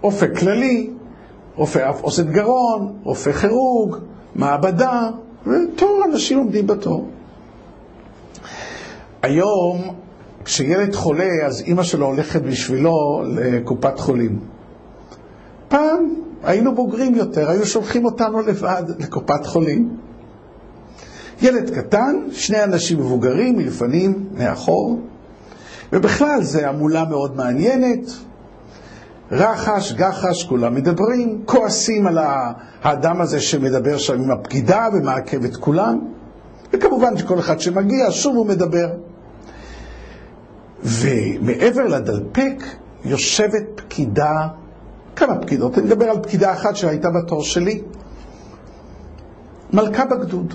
רופא 0.00 0.26
כללי, 0.34 0.90
רופא 1.56 1.90
אף 1.90 2.04
אוסת 2.04 2.26
גרון, 2.26 2.92
רופא 3.02 3.32
כירוג, 3.32 3.96
מעבדה, 4.34 5.10
ותור 5.46 6.02
אנשים 6.04 6.38
עומדים 6.38 6.66
בתור. 6.66 7.08
היום, 9.22 9.82
כשילד 10.44 10.94
חולה, 10.94 11.46
אז 11.46 11.60
אימא 11.60 11.82
שלו 11.82 12.06
הולכת 12.06 12.42
בשבילו 12.42 13.22
לקופת 13.26 13.98
חולים. 13.98 14.38
פעם 15.68 16.14
היינו 16.42 16.74
בוגרים 16.74 17.14
יותר, 17.14 17.50
היו 17.50 17.66
שולחים 17.66 18.04
אותנו 18.04 18.40
לבד 18.40 18.82
לקופת 18.98 19.46
חולים. 19.46 19.96
ילד 21.42 21.70
קטן, 21.70 22.16
שני 22.32 22.64
אנשים 22.64 22.98
מבוגרים, 22.98 23.56
מלפנים, 23.56 24.28
מאחור, 24.32 25.00
ובכלל 25.92 26.42
זה 26.42 26.68
המולה 26.68 27.04
מאוד 27.04 27.36
מעניינת, 27.36 28.10
רחש, 29.32 29.92
גחש, 29.92 30.44
כולם 30.44 30.74
מדברים, 30.74 31.42
כועסים 31.44 32.06
על 32.06 32.18
האדם 32.82 33.20
הזה 33.20 33.40
שמדבר 33.40 33.98
שם 33.98 34.22
עם 34.22 34.30
הפקידה 34.30 34.86
ומעכב 34.92 35.44
את 35.44 35.56
כולם, 35.56 35.98
וכמובן 36.72 37.16
שכל 37.16 37.38
אחד 37.38 37.60
שמגיע, 37.60 38.06
שוב 38.10 38.36
הוא 38.36 38.46
מדבר. 38.46 38.88
ומעבר 40.82 41.86
לדלפק 41.86 42.62
יושבת 43.04 43.62
פקידה, 43.74 44.48
כמה 45.16 45.38
פקידות, 45.38 45.78
אני 45.78 45.86
מדבר 45.86 46.10
על 46.10 46.22
פקידה 46.22 46.52
אחת 46.52 46.76
שהייתה 46.76 47.08
בתור 47.10 47.42
שלי, 47.42 47.82
מלכה 49.72 50.04
בגדוד. 50.04 50.54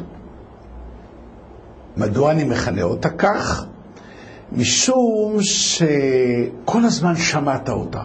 מדוע 1.97 2.31
אני 2.31 2.43
מכנה 2.43 2.83
אותה 2.83 3.09
כך? 3.09 3.65
משום 4.51 5.37
שכל 5.41 6.85
הזמן 6.85 7.15
שמעת 7.15 7.69
אותה. 7.69 8.01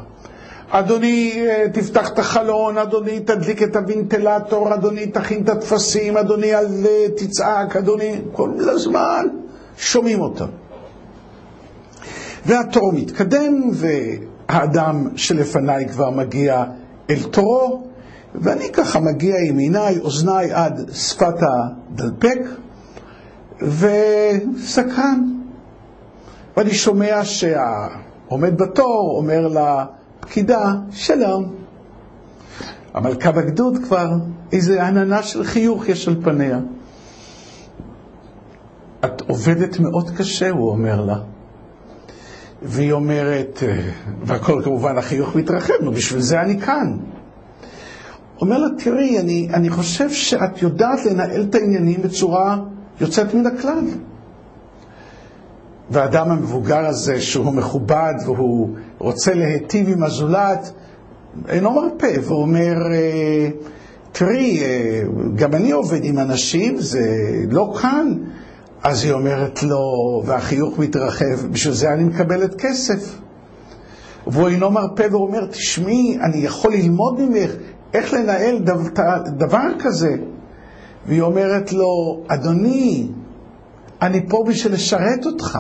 אדוני, 0.71 1.47
אה, 1.47 1.65
תפתח 1.73 2.09
את 2.09 2.19
החלון, 2.19 2.79
אדוני, 2.79 3.21
תדליק 3.21 3.63
את 3.63 3.77
הוונטילטור, 3.77 4.75
אדוני, 4.75 5.07
תכין 5.07 5.43
את 5.45 5.49
הטפסים, 5.49 6.17
אדוני, 6.17 6.55
אל 6.55 6.67
אה, 6.87 7.07
תצעק, 7.17 7.77
אדוני, 7.77 8.21
כל 8.33 8.51
הזמן 8.59 9.27
שומעים 9.79 10.21
אותה. 10.21 10.45
והתור 12.47 12.93
מתקדם, 12.93 13.71
והאדם 13.73 15.09
שלפניי 15.17 15.89
כבר 15.89 16.11
מגיע 16.11 16.65
אל 17.11 17.23
תורו, 17.31 17.83
ואני 18.35 18.73
ככה 18.73 19.01
מגיע 19.01 19.37
עם 19.49 19.59
עיניי, 19.59 19.99
אוזניי 19.99 20.53
עד 20.53 20.91
שפת 20.93 21.37
הדלפק, 21.41 22.39
וסקרן. 23.63 25.39
ואני 26.57 26.75
שומע 26.75 27.25
שהעומד 27.25 28.59
בתור 28.59 29.15
אומר 29.17 29.49
לה, 29.49 29.85
פקידה, 30.21 30.75
שלום. 30.91 31.55
המלכה 32.95 33.33
בגדוד 33.33 33.79
כבר, 33.85 34.11
איזה 34.53 34.87
עננה 34.87 35.23
של 35.23 35.45
חיוך 35.45 35.89
יש 35.89 36.09
על 36.09 36.17
פניה. 36.23 36.59
את 39.05 39.21
עובדת 39.21 39.79
מאוד 39.81 40.11
קשה, 40.17 40.51
הוא 40.51 40.71
אומר 40.71 41.05
לה. 41.05 41.19
והיא 42.63 42.93
אומרת, 42.93 43.63
והכל 44.23 44.61
כמובן 44.65 44.99
החיוך 44.99 45.37
מתרחב, 45.37 45.75
נו 45.83 45.93
בשביל 45.93 46.21
זה 46.21 46.41
אני 46.41 46.61
כאן. 46.61 46.97
אומר 48.41 48.59
לה, 48.59 48.69
תראי, 48.79 49.19
אני, 49.19 49.49
אני 49.55 49.71
חושב 49.71 50.11
שאת 50.11 50.63
יודעת 50.63 51.05
לנהל 51.05 51.43
את 51.43 51.55
העניינים 51.55 52.03
בצורה 52.03 52.59
יוצאת 53.01 53.35
מן 53.35 53.47
הכלל. 53.47 53.85
והאדם 55.91 56.31
המבוגר 56.31 56.87
הזה, 56.87 57.21
שהוא 57.21 57.53
מכובד 57.53 58.15
והוא 58.25 58.69
רוצה 58.99 59.35
להיטיב 59.35 59.89
עם 59.89 60.03
הזולת, 60.03 60.73
אינו 61.49 61.71
מרפה 61.71 62.07
ואומר, 62.23 62.75
אה, 62.93 63.49
תראי, 64.13 64.61
אה, 64.63 65.03
גם 65.35 65.55
אני 65.55 65.71
עובד 65.71 66.05
עם 66.05 66.19
אנשים, 66.19 66.81
זה 66.81 67.01
לא 67.51 67.75
קל. 67.81 68.15
אז 68.83 69.05
היא 69.05 69.13
אומרת 69.13 69.63
לו, 69.63 69.79
והחיוך 70.27 70.79
מתרחב, 70.79 71.47
בשביל 71.51 71.75
זה 71.75 71.93
אני 71.93 72.05
מקבלת 72.05 72.55
כסף. 72.55 73.19
והוא 74.27 74.49
אינו 74.49 74.71
מרפה 74.71 75.05
ואומר, 75.11 75.47
תשמעי, 75.47 76.19
אני 76.23 76.37
יכול 76.37 76.73
ללמוד 76.73 77.21
ממך 77.21 77.51
איך 77.95 78.15
לנהל 78.15 78.59
דבר 79.39 79.69
כזה. 79.79 80.17
והיא 81.09 81.23
אומרת 81.23 81.73
לו, 81.73 82.21
אדוני, 82.29 83.09
אני 84.03 84.29
פה 84.29 84.45
בשביל 84.49 84.73
לשרת 84.73 85.27
אותך. 85.27 85.59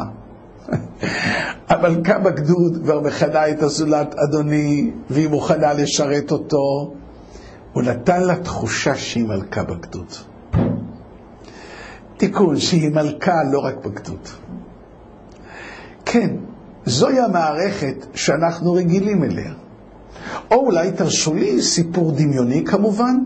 המלכה 1.69 2.19
בגדוד 2.19 2.79
כבר 2.83 3.01
מכנה 3.01 3.51
את 3.51 3.63
הזולת 3.63 4.15
אדוני, 4.15 4.91
והיא 5.11 5.29
מוכנה 5.29 5.73
לשרת 5.73 6.31
אותו. 6.33 6.95
הוא 7.73 7.83
נתן 7.83 8.23
לה 8.23 8.37
תחושה 8.37 8.95
שהיא 8.95 9.25
מלכה 9.25 9.63
בגדוד. 9.63 10.13
תיקון, 12.17 12.59
שהיא 12.59 12.91
מלכה 12.91 13.45
לא 13.53 13.59
רק 13.59 13.87
בגדוד. 13.87 14.29
כן, 16.05 16.37
זוהי 16.87 17.21
המערכת 17.21 18.07
שאנחנו 18.15 18.73
רגילים 18.73 19.25
אליה. 19.25 19.53
או 20.51 20.57
אולי 20.57 20.93
תרשו 20.93 21.35
לי 21.35 21.63
סיפור 21.63 22.13
דמיוני 22.13 22.65
כמובן. 22.65 23.17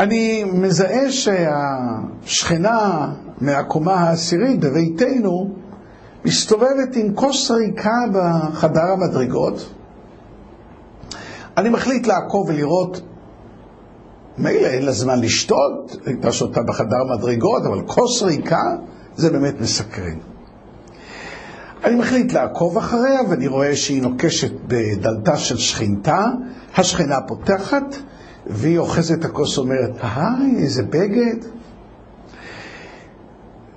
אני 0.00 0.44
מזהה 0.44 1.12
שהשכנה 1.12 3.08
מהקומה 3.40 3.94
העשירית 3.94 4.60
בביתנו 4.60 5.54
מסתובבת 6.24 6.96
עם 6.96 7.14
כוס 7.14 7.50
ריקה 7.50 7.96
בחדר 8.12 8.92
המדרגות. 8.92 9.72
אני 11.56 11.68
מחליט 11.68 12.06
לעקוב 12.06 12.48
ולראות, 12.48 13.00
מילא 14.38 14.66
אין 14.66 14.82
לה 14.82 14.92
זמן 14.92 15.20
לשתות, 15.20 15.96
הייתה 16.06 16.32
שותה 16.32 16.62
בחדר 16.62 17.04
מדרגות, 17.16 17.62
אבל 17.66 17.82
כוס 17.86 18.22
ריקה 18.22 18.76
זה 19.16 19.30
באמת 19.30 19.60
מסקרן. 19.60 20.18
אני 21.84 21.94
מחליט 21.94 22.32
לעקוב 22.32 22.78
אחריה 22.78 23.20
ואני 23.30 23.46
רואה 23.46 23.76
שהיא 23.76 24.02
נוקשת 24.02 24.52
בדלתה 24.66 25.36
של 25.36 25.56
שכנתה, 25.56 26.24
השכנה 26.76 27.20
פותחת 27.20 27.96
והיא 28.46 28.78
אוחזת 28.78 29.18
את 29.18 29.24
הכוס 29.24 29.58
ואומרת, 29.58 29.90
היי, 30.02 30.56
איזה 30.56 30.82
בגד. 30.82 31.36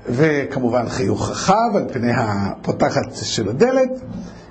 וכמובן 0.10 0.89
חיוך 0.89 1.30
רחב 1.30 1.76
על 1.76 1.86
פני 1.93 2.12
הפותחת 2.15 3.13
של 3.13 3.49
הדלת. 3.49 3.89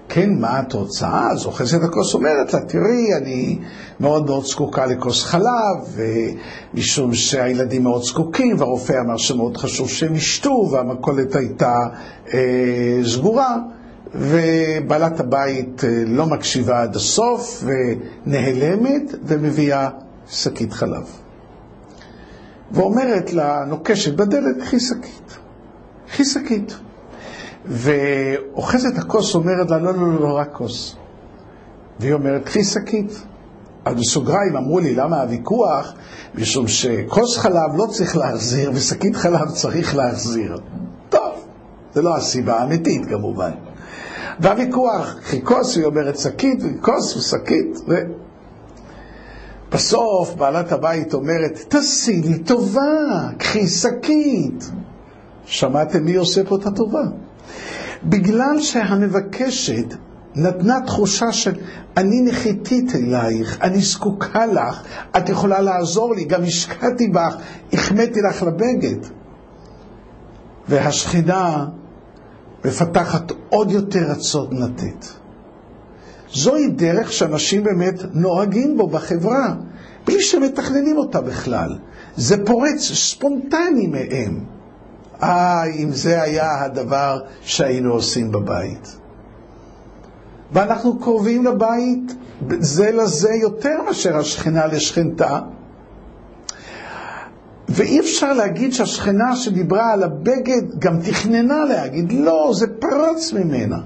כן, 0.09 0.31
מה 0.41 0.61
את 0.61 0.73
רוצה? 0.73 1.31
אז 1.31 1.47
אוחזת 1.47 1.83
הכוס 1.83 2.15
אומרת 2.15 2.55
לה, 2.55 2.61
תראי, 2.61 3.15
אני 3.17 3.59
מאוד 4.01 4.27
מאוד 4.27 4.45
זקוקה 4.45 4.87
לכוס 4.87 5.25
חלב, 5.25 5.99
משום 6.75 7.15
שהילדים 7.15 7.83
מאוד 7.83 8.03
זקוקים, 8.03 8.57
והרופא 8.59 8.93
אמר 9.01 9.17
שמאוד 9.17 9.57
חשוב 9.57 9.89
שהם 9.89 10.15
ישתו, 10.15 10.69
והמכולת 10.73 11.37
הייתה 11.37 11.75
אה, 12.35 13.01
סגורה, 13.05 13.57
ובעלת 14.15 15.21
הבית 15.21 15.85
אה, 15.85 16.05
לא 16.07 16.27
מקשיבה 16.27 16.83
עד 16.83 16.97
הסוף, 16.97 17.65
ונעלמת, 17.65 19.15
ומביאה 19.25 19.89
שקית 20.29 20.73
חלב. 20.73 21.07
ואומרת 22.73 23.33
לנוקשת 23.33 24.15
בדלת, 24.15 24.57
קחי 24.61 24.81
שקית. 24.81 25.39
קחי 26.09 26.25
שקית. 26.25 26.77
ואוחזת 27.67 28.99
הכוס 28.99 29.35
אומרת 29.35 29.71
לה, 29.71 29.79
לא, 29.79 29.95
לא, 29.95 30.15
לא, 30.15 30.21
לא, 30.21 30.37
רק 30.37 30.53
כוס. 30.53 30.97
והיא 32.01 32.13
אומרת, 32.13 32.45
קחי 32.45 32.65
שקית. 32.65 33.23
אז 33.85 33.95
בסוגריים 33.95 34.57
אמרו 34.57 34.79
לי, 34.79 34.95
למה 34.95 35.23
הוויכוח? 35.23 35.95
משום 36.35 36.69
שכוס 36.69 37.39
חלב 37.39 37.77
לא 37.77 37.87
צריך 37.87 38.17
להחזיר 38.17 38.71
ושקית 38.75 39.17
חלב 39.17 39.51
צריך 39.51 39.97
להחזיר. 39.97 40.57
טוב, 41.09 41.33
זה 41.95 42.03
לא 42.03 42.17
הסיבה 42.17 42.61
האמיתית 42.61 43.07
כמובן. 43.07 43.51
והוויכוח, 44.41 45.17
קחי 45.23 45.43
כוס, 45.45 45.77
היא 45.77 45.85
אומרת 45.85 46.19
שקית, 46.19 46.59
וכוס 46.63 47.17
ושקית, 47.17 47.79
ו... 47.89 47.95
בסוף 49.73 50.35
בעלת 50.35 50.73
הבית 50.73 51.15
אומרת, 51.15 51.59
תעשי 51.69 52.23
לי 52.23 52.39
טובה, 52.39 53.29
קחי 53.39 53.67
שקית. 53.67 54.71
שמעתם 55.45 56.05
מי 56.05 56.15
עושה 56.15 56.45
פה 56.45 56.57
את 56.57 56.67
הטובה? 56.67 57.03
בגלל 58.05 58.61
שהמבקשת 58.61 59.95
נתנה 60.35 60.79
תחושה 60.87 61.33
של 61.33 61.53
אני 61.97 62.21
נחיתית 62.21 62.95
אלייך, 62.95 63.59
אני 63.63 63.81
זקוקה 63.81 64.47
לך, 64.47 64.83
את 65.17 65.29
יכולה 65.29 65.61
לעזור 65.61 66.15
לי, 66.15 66.25
גם 66.25 66.43
השקעתי 66.43 67.09
בך, 67.09 67.37
החמאתי 67.73 68.21
לך 68.31 68.43
לבגד. 68.43 69.07
והשכינה 70.69 71.67
מפתחת 72.65 73.33
עוד 73.49 73.71
יותר 73.71 74.11
רצון 74.11 74.63
לתת. 74.63 75.07
זוהי 76.33 76.69
דרך 76.69 77.13
שאנשים 77.13 77.65
באמת 77.65 77.95
נוהגים 78.15 78.77
בו 78.77 78.87
בחברה, 78.87 79.55
בלי 80.07 80.23
שמתכננים 80.23 80.97
אותה 80.97 81.21
בכלל. 81.21 81.79
זה 82.17 82.47
פורץ 82.47 82.81
ספונטני 82.81 83.87
מהם. 83.87 84.45
אה, 85.23 85.65
אם 85.65 85.93
זה 85.93 86.23
היה 86.23 86.65
הדבר 86.65 87.21
שהיינו 87.41 87.93
עושים 87.93 88.33
בבית. 88.33 88.97
ואנחנו 90.53 90.99
קרובים 90.99 91.45
לבית 91.45 92.15
זה 92.61 92.91
לזה 92.93 93.31
יותר 93.31 93.83
מאשר 93.87 94.17
השכנה 94.17 94.67
לשכנתה. 94.67 95.41
ואי 97.75 98.01
אפשר 98.01 98.33
להגיד 98.33 98.73
שהשכנה 98.73 99.37
שדיברה 99.37 99.93
על 99.93 100.03
הבגד 100.03 100.63
גם 100.79 101.01
תכננה 101.01 101.65
להגיד, 101.65 102.13
לא, 102.13 102.51
זה 102.55 102.67
פרץ 102.79 103.33
ממנה. 103.33 103.79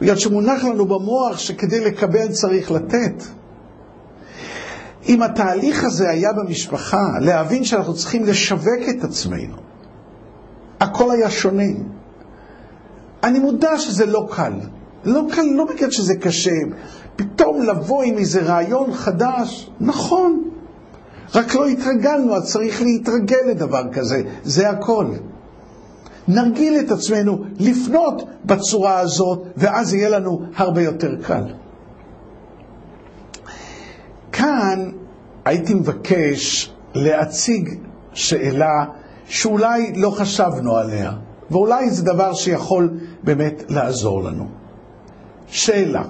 בגלל 0.00 0.16
שמונח 0.16 0.64
לנו 0.64 0.86
במוח 0.86 1.38
שכדי 1.38 1.80
לקבל 1.84 2.28
צריך 2.28 2.70
לתת. 2.70 3.24
אם 5.08 5.22
התהליך 5.22 5.84
הזה 5.84 6.10
היה 6.10 6.32
במשפחה, 6.32 7.06
להבין 7.20 7.64
שאנחנו 7.64 7.94
צריכים 7.94 8.24
לשווק 8.24 8.88
את 8.90 9.04
עצמנו, 9.04 9.56
הכל 10.80 11.10
היה 11.10 11.30
שונה. 11.30 11.72
אני 13.22 13.38
מודע 13.38 13.78
שזה 13.78 14.06
לא 14.06 14.28
קל. 14.30 14.52
לא 15.04 15.22
קל, 15.30 15.42
לא 15.42 15.64
בגלל 15.64 15.90
שזה 15.90 16.14
קשה. 16.16 16.56
פתאום 17.16 17.62
לבוא 17.62 18.02
עם 18.02 18.18
איזה 18.18 18.42
רעיון 18.42 18.94
חדש, 18.94 19.70
נכון. 19.80 20.50
רק 21.34 21.54
לא 21.54 21.66
התרגלנו, 21.66 22.34
אז 22.34 22.52
צריך 22.52 22.82
להתרגל 22.82 23.40
לדבר 23.50 23.92
כזה, 23.92 24.22
זה 24.44 24.70
הכל. 24.70 25.06
נרגיל 26.28 26.80
את 26.80 26.90
עצמנו 26.90 27.44
לפנות 27.58 28.22
בצורה 28.44 28.98
הזאת, 28.98 29.42
ואז 29.56 29.94
יהיה 29.94 30.08
לנו 30.08 30.42
הרבה 30.56 30.82
יותר 30.82 31.16
קל. 31.22 31.44
כאן 34.32 34.90
הייתי 35.44 35.74
מבקש 35.74 36.72
להציג 36.94 37.78
שאלה 38.12 38.84
שאולי 39.26 39.92
לא 39.96 40.10
חשבנו 40.10 40.76
עליה, 40.76 41.12
ואולי 41.50 41.90
זה 41.90 42.04
דבר 42.04 42.34
שיכול 42.34 42.90
באמת 43.22 43.62
לעזור 43.68 44.22
לנו. 44.22 44.46
שאלה, 45.46 46.02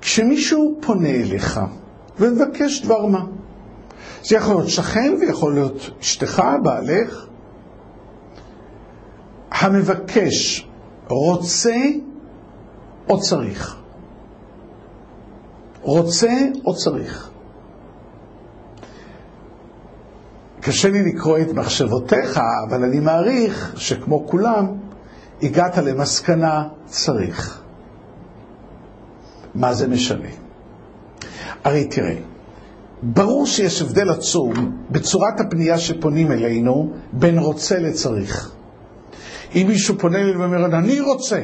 כשמישהו 0.00 0.78
פונה 0.80 1.10
אליך 1.10 1.60
ומבקש 2.18 2.82
דבר 2.82 3.06
מה, 3.06 3.24
זה 4.22 4.36
יכול 4.36 4.54
להיות 4.54 4.68
שכן 4.68 5.14
ויכול 5.20 5.54
להיות 5.54 5.90
אשתך, 6.00 6.42
בעלך, 6.62 7.26
המבקש 9.50 10.68
רוצה 11.08 11.76
או 13.08 13.20
צריך? 13.20 13.76
רוצה 15.82 16.30
או 16.64 16.74
צריך? 16.74 17.30
קשה 20.60 20.90
לי 20.90 21.12
לקרוא 21.12 21.38
את 21.38 21.52
מחשבותיך, 21.52 22.40
אבל 22.68 22.84
אני 22.84 23.00
מעריך 23.00 23.72
שכמו 23.76 24.26
כולם, 24.28 24.66
הגעת 25.42 25.78
למסקנה 25.78 26.68
צריך. 26.86 27.62
מה 29.54 29.74
זה 29.74 29.88
משנה? 29.88 30.41
הרי 31.64 31.84
תראה, 31.84 32.14
ברור 33.02 33.46
שיש 33.46 33.82
הבדל 33.82 34.10
עצום 34.10 34.76
בצורת 34.90 35.40
הפנייה 35.40 35.78
שפונים 35.78 36.32
אלינו 36.32 36.92
בין 37.12 37.38
רוצה 37.38 37.78
לצריך. 37.78 38.52
אם 39.54 39.64
מישהו 39.68 39.98
פונה 39.98 40.18
אלינו 40.18 40.40
ואומר, 40.40 40.66
אני 40.66 41.00
רוצה, 41.00 41.40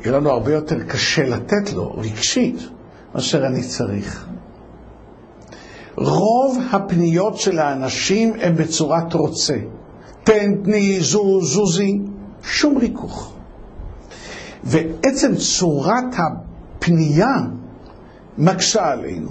יהיה 0.00 0.12
לנו 0.12 0.30
הרבה 0.30 0.52
יותר 0.52 0.82
קשה 0.82 1.28
לתת 1.28 1.72
לו, 1.72 1.92
רגשית, 1.96 2.68
מאשר 3.14 3.46
אני 3.46 3.62
צריך. 3.62 4.26
רוב 5.96 6.58
הפניות 6.72 7.38
של 7.38 7.58
האנשים 7.58 8.32
הן 8.40 8.56
בצורת 8.56 9.14
רוצה. 9.14 9.56
תן, 10.24 10.54
תני, 10.64 11.00
זוז, 11.00 11.52
זוזי, 11.52 12.00
שום 12.42 12.78
ריכוך. 12.78 13.34
ועצם 14.64 15.34
צורת 15.34 16.14
הפנייה 16.18 17.36
מקשה 18.38 18.88
עלינו. 18.88 19.30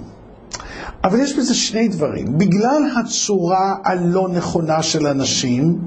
אבל 1.04 1.20
יש 1.20 1.36
בזה 1.36 1.54
שני 1.54 1.88
דברים. 1.88 2.38
בגלל 2.38 2.82
הצורה 2.96 3.74
הלא 3.84 4.28
נכונה 4.28 4.82
של 4.82 5.06
אנשים, 5.06 5.78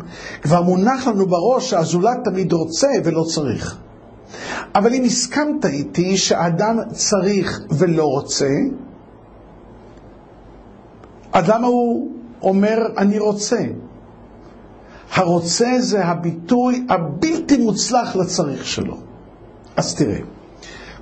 כבר 0.42 0.62
מונח 0.62 1.08
לנו 1.08 1.28
בראש 1.28 1.70
שהזולת 1.70 2.18
תמיד 2.24 2.54
רוצה 2.54 2.88
ולא 3.04 3.24
צריך. 3.24 3.78
אבל 4.76 4.94
אם 4.94 5.04
הסכמת 5.04 5.66
איתי 5.66 6.18
שאדם 6.18 6.80
צריך 6.92 7.62
ולא 7.70 8.04
רוצה, 8.04 8.50
אז 11.34 11.50
למה 11.50 11.68
הוא 11.68 12.12
אומר 12.42 12.78
אני 12.98 13.20
רוצה? 13.20 13.60
הרוצה 15.14 15.72
זה 15.80 16.06
הביטוי 16.06 16.86
הבלתי 16.90 17.58
מוצלח 17.58 18.16
לצריך 18.16 18.66
שלו. 18.66 18.98
אז 19.78 19.96
תראה, 19.96 20.20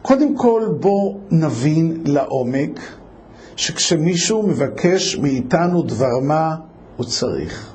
קודם 0.02 0.38
כל 0.38 0.64
בוא 0.80 1.14
נבין 1.32 2.02
לעומק 2.06 2.80
שכשמישהו 3.56 4.48
מבקש 4.48 5.16
מאיתנו 5.16 5.82
דבר 5.82 6.20
מה, 6.22 6.56
הוא 6.98 7.06
צריך. 7.06 7.74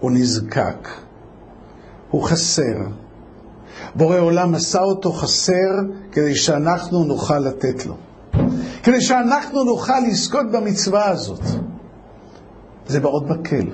הוא 0.00 0.10
נזקק. 0.10 0.88
הוא 2.10 2.22
חסר. 2.22 2.76
בורא 3.94 4.18
עולם 4.18 4.54
עשה 4.54 4.80
אותו 4.80 5.12
חסר 5.12 5.82
כדי 6.12 6.34
שאנחנו 6.34 7.04
נוכל 7.04 7.38
לתת 7.38 7.86
לו. 7.86 7.94
כדי 8.82 9.00
שאנחנו 9.00 9.64
נוכל 9.64 10.00
לזכות 10.08 10.46
במצווה 10.52 11.08
הזאת. 11.08 11.40
זה 12.86 13.00
מאוד 13.00 13.28
מקל. 13.28 13.66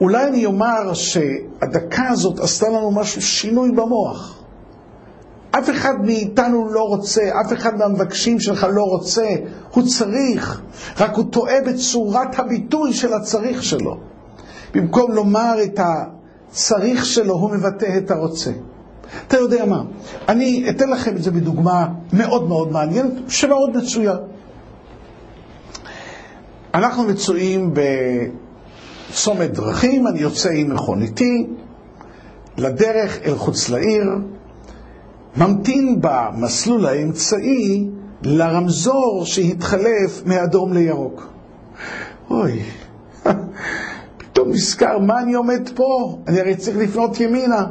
אולי 0.00 0.28
אני 0.28 0.46
אומר 0.46 0.94
שהדקה 0.94 2.08
הזאת 2.08 2.38
עשתה 2.40 2.68
לנו 2.68 2.90
משהו, 2.90 3.22
שינוי 3.22 3.70
במוח. 3.70 4.37
אף 5.50 5.70
אחד 5.70 5.94
מאיתנו 6.04 6.68
לא 6.68 6.80
רוצה, 6.82 7.22
אף 7.40 7.52
אחד 7.52 7.78
מהמבקשים 7.78 8.40
שלך 8.40 8.66
לא 8.72 8.82
רוצה, 8.82 9.26
הוא 9.70 9.84
צריך, 9.86 10.60
רק 10.98 11.14
הוא 11.16 11.24
טועה 11.30 11.60
בצורת 11.66 12.38
הביטוי 12.38 12.92
של 12.92 13.12
הצריך 13.14 13.62
שלו. 13.64 13.96
במקום 14.74 15.12
לומר 15.12 15.54
את 15.64 15.80
הצריך 15.80 17.06
שלו, 17.06 17.34
הוא 17.34 17.50
מבטא 17.50 17.98
את 17.98 18.10
הרוצה. 18.10 18.50
אתה 19.28 19.36
יודע 19.36 19.64
מה, 19.64 19.82
אני 20.28 20.70
אתן 20.70 20.90
לכם 20.90 21.16
את 21.16 21.22
זה 21.22 21.30
בדוגמה 21.30 21.88
מאוד 22.12 22.48
מאוד 22.48 22.72
מעניינת, 22.72 23.12
שמאוד 23.28 23.76
מצויה. 23.76 24.14
אנחנו 26.74 27.02
מצויים 27.02 27.74
בצומת 29.10 29.50
דרכים, 29.52 30.06
אני 30.06 30.20
יוצא 30.20 30.50
עם 30.52 30.74
מכוניתי 30.74 31.46
לדרך 32.56 33.18
אל 33.24 33.34
חוץ 33.34 33.68
לעיר, 33.68 34.04
ממתין 35.38 36.00
במסלול 36.00 36.86
האמצעי 36.86 37.88
לרמזור 38.22 39.22
שהתחלף 39.24 40.22
מאדום 40.26 40.72
לירוק. 40.72 41.26
אוי, 42.30 42.62
פתאום 44.18 44.48
נזכר, 44.50 44.98
מה 44.98 45.20
אני 45.20 45.34
עומד 45.34 45.68
פה? 45.74 46.18
אני 46.26 46.40
הרי 46.40 46.56
צריך 46.56 46.76
לפנות 46.76 47.20
ימינה. 47.20 47.66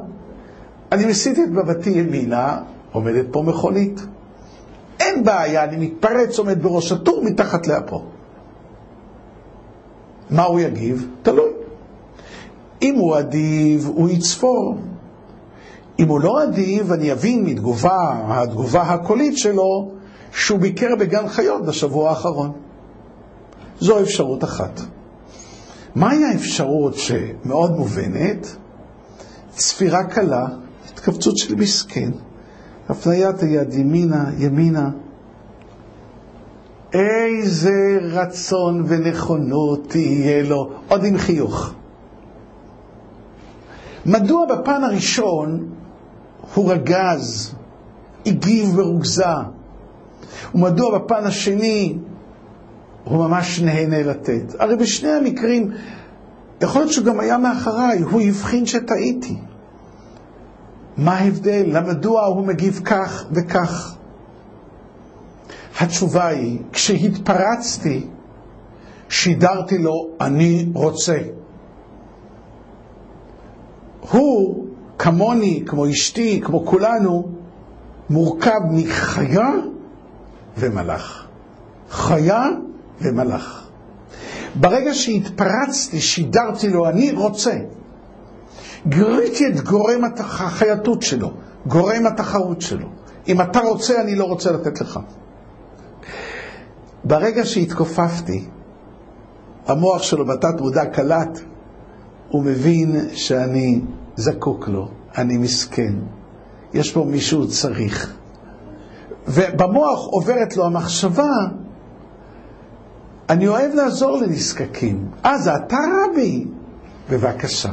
אני 0.92 1.06
מסיט 1.06 1.40
את 1.40 1.50
מבטי 1.50 1.90
ימינה, 1.90 2.60
עומדת 2.92 3.26
פה 3.32 3.42
מכונית. 3.42 4.02
אין 5.00 5.24
בעיה, 5.24 5.64
אני 5.64 5.78
מתפרץ, 5.86 6.40
עומד 6.40 6.64
בראש 6.64 6.92
הטור 6.92 7.24
מתחת 7.24 7.68
לאפו. 7.68 8.04
מה 10.30 10.44
הוא 10.44 10.60
יגיב? 10.60 11.08
תלוי. 11.22 11.50
אם 12.82 12.96
הוא 12.96 13.20
אדיב, 13.20 13.92
הוא 13.96 14.10
יצפור. 14.10 14.78
אם 16.00 16.08
הוא 16.08 16.20
לא 16.20 16.44
אדיב, 16.44 16.92
אני 16.92 17.12
אבין 17.12 17.46
מתגובה, 17.46 18.26
התגובה 18.28 18.82
הקולית 18.82 19.38
שלו, 19.38 19.92
שהוא 20.32 20.60
ביקר 20.60 20.96
בגן 21.00 21.28
חיות 21.28 21.66
בשבוע 21.66 22.10
האחרון. 22.10 22.52
זו 23.80 24.00
אפשרות 24.02 24.44
אחת. 24.44 24.82
מהי 25.96 26.26
האפשרות 26.26 26.96
שמאוד 26.96 27.72
מובנת? 27.72 28.56
צפירה 29.50 30.04
קלה, 30.04 30.48
התכווצות 30.90 31.38
של 31.38 31.56
מסכן, 31.56 32.12
הפניית 32.90 33.44
היד 33.44 33.74
ימינה, 33.74 34.26
ימינה. 34.38 34.90
איזה 36.94 38.00
רצון 38.02 38.84
ונכונות 38.88 39.90
תהיה 39.90 40.44
לו, 40.44 40.70
עוד 40.88 41.04
עם 41.04 41.18
חיוך. 41.18 41.74
מדוע 44.06 44.46
בפן 44.46 44.84
הראשון 44.84 45.70
הוא 46.58 46.72
רגז, 46.72 47.56
הגיב 48.26 48.76
ברוגזה, 48.76 49.24
ומדוע 50.56 51.00
בפן 51.00 51.24
השני 51.24 51.98
הוא 53.04 53.28
ממש 53.28 53.60
נהנה 53.60 54.04
לתת? 54.04 54.56
הרי 54.60 54.76
בשני 54.76 55.10
המקרים, 55.10 55.72
יכול 56.62 56.82
להיות 56.82 56.94
שהוא 56.94 57.06
גם 57.06 57.20
היה 57.20 57.38
מאחריי, 57.38 58.00
הוא 58.00 58.22
הבחין 58.22 58.66
שטעיתי. 58.66 59.38
מה 60.98 61.14
ההבדל? 61.14 61.82
מדוע 61.82 62.26
הוא 62.26 62.48
מגיב 62.48 62.82
כך 62.86 63.26
וכך? 63.32 63.96
התשובה 65.80 66.28
היא, 66.28 66.60
כשהתפרצתי, 66.72 68.08
שידרתי 69.10 69.78
לו, 69.78 70.08
אני 70.22 70.70
רוצה. 70.74 71.18
הוא, 74.12 74.67
כמוני, 74.98 75.64
כמו 75.66 75.90
אשתי, 75.90 76.42
כמו 76.44 76.66
כולנו, 76.66 77.28
מורכב 78.10 78.60
מחיה 78.72 79.50
ומלאך. 80.58 81.28
חיה 81.90 82.46
ומלאך. 83.02 83.68
ברגע 84.56 84.94
שהתפרצתי, 84.94 86.02
שידרתי 86.02 86.70
לו, 86.70 86.90
אני 86.90 87.12
רוצה. 87.12 87.54
גריתי 88.88 89.48
את 89.48 89.62
גורם 89.62 90.02
החייתות 90.18 91.02
שלו, 91.02 91.32
גורם 91.68 92.06
התחרות 92.08 92.62
שלו. 92.62 92.88
אם 93.28 93.42
אתה 93.42 93.60
רוצה, 93.60 94.02
אני 94.02 94.16
לא 94.16 94.24
רוצה 94.24 94.52
לתת 94.52 94.82
לך. 94.82 95.00
ברגע 97.04 97.46
שהתכופפתי, 97.46 98.46
המוח 99.68 100.04
שלו 100.04 100.26
בתת 100.26 100.62
מודע 100.62 100.86
קלט, 100.86 101.40
הוא 102.30 102.44
מבין 102.44 103.10
שאני 103.14 103.82
זקוק 104.18 104.68
לו, 104.68 104.90
אני 105.18 105.38
מסכן, 105.38 105.94
יש 106.74 106.92
פה 106.92 107.04
מישהו 107.04 107.48
צריך. 107.48 108.14
ובמוח 109.28 110.00
עוברת 110.06 110.58
לו 110.58 110.66
המחשבה, 110.66 111.34
אני 113.30 113.48
אוהב 113.48 113.74
לעזור 113.76 114.18
לנזקקים. 114.18 115.06
אה, 115.26 115.38
זה 115.38 115.56
אתה 115.56 115.78
רבי? 115.78 116.46
בבקשה. 117.10 117.70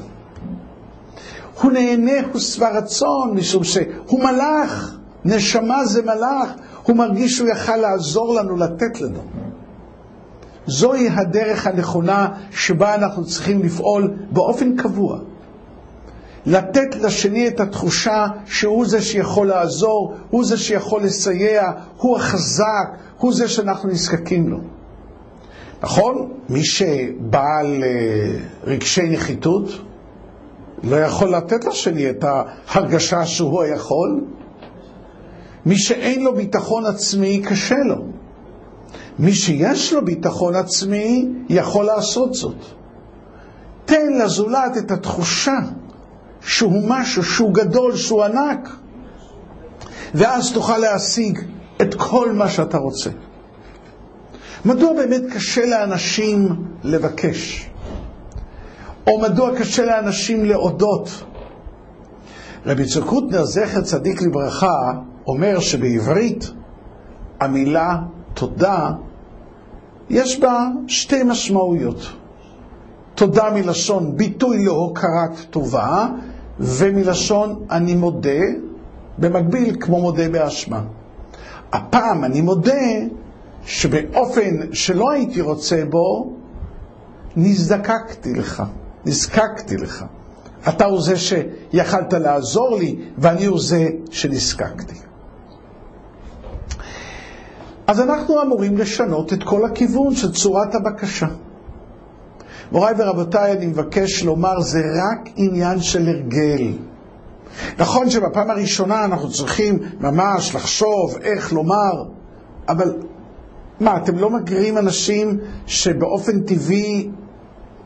הוא 1.63 1.73
נהנה, 1.73 2.27
הוא 2.33 2.41
שבע 2.41 2.79
רצון, 2.79 3.35
משום 3.35 3.65
שהוא 3.65 4.21
מלאך, 4.21 4.97
נשמה 5.25 5.85
זה 5.85 6.03
מלאך, 6.03 6.51
הוא 6.83 6.97
מרגיש 6.97 7.37
שהוא 7.37 7.49
יכל 7.49 7.77
לעזור 7.77 8.35
לנו, 8.35 8.57
לתת 8.57 9.01
לנו. 9.01 9.21
זוהי 10.67 11.09
הדרך 11.09 11.67
הנכונה 11.67 12.29
שבה 12.51 12.95
אנחנו 12.95 13.25
צריכים 13.25 13.63
לפעול 13.63 14.15
באופן 14.31 14.77
קבוע. 14.77 15.19
לתת 16.47 16.97
לשני 16.97 17.49
את 17.49 17.61
התחושה 17.61 18.27
שהוא 18.47 18.87
זה 18.87 19.03
שיכול 19.03 19.47
לעזור, 19.47 20.15
הוא 20.31 20.45
זה 20.45 20.57
שיכול 20.57 21.03
לסייע, 21.03 21.71
הוא 21.97 22.17
החזק, 22.17 22.89
הוא 23.19 23.35
זה 23.35 23.49
שאנחנו 23.49 23.89
נזקקים 23.89 24.49
לו. 24.49 24.59
נכון? 25.83 26.33
מי 26.49 26.65
שבעל 26.65 27.85
אה, 27.85 28.39
רגשי 28.65 29.09
נחיתות 29.09 29.69
לא 30.83 30.97
יכול 30.97 31.29
לתת 31.29 31.65
לשני 31.65 32.11
את 32.11 32.25
ההרגשה 32.25 33.27
שהוא 33.27 33.63
היכול. 33.63 34.25
מי 35.67 35.79
שאין 35.79 36.25
לו 36.25 36.35
ביטחון 36.35 36.87
עצמי, 36.87 37.43
קשה 37.45 37.79
לו. 37.89 37.97
מי 39.19 39.33
שיש 39.33 39.93
לו 39.93 40.05
ביטחון 40.05 40.55
עצמי, 40.55 41.29
יכול 41.49 41.85
לעשות 41.85 42.35
זאת. 42.35 42.57
תן 43.85 44.13
לזולת 44.25 44.77
את 44.79 44.91
התחושה 44.91 45.59
שהוא 46.47 46.83
משהו, 46.89 47.23
שהוא 47.23 47.55
גדול, 47.55 47.97
שהוא 47.97 48.25
ענק, 48.25 48.69
ואז 50.15 50.53
תוכל 50.53 50.79
להשיג 50.79 51.39
את 51.83 51.95
כל 51.95 52.33
מה 52.33 52.49
שאתה 52.49 52.79
רוצה. 52.79 53.11
מדוע 54.65 54.93
באמת 54.93 55.23
קשה 55.35 55.67
לאנשים 55.67 56.65
לבקש? 56.85 57.71
או 59.07 59.21
מדוע 59.21 59.59
קשה 59.59 59.85
לאנשים 59.85 60.45
להודות? 60.45 61.09
רבי 62.67 62.85
צוקוטנר, 62.87 63.45
זכר 63.45 63.81
צדיק 63.81 64.23
לברכה, 64.23 64.93
אומר 65.27 65.61
שבעברית 65.61 66.51
המילה 67.41 67.97
תודה, 68.35 68.91
יש 70.11 70.41
בה 70.41 70.67
שתי 70.89 71.23
משמעויות. 71.23 72.13
תודה 73.15 73.51
מלשון 73.51 74.17
ביטוי 74.17 74.65
להוקרת 74.65 75.39
טובה, 75.51 76.09
ומלשון 76.61 77.65
אני 77.71 77.95
מודה, 77.95 78.41
במקביל 79.19 79.77
כמו 79.81 80.01
מודה 80.01 80.29
באשמה. 80.29 80.83
הפעם 81.73 82.25
אני 82.25 82.41
מודה 82.41 82.83
שבאופן 83.65 84.73
שלא 84.73 85.11
הייתי 85.11 85.41
רוצה 85.41 85.85
בו, 85.91 86.33
נזדקקתי 87.37 88.35
לך, 88.35 88.63
נזקקתי 89.07 89.77
לך. 89.77 90.05
אתה 90.69 90.85
הוא 90.85 91.01
זה 91.03 91.15
שיכלת 91.17 92.13
לעזור 92.13 92.77
לי, 92.79 92.97
ואני 93.19 93.45
הוא 93.45 93.61
זה 93.61 93.89
שנזקקתי. 94.11 94.95
אז 97.87 98.01
אנחנו 98.01 98.43
אמורים 98.43 98.77
לשנות 98.79 99.33
את 99.33 99.43
כל 99.43 99.65
הכיוון 99.65 100.15
של 100.15 100.33
צורת 100.33 100.75
הבקשה. 100.75 101.27
מוריי 102.73 102.95
ורבותיי, 102.99 103.53
אני 103.53 103.67
מבקש 103.67 104.23
לומר, 104.23 104.61
זה 104.61 104.81
רק 104.81 105.29
עניין 105.37 105.81
של 105.81 106.09
הרגל. 106.09 106.73
נכון 107.79 108.11
שבפעם 108.11 108.51
הראשונה 108.51 109.05
אנחנו 109.05 109.31
צריכים 109.31 109.79
ממש 110.01 110.55
לחשוב 110.55 111.17
איך 111.23 111.53
לומר, 111.53 112.05
אבל 112.69 112.97
מה, 113.81 113.97
אתם 113.97 114.19
לא 114.19 114.31
מכירים 114.31 114.79
אנשים 114.79 115.39
שבאופן 115.67 116.41
טבעי 116.41 117.11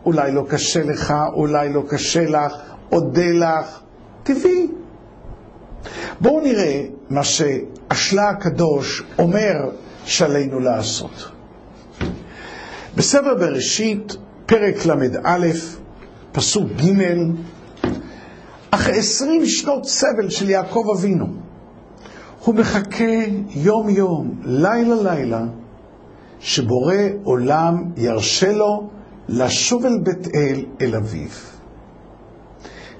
אולי 0.06 0.32
לא 0.32 0.44
קשה 0.48 0.82
לך, 0.82 1.14
אולי 1.34 1.72
לא 1.72 1.82
קשה 1.88 2.24
לך, 2.24 2.52
אודה 2.92 3.32
לך, 3.34 3.80
טבעי. 4.22 4.66
בואו 6.20 6.40
נראה 6.40 6.84
מה 7.10 7.24
שאשלה 7.24 8.28
הקדוש 8.28 9.02
אומר 9.18 9.70
שעלינו 10.04 10.60
לעשות. 10.60 11.30
בספר 12.96 13.34
בראשית, 13.34 14.16
פרק 14.48 14.86
ל"א, 14.86 15.46
פסוק 16.32 16.68
ג', 16.72 17.02
אחרי 18.70 18.98
עשרים 18.98 19.46
שנות 19.46 19.84
סבל 19.84 20.30
של 20.30 20.50
יעקב 20.50 20.84
אבינו, 20.98 21.26
הוא 22.44 22.54
מחכה 22.54 23.14
יום-יום, 23.50 24.40
לילה-לילה, 24.44 25.44
שבורא 26.40 26.94
עולם 27.24 27.84
ירשה 27.96 28.52
לו 28.52 28.90
לשוב 29.28 29.86
אל 29.86 29.98
בית 29.98 30.34
אל, 30.34 30.64
אל 30.80 30.96
אביו. 30.96 31.30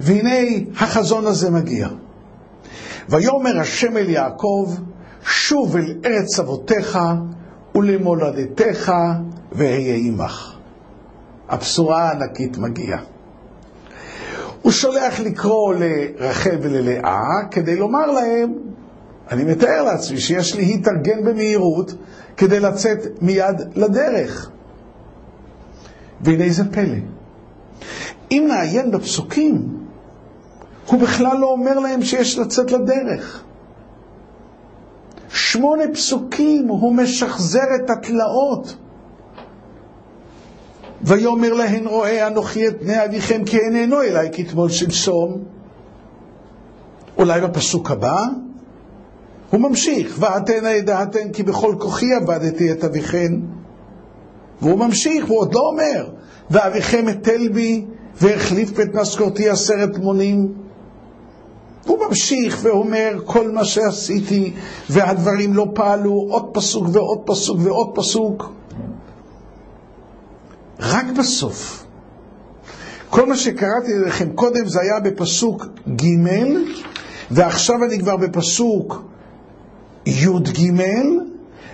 והנה 0.01 0.39
החזון 0.77 1.27
הזה 1.27 1.51
מגיע. 1.51 1.89
ויאמר 3.09 3.61
השם 3.61 3.97
אל 3.97 4.09
יעקב, 4.11 4.75
שוב 5.25 5.77
אל 5.77 5.95
ארץ 6.05 6.39
אבותיך 6.39 6.99
ולמולדתך 7.75 8.93
ואהיה 9.53 9.95
עמך. 9.97 10.58
הבשורה 11.49 12.09
הענקית 12.09 12.59
מגיעה. 12.59 13.01
הוא 14.63 14.73
שולח 14.73 15.21
לקרוא 15.21 15.75
לרחל 15.75 16.59
וללאה 16.63 17.49
כדי 17.51 17.77
לומר 17.77 18.07
להם, 18.07 18.53
אני 19.31 19.45
מתאר 19.45 19.83
לעצמי 19.83 20.19
שיש 20.19 20.57
להתארגן 20.57 21.25
במהירות 21.25 21.95
כדי 22.37 22.61
לצאת 22.61 22.99
מיד 23.23 23.57
לדרך. 23.75 24.51
והנה 26.21 26.53
זה 26.53 26.73
פלא. 26.73 26.97
אם 28.31 28.45
נעיין 28.49 28.91
בפסוקים, 28.91 29.79
הוא 30.87 31.01
בכלל 31.01 31.37
לא 31.39 31.47
אומר 31.47 31.79
להם 31.79 32.03
שיש 32.03 32.39
לצאת 32.39 32.73
לדרך. 32.73 33.43
שמונה 35.29 35.83
פסוקים 35.93 36.69
הוא 36.69 36.95
משחזר 36.95 37.75
את 37.75 37.91
התלאות. 37.91 38.77
ויאמר 41.03 41.53
להן 41.53 41.87
רואה 41.87 42.27
אנוכי 42.27 42.69
את 42.69 42.81
פני 42.81 43.05
אביכם 43.05 43.45
כי 43.45 43.59
איננו 43.59 44.03
אליי 44.03 44.29
כתמול 44.33 44.69
שלשום. 44.69 45.43
אולי 47.19 47.41
בפסוק 47.41 47.91
הבא? 47.91 48.25
הוא 49.51 49.61
ממשיך, 49.61 50.17
ועתנה 50.21 50.71
ידעתן 50.71 51.33
כי 51.33 51.43
בכל 51.43 51.75
כוחי 51.79 52.15
עבדתי 52.15 52.73
את 52.73 52.85
אביכן. 52.85 53.33
והוא 54.63 54.79
ממשיך, 54.79 55.27
הוא 55.27 55.39
עוד 55.39 55.55
לא 55.55 55.61
אומר, 55.61 56.11
ואביכם 56.51 57.09
אתל 57.09 57.49
בי 57.49 57.85
והחליף 58.21 58.81
את 58.81 58.95
משכורתי 58.95 59.49
עשרת 59.49 59.99
מונים. 59.99 60.53
הוא 61.87 61.99
ממשיך 62.09 62.59
ואומר, 62.63 63.19
כל 63.25 63.51
מה 63.51 63.65
שעשיתי 63.65 64.53
והדברים 64.91 65.55
לא 65.55 65.67
פעלו, 65.75 66.27
עוד 66.31 66.51
פסוק 66.53 66.87
ועוד 66.93 67.19
פסוק 67.25 67.59
ועוד 67.63 67.91
פסוק. 67.95 68.51
רק 70.81 71.07
בסוף. 71.19 71.85
כל 73.11 73.27
מה 73.27 73.37
שקראתי 73.37 73.99
לכם 74.07 74.33
קודם 74.33 74.67
זה 74.67 74.81
היה 74.81 75.01
בפסוק 75.01 75.67
ג' 75.97 76.07
ועכשיו 77.31 77.85
אני 77.85 77.99
כבר 77.99 78.17
בפסוק 78.17 79.03
י"ג, 80.07 80.71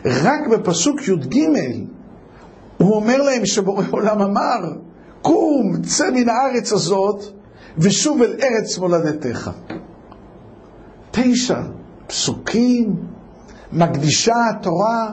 רק 0.04 0.46
בפסוק 0.52 1.08
י"ג 1.08 1.38
הוא 2.76 2.94
אומר 2.94 3.22
להם 3.22 3.46
שבורא 3.46 3.84
עולם 3.90 4.22
אמר, 4.22 4.72
קום, 5.22 5.82
צא 5.82 6.10
מן 6.10 6.28
הארץ 6.28 6.72
הזאת 6.72 7.24
ושוב 7.78 8.22
אל 8.22 8.36
ארץ 8.42 8.78
מולדתך. 8.78 9.50
תשע 11.10 11.60
פסוקים 12.06 12.96
מקדישה 13.72 14.34
התורה 14.50 15.10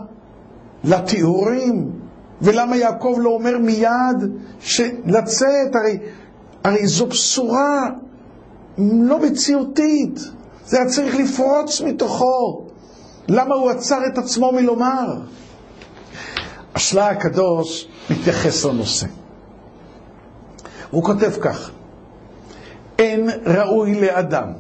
לתיאורים, 0.84 2.01
ולמה 2.42 2.78
יעקב 2.78 3.18
לא 3.22 3.30
אומר 3.30 3.58
מיד 3.58 4.18
לצאת? 5.06 5.76
הרי, 5.76 5.98
הרי 6.64 6.88
זו 6.88 7.06
בשורה 7.06 7.90
לא 8.78 9.20
מציאותית, 9.20 10.20
זה 10.66 10.78
היה 10.78 10.90
צריך 10.90 11.16
לפרוץ 11.16 11.82
מתוכו. 11.82 12.68
למה 13.28 13.56
הוא 13.56 13.70
עצר 13.70 14.00
את 14.08 14.18
עצמו 14.18 14.52
מלומר? 14.52 15.22
השלה 16.76 17.10
הקדוש 17.10 17.88
מתייחס 18.10 18.66
לנושא. 18.66 19.08
הוא 20.92 21.04
כותב 21.04 21.32
כך: 21.42 21.72
אין 23.00 23.30
ראוי 23.46 24.02
לאדם 24.02 24.54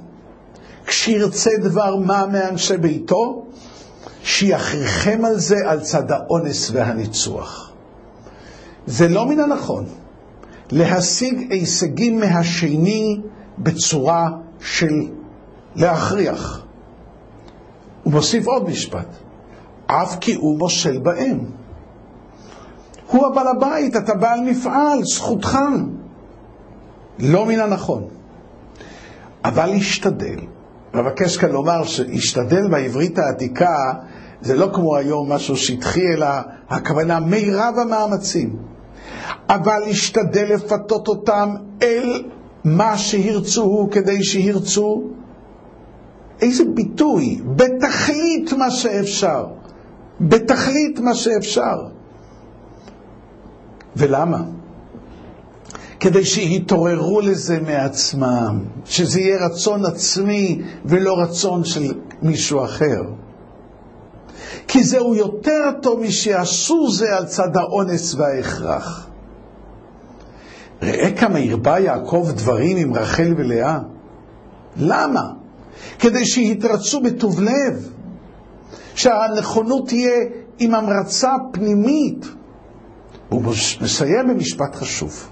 כשירצה 0.86 1.52
דבר 1.62 1.96
מה 1.96 2.26
מאנשי 2.26 2.78
ביתו, 2.78 3.46
שיכריכם 4.24 5.26
על 5.26 5.40
זה 5.40 5.58
על 5.66 5.80
צד 5.80 6.12
האונס 6.12 6.72
והניצוח. 6.74 7.71
זה 8.92 9.08
לא 9.08 9.26
מן 9.26 9.40
הנכון 9.40 9.86
להשיג 10.72 11.52
הישגים 11.52 12.20
מהשני 12.20 13.22
בצורה 13.58 14.30
של 14.60 14.94
להכריח. 15.76 16.66
הוא 18.04 18.14
מוסיף 18.14 18.48
עוד 18.48 18.70
משפט, 18.70 19.08
אף 19.86 20.18
כי 20.22 20.36
הוא 20.36 20.60
מושל 20.60 21.00
בהם. 21.00 21.40
הוא 23.08 23.28
הבעל 23.28 23.48
הבית, 23.48 23.96
אתה 23.96 24.14
בעל 24.14 24.40
מפעל, 24.42 25.04
זכותך. 25.04 25.58
לא 27.20 27.46
מן 27.46 27.60
הנכון. 27.60 28.08
אבל 29.46 29.66
להשתדל. 29.66 30.40
מבקש 30.94 31.38
כאן 31.38 31.50
לומר 31.50 31.84
שהשתדל 31.84 32.68
בעברית 32.70 33.20
העתיקה 33.20 33.94
זה 34.42 34.56
לא 34.56 34.70
כמו 34.74 34.96
היום 34.96 35.32
משהו 35.32 35.58
שטחי, 35.58 36.14
אלא 36.14 36.28
הכוונה 36.70 37.20
מירב 37.20 37.74
המאמצים. 37.82 38.71
אבל 39.50 39.80
להשתדל 39.86 40.54
לפתות 40.54 41.08
אותם 41.08 41.56
אל 41.82 42.24
מה 42.64 42.98
שירצו 42.98 43.88
כדי 43.92 44.24
שירצו. 44.24 45.04
איזה 46.42 46.64
ביטוי, 46.74 47.42
בתכלית 47.56 48.54
מה 48.54 48.72
שאפשר. 48.72 49.46
בתכלית 50.22 51.00
מה 51.00 51.16
שאפשר. 51.16 51.86
ולמה? 53.96 54.44
כדי 56.00 56.26
שיתעוררו 56.26 57.22
לזה 57.22 57.60
מעצמם, 57.60 58.60
שזה 58.86 59.20
יהיה 59.20 59.46
רצון 59.46 59.86
עצמי 59.86 60.62
ולא 60.86 61.20
רצון 61.20 61.64
של 61.64 61.94
מישהו 62.22 62.64
אחר. 62.64 63.02
כי 64.68 64.84
זהו 64.84 65.16
יותר 65.16 65.72
טוב 65.82 66.00
משיעשו 66.00 66.92
זה 66.92 67.18
על 67.18 67.26
צד 67.26 67.58
האונס 67.58 68.16
וההכרח. 68.16 69.08
ראה 70.82 71.12
כמה 71.12 71.40
הרבה 71.40 71.80
יעקב 71.80 72.28
דברים 72.36 72.78
עם 72.78 72.94
רחל 72.94 73.34
ולאה. 73.38 73.80
למה? 74.78 75.22
כדי 76.00 76.26
שיתרצו 76.26 77.02
בטוב 77.02 77.42
לב, 77.42 77.90
שהנכונות 78.96 79.88
תהיה 79.88 80.18
עם 80.60 80.76
המרצה 80.76 81.32
פנימית. 81.52 82.26
הוא 83.30 83.44
מסיים 83.82 84.28
במשפט 84.30 84.76
חשוב. 84.76 85.28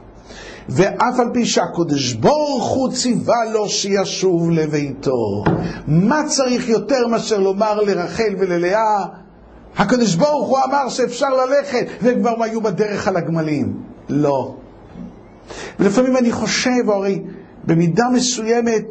ואף 0.70 1.20
על 1.20 1.28
פי 1.34 1.46
שהקודש 1.46 2.14
ברוך 2.14 2.68
הוא 2.68 2.92
ציווה 2.92 3.46
לו 3.54 3.70
שישוב 3.70 4.52
לביתו. 4.52 5.44
מה 5.88 6.22
צריך 6.28 6.70
יותר 6.70 7.08
מאשר 7.08 7.38
לומר 7.40 7.82
לרחל 7.82 8.36
וללאה? 8.40 9.06
הקדוש 9.78 10.16
ברוך 10.16 10.48
הוא 10.50 10.58
אמר 10.66 10.90
שאפשר 10.90 11.30
ללכת, 11.30 11.88
והם 12.02 12.20
כבר 12.20 12.44
היו 12.44 12.62
בדרך 12.62 13.08
על 13.08 13.18
הגמלים. 13.18 13.74
לא. 14.10 14.56
ולפעמים 15.80 16.18
אני 16.18 16.32
חושב, 16.32 16.90
הרי 16.90 17.24
במידה 17.64 18.06
מסוימת, 18.14 18.86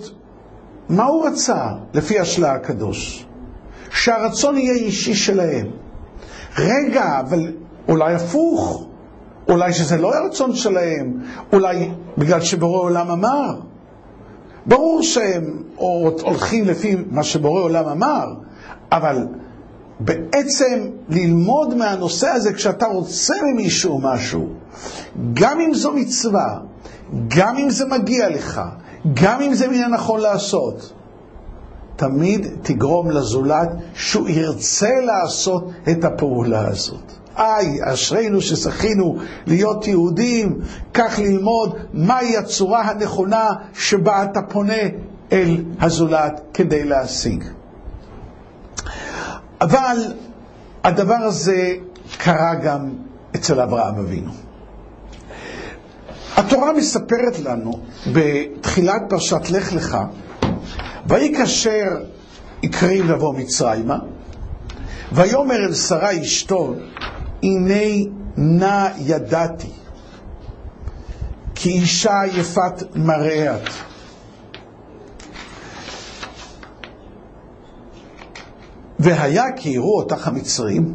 מה 0.88 1.04
הוא 1.04 1.26
רצה 1.26 1.66
לפי 1.94 2.18
השלה 2.18 2.52
הקדוש? 2.52 3.26
שהרצון 3.90 4.58
יהיה 4.58 4.72
אישי 4.72 5.14
שלהם. 5.14 5.66
רגע, 6.58 7.20
אבל 7.20 7.52
אולי 7.88 8.14
הפוך. 8.14 8.84
אולי 9.48 9.72
שזה 9.72 9.96
לא 9.96 10.14
הרצון 10.14 10.54
שלהם, 10.54 11.20
אולי 11.52 11.90
בגלל 12.18 12.40
שבורא 12.40 12.80
עולם 12.82 13.10
אמר. 13.10 13.60
ברור 14.66 15.02
שהם 15.02 15.62
הולכים 15.76 16.64
לפי 16.64 16.96
מה 17.10 17.24
שבורא 17.24 17.62
עולם 17.62 17.88
אמר, 17.88 18.26
אבל 18.92 19.26
בעצם 20.00 20.88
ללמוד 21.08 21.74
מהנושא 21.74 22.28
הזה 22.28 22.52
כשאתה 22.52 22.86
רוצה 22.86 23.34
ממישהו 23.42 24.00
משהו, 24.02 24.48
גם 25.34 25.60
אם 25.60 25.74
זו 25.74 25.92
מצווה, 25.92 26.58
גם 27.28 27.56
אם 27.56 27.70
זה 27.70 27.86
מגיע 27.86 28.28
לך, 28.28 28.60
גם 29.14 29.40
אם 29.42 29.54
זה 29.54 29.68
מן 29.68 29.82
הנכון 29.82 30.20
לעשות, 30.20 30.92
תמיד 31.96 32.46
תגרום 32.62 33.10
לזולת 33.10 33.68
שהוא 33.94 34.28
ירצה 34.28 35.00
לעשות 35.04 35.70
את 35.90 36.04
הפעולה 36.04 36.68
הזאת. 36.68 37.12
איי, 37.36 37.78
אשרינו 37.82 38.40
שזכינו 38.40 39.16
להיות 39.46 39.86
יהודים, 39.86 40.60
כך 40.94 41.18
ללמוד 41.18 41.76
מהי 41.92 42.36
הצורה 42.36 42.82
הנכונה 42.82 43.50
שבה 43.74 44.24
אתה 44.24 44.42
פונה 44.42 44.82
אל 45.32 45.64
הזולת 45.80 46.40
כדי 46.54 46.84
להשיג. 46.84 47.44
אבל 49.60 50.14
הדבר 50.84 51.14
הזה 51.14 51.74
קרה 52.18 52.54
גם 52.54 52.90
אצל 53.36 53.60
אברהם 53.60 53.98
אבינו. 53.98 54.30
התורה 56.36 56.72
מספרת 56.72 57.38
לנו 57.44 57.80
בתחילת 58.12 59.02
פרשת 59.08 59.50
לך 59.50 59.72
לך, 59.72 59.98
ויהי 61.06 61.34
כאשר 61.34 61.86
הקריב 62.62 63.10
לבוא 63.10 63.34
מצרימה, 63.34 63.98
ויאמר 65.12 65.56
אל 65.56 65.74
שרה 65.74 66.22
אשתו, 66.22 66.74
הנה 67.42 68.10
נא 68.36 68.88
ידעתי, 68.98 69.70
כי 71.54 71.70
אישה 71.70 72.20
יפת 72.34 72.82
מראה 72.94 73.56
את. 73.56 73.87
והיה 78.98 79.44
כי 79.56 79.70
יראו 79.70 79.96
אותך 79.98 80.28
המצרים, 80.28 80.94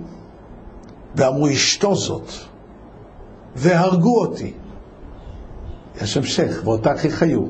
ואמרו 1.15 1.49
אשתו 1.49 1.95
זאת, 1.95 2.31
והרגו 3.55 4.19
אותי. 4.19 4.53
יש 6.01 6.17
המשך, 6.17 6.61
ואותך 6.63 7.05
יחיו. 7.05 7.41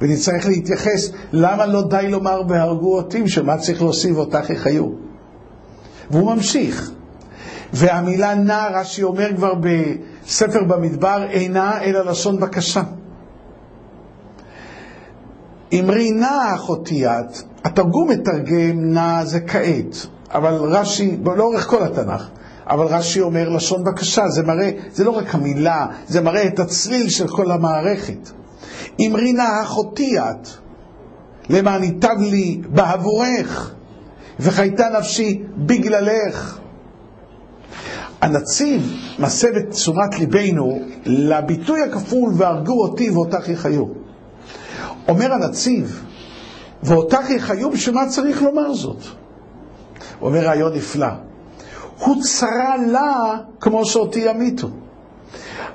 ונצטרך 0.00 0.46
להתייחס, 0.46 1.10
למה 1.32 1.66
לא 1.66 1.82
די 1.82 2.08
לומר 2.10 2.42
והרגו 2.48 2.96
אותי, 2.96 3.28
שמה 3.28 3.58
צריך 3.58 3.82
להוסיף 3.82 4.16
אותך 4.16 4.50
יחיו? 4.50 4.86
והוא 6.10 6.34
ממשיך. 6.34 6.90
והמילה 7.72 8.34
נע, 8.34 8.68
רש"י 8.68 9.02
אומר 9.02 9.36
כבר 9.36 9.52
בספר 9.54 10.64
במדבר, 10.64 11.26
אינה 11.30 11.82
אלא 11.82 12.04
לשון 12.04 12.40
בקשה. 12.40 12.82
אמרי 15.72 16.10
נע 16.10 16.54
אחותי 16.54 17.06
את, 17.06 17.42
התרגום 17.70 18.08
מתרגם 18.08 18.94
נע 18.94 19.24
זה 19.24 19.40
כעת, 19.40 20.06
אבל 20.30 20.54
רש"י, 20.54 21.16
לאורך 21.36 21.66
כל 21.66 21.82
התנ"ך, 21.82 22.28
אבל 22.66 22.86
רש"י 22.86 23.20
אומר 23.20 23.48
לשון 23.48 23.84
בקשה, 23.84 24.28
זה 24.28 24.42
מראה, 24.42 24.70
זה 24.92 25.04
לא 25.04 25.10
רק 25.10 25.34
המילה, 25.34 25.86
זה 26.08 26.20
מראה 26.20 26.46
את 26.46 26.58
הצליל 26.58 27.08
של 27.08 27.28
כל 27.28 27.50
המערכת. 27.50 28.30
אמרי 29.06 29.32
נא 29.32 29.62
אחותי 29.62 30.18
את, 30.18 30.48
למען 31.48 31.84
ייטב 31.84 32.16
לי 32.20 32.60
בעבורך, 32.68 33.74
וחייתה 34.40 34.86
נפשי 34.98 35.42
בגללך. 35.56 36.58
הנציב 38.20 38.92
מסב 39.18 39.56
את 39.56 39.70
תשומת 39.70 40.18
ליבנו 40.18 40.80
לביטוי 41.06 41.82
הכפול 41.82 42.32
והרגו 42.36 42.82
אותי 42.82 43.10
ואותך 43.10 43.48
יחיו. 43.48 43.84
אומר 45.08 45.32
הנציב, 45.32 46.04
ואותך 46.82 47.30
יחיו, 47.30 47.70
בשביל 47.70 47.94
מה 47.94 48.08
צריך 48.08 48.42
לומר 48.42 48.74
זאת? 48.74 49.02
הוא 50.18 50.28
אומר 50.28 50.40
רעיון 50.40 50.72
נפלא. 50.74 51.06
הוא 51.98 52.22
צרה 52.22 52.76
לה 52.86 53.36
כמו 53.60 53.84
שאותי 53.86 54.20
ימיתו. 54.20 54.68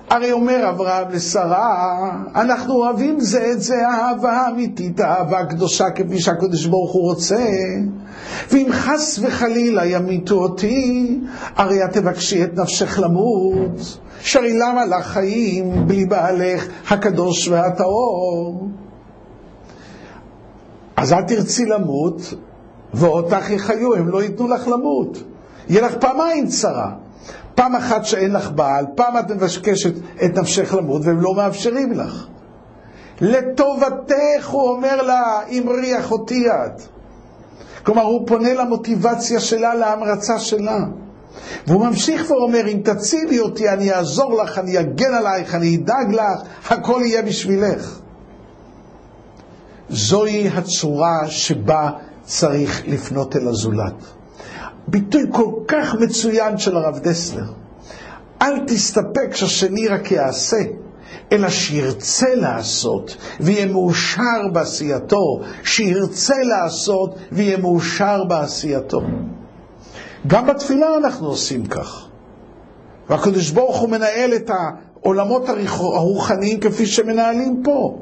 הרי 0.09 0.31
אומר 0.31 0.69
אברהם 0.69 1.09
לשרה, 1.11 2.11
אנחנו 2.35 2.73
אוהבים 2.73 3.19
זה 3.19 3.51
את 3.51 3.61
זה 3.61 3.75
אהבה 3.87 4.47
אמיתית, 4.49 5.01
אהבה 5.01 5.45
קדושה 5.45 5.85
כפי 5.95 6.19
שהקדוש 6.19 6.65
ברוך 6.65 6.93
הוא 6.93 7.09
רוצה. 7.11 7.45
ואם 8.51 8.67
חס 8.71 9.19
וחלילה 9.21 9.85
ימיתו 9.85 10.35
אותי, 10.35 11.19
הרי 11.55 11.85
את 11.85 11.93
תבקשי 11.93 12.43
את 12.43 12.53
נפשך 12.53 12.99
למות. 12.99 13.97
שהרי 14.21 14.53
למה 14.53 14.85
לך 14.85 15.05
חיים 15.05 15.87
בלי 15.87 16.05
בעלך 16.05 16.65
הקדוש 16.89 17.47
והטהור? 17.47 18.67
אז 20.97 21.13
את 21.13 21.27
תרצי 21.27 21.65
למות, 21.65 22.33
ואותך 22.93 23.49
יחיו, 23.49 23.95
הם 23.95 24.09
לא 24.09 24.23
ייתנו 24.23 24.47
לך 24.47 24.67
למות. 24.67 25.23
יהיה 25.69 25.81
לך 25.81 25.95
פעמיים 25.99 26.47
צרה. 26.47 26.91
פעם 27.55 27.75
אחת 27.75 28.05
שאין 28.05 28.31
לך 28.31 28.51
בעל, 28.51 28.85
פעם 28.95 29.17
את 29.17 29.31
מבקשת 29.31 29.93
את 30.25 30.37
נפשך 30.37 30.73
למות 30.73 31.01
והם 31.05 31.21
לא 31.21 31.35
מאפשרים 31.35 31.91
לך. 31.91 32.27
לטובתך, 33.21 34.49
הוא 34.49 34.69
אומר 34.69 35.01
לה, 35.01 35.39
אמרי 35.59 35.99
אחותי 35.99 36.47
את. 36.49 36.81
כלומר, 37.83 38.01
הוא 38.01 38.27
פונה 38.27 38.53
למוטיבציה 38.53 39.39
שלה, 39.39 39.75
להמרצה 39.75 40.39
שלה. 40.39 40.79
והוא 41.67 41.85
ממשיך 41.85 42.31
ואומר, 42.31 42.67
אם 42.67 42.79
תצילי 42.83 43.39
אותי, 43.39 43.69
אני 43.69 43.93
אעזור 43.93 44.43
לך, 44.43 44.59
אני 44.59 44.79
אגן 44.79 45.13
עלייך, 45.13 45.55
אני 45.55 45.75
אדאג 45.75 46.13
לך, 46.13 46.41
הכל 46.69 47.01
יהיה 47.05 47.21
בשבילך. 47.21 47.99
זוהי 49.89 50.47
הצורה 50.47 51.27
שבה 51.27 51.89
צריך 52.23 52.83
לפנות 52.87 53.35
אל 53.35 53.47
הזולת. 53.47 53.93
ביטוי 54.87 55.23
כל 55.31 55.51
כך 55.67 55.95
מצוין 55.95 56.57
של 56.57 56.77
הרב 56.77 56.99
דסלר. 56.99 57.45
אל 58.41 58.59
תסתפק 58.67 59.35
שהשני 59.35 59.87
רק 59.87 60.11
יעשה, 60.11 60.57
אלא 61.31 61.49
שירצה 61.49 62.35
לעשות 62.35 63.17
ויהיה 63.39 63.65
מאושר 63.65 64.47
בעשייתו, 64.53 65.41
שירצה 65.63 66.35
לעשות 66.43 67.15
ויהיה 67.31 67.57
מאושר 67.57 68.23
בעשייתו. 68.23 69.01
גם 70.27 70.47
בתפילה 70.47 70.97
אנחנו 70.97 71.27
עושים 71.27 71.65
כך. 71.65 72.07
והקדוש 73.09 73.49
ברוך 73.49 73.79
הוא 73.79 73.89
מנהל 73.89 74.33
את 74.35 74.49
העולמות 74.49 75.49
הרוחניים 75.69 76.59
כפי 76.59 76.85
שמנהלים 76.85 77.61
פה. 77.63 77.99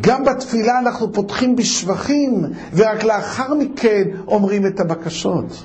גם 0.00 0.24
בתפילה 0.24 0.78
אנחנו 0.78 1.12
פותחים 1.12 1.56
בשבחים, 1.56 2.42
ורק 2.74 3.04
לאחר 3.04 3.54
מכן 3.54 4.02
אומרים 4.28 4.66
את 4.66 4.80
הבקשות. 4.80 5.64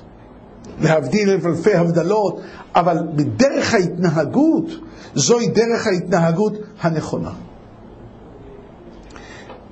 להבדיל 0.81 1.29
אלף 1.29 1.45
אלפי 1.45 1.75
הבדלות, 1.75 2.41
אבל 2.75 2.97
בדרך 3.15 3.73
ההתנהגות, 3.73 4.65
זוהי 5.15 5.47
דרך 5.47 5.87
ההתנהגות 5.87 6.53
הנכונה. 6.81 7.31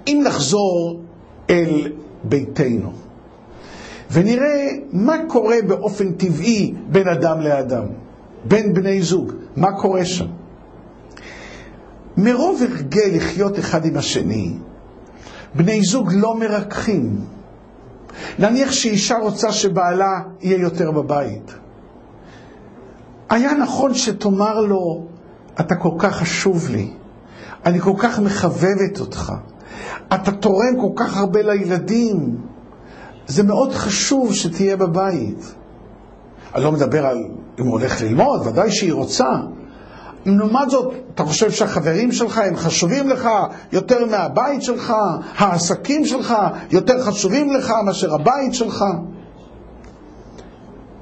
אם 0.08 0.22
נחזור 0.26 1.02
אל 1.50 1.92
ביתנו, 2.24 2.92
ונראה 4.12 4.68
מה 4.92 5.16
קורה 5.28 5.58
באופן 5.68 6.12
טבעי 6.12 6.74
בין 6.88 7.08
אדם 7.08 7.42
לאדם, 7.42 7.86
בין 8.46 8.74
בני 8.74 9.02
זוג, 9.02 9.32
מה 9.56 9.72
קורה 9.72 10.06
שם. 10.06 10.39
מרוב 12.24 12.62
הרגל 12.62 13.10
לחיות 13.16 13.60
אחד 13.60 13.86
עם 13.86 13.98
השני, 13.98 14.54
בני 15.56 15.82
זוג 15.82 16.12
לא 16.14 16.40
מרככים. 16.40 17.22
נניח 18.40 18.72
שאישה 18.72 19.18
רוצה 19.18 19.52
שבעלה 19.52 20.20
יהיה 20.42 20.58
יותר 20.62 20.92
בבית. 20.92 21.54
היה 23.30 23.54
נכון 23.54 23.94
שתאמר 23.94 24.62
לו, 24.62 25.06
אתה 25.60 25.76
כל 25.76 25.92
כך 26.00 26.16
חשוב 26.16 26.70
לי, 26.70 26.92
אני 27.66 27.80
כל 27.80 27.94
כך 27.98 28.20
מחבבת 28.20 29.00
אותך, 29.00 29.34
אתה 30.14 30.32
תורם 30.32 30.82
כל 30.82 31.04
כך 31.04 31.18
הרבה 31.18 31.42
לילדים, 31.42 32.38
זה 33.28 33.44
מאוד 33.44 33.74
חשוב 33.74 34.34
שתהיה 34.34 34.78
בבית. 34.78 35.56
אני 36.56 36.64
לא 36.64 36.72
מדבר 36.72 37.06
על 37.06 37.18
אם 37.60 37.66
הוא 37.66 37.72
הולך 37.72 38.02
ללמוד, 38.02 38.48
ודאי 38.48 38.72
שהיא 38.72 38.94
רוצה, 38.94 39.30
לעומת 40.26 40.70
זאת, 40.70 40.94
אתה 41.16 41.24
חושב 41.24 41.52
שהחברים 41.52 42.12
שלך 42.12 42.38
הם 42.38 42.56
חשובים 42.56 43.10
לך 43.10 43.30
יותר 43.72 44.06
מהבית 44.06 44.62
שלך? 44.62 44.94
העסקים 45.38 46.06
שלך 46.06 46.36
יותר 46.72 47.04
חשובים 47.04 47.54
לך 47.54 47.74
מאשר 47.86 48.14
הבית 48.14 48.54
שלך? 48.54 48.84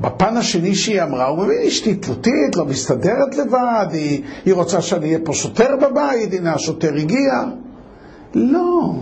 בפן 0.01 0.37
השני 0.37 0.75
שהיא 0.75 1.03
אמרה, 1.03 1.27
הוא 1.27 1.37
מבין, 1.37 1.57
אשתי 1.67 1.95
תלותית, 1.95 2.55
לא 2.55 2.65
מסתדרת 2.65 3.35
לבד, 3.37 3.87
היא, 3.91 4.23
היא 4.45 4.53
רוצה 4.53 4.81
שאני 4.81 5.05
אהיה 5.05 5.19
פה 5.23 5.33
שוטר 5.33 5.75
בבית, 5.81 6.33
הנה 6.33 6.53
השוטר 6.53 6.93
הגיע. 6.95 7.33
לא, 8.33 8.93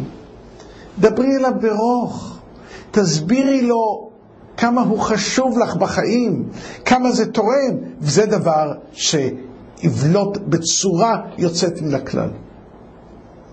דברי 0.99 1.36
אליו 1.38 1.51
ברוך, 1.61 2.38
תסבירי 2.91 3.61
לו 3.61 4.09
כמה 4.57 4.82
הוא 4.82 4.99
חשוב 4.99 5.59
לך 5.59 5.76
בחיים, 5.76 6.43
כמה 6.86 7.11
זה 7.11 7.32
תורם, 7.32 7.76
וזה 7.99 8.26
דבר 8.26 8.74
ש... 8.91 9.16
יבלוט 9.84 10.38
בצורה 10.38 11.22
יוצאת 11.38 11.82
מן 11.82 11.94
הכלל. 11.94 12.30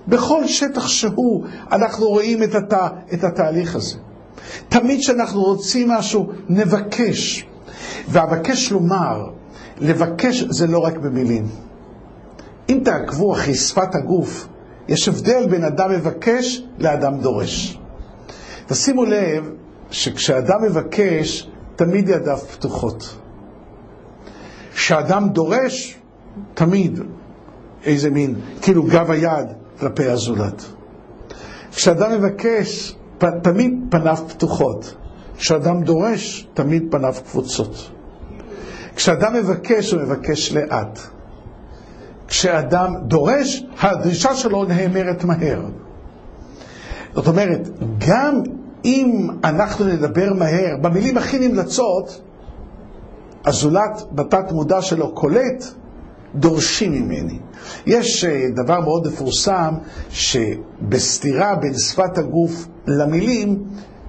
בכל 0.09 0.47
שטח 0.47 0.87
שהוא 0.87 1.45
אנחנו 1.73 2.07
רואים 2.07 2.43
את, 2.43 2.55
הת... 2.55 2.73
את 3.14 3.25
התהליך 3.25 3.77
הזה. 3.77 3.97
תמיד 4.68 5.01
כשאנחנו 5.01 5.43
רוצים 5.43 5.91
משהו, 5.91 6.29
נבקש. 6.49 7.47
ואבקש 8.09 8.73
לומר, 8.73 9.27
לבקש 9.79 10.45
זה 10.51 10.66
לא 10.66 10.79
רק 10.79 10.97
במילים. 10.99 11.47
אם 12.68 12.81
תעקבו 12.85 13.33
אחרי 13.33 13.55
שפת 13.55 13.95
הגוף, 13.95 14.49
יש 14.89 15.09
הבדל 15.09 15.47
בין 15.51 15.64
אדם 15.64 15.91
מבקש 15.91 16.62
לאדם 16.79 17.18
דורש. 17.20 17.79
תשימו 18.66 19.05
לב 19.05 19.51
שכשאדם 19.91 20.62
מבקש, 20.62 21.51
תמיד 21.77 22.09
ידיו 22.09 22.39
פתוחות. 22.39 23.16
כשאדם 24.75 25.29
דורש, 25.29 26.01
תמיד 26.55 27.01
איזה 27.85 28.11
מין, 28.11 28.35
כאילו 28.62 28.83
גב 28.83 29.11
היד 29.11 29.47
כלפי 29.80 30.09
הזולת. 30.09 30.64
כשאדם 31.70 32.12
מבקש, 32.12 32.97
פ, 33.18 33.24
תמיד 33.43 33.74
פניו 33.91 34.16
פתוחות. 34.28 34.95
כשאדם 35.37 35.83
דורש, 35.83 36.49
תמיד 36.55 36.83
פניו 36.91 37.14
קבוצות. 37.30 37.91
כשאדם 38.97 39.35
מבקש, 39.35 39.93
הוא 39.93 40.03
מבקש 40.03 40.53
לאט. 40.53 40.99
כשאדם 42.28 42.95
דורש, 43.07 43.64
הדרישה 43.80 44.35
שלו 44.35 44.64
נאמרת 44.64 45.24
מהר. 45.24 45.61
זאת 47.14 47.26
אומרת, 47.26 47.68
גם 48.09 48.43
אם 48.85 49.28
אנחנו 49.45 49.85
נדבר 49.85 50.33
מהר, 50.33 50.76
במילים 50.80 51.16
הכי 51.16 51.49
נמלצות, 51.49 52.20
הזולת 53.45 54.03
בתת 54.12 54.53
מודע 54.53 54.83
שלו 54.83 55.14
קולט 55.14 55.64
דורשים 56.35 56.93
ממני. 56.93 57.39
יש 57.87 58.24
אה, 58.24 58.47
דבר 58.55 58.80
מאוד 58.80 59.07
מפורסם, 59.07 59.74
שבסתירה 60.11 61.55
בין 61.55 61.74
שפת 61.74 62.18
הגוף 62.18 62.66
למילים, 62.87 63.64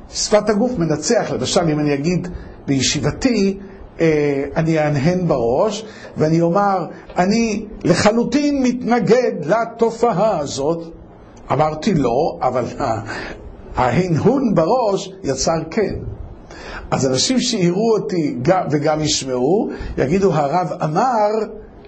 שפת 0.09 0.49
הגוף 0.49 0.71
מנצח. 0.77 1.31
למשל, 1.31 1.61
אם 1.61 1.79
אני 1.79 1.93
אגיד 1.93 2.27
בישיבתי, 2.67 3.59
אה, 3.99 4.43
אני 4.55 4.79
אהנהן 4.79 5.27
בראש, 5.27 5.85
ואני 6.17 6.41
אומר, 6.41 6.85
אני 7.17 7.65
לחלוטין 7.83 8.63
מתנגד 8.63 9.31
לתופעה 9.45 10.39
הזאת. 10.39 10.93
אמרתי 11.51 11.93
לא, 11.93 12.37
אבל 12.41 12.65
ההנהון 13.75 14.55
בראש 14.55 15.11
יצר 15.23 15.63
כן. 15.71 15.95
אז 16.91 17.07
אנשים 17.07 17.39
שיראו 17.39 17.95
אותי 17.97 18.37
וגם 18.71 19.01
ישמעו, 19.01 19.69
יגידו, 19.97 20.33
הרב 20.33 20.71
אמר, 20.83 21.29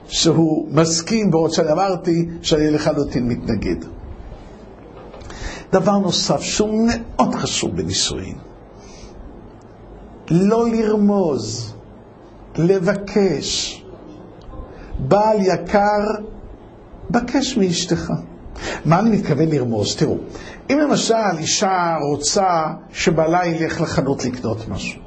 שהוא 0.08 0.68
מסכים, 0.72 1.32
בעוד 1.32 1.52
שאני 1.52 1.72
אמרתי 1.72 2.30
שאני 2.42 2.72
לחלוטין 2.72 3.28
מתנגד. 3.28 3.86
דבר 5.72 5.98
נוסף 5.98 6.42
שהוא 6.42 6.88
מאוד 6.88 7.36
חשוב 7.36 7.76
בנישואין, 7.76 8.36
לא 10.30 10.70
לרמוז. 10.70 11.76
לבקש. 12.58 13.82
בעל 15.00 15.38
יקר, 15.42 16.04
בקש 17.10 17.58
מאשתך. 17.58 18.14
מה 18.86 19.00
אני 19.00 19.10
מתכוון 19.10 19.50
לרמוז? 19.50 19.96
תראו, 19.96 20.18
אם 20.70 20.80
למשל 20.80 21.38
אישה 21.38 21.96
רוצה 22.12 22.64
שבעלה 22.92 23.46
ילך 23.46 23.82
לחנות 23.82 24.26
לקנות 24.26 24.70
משהו, 24.70 25.02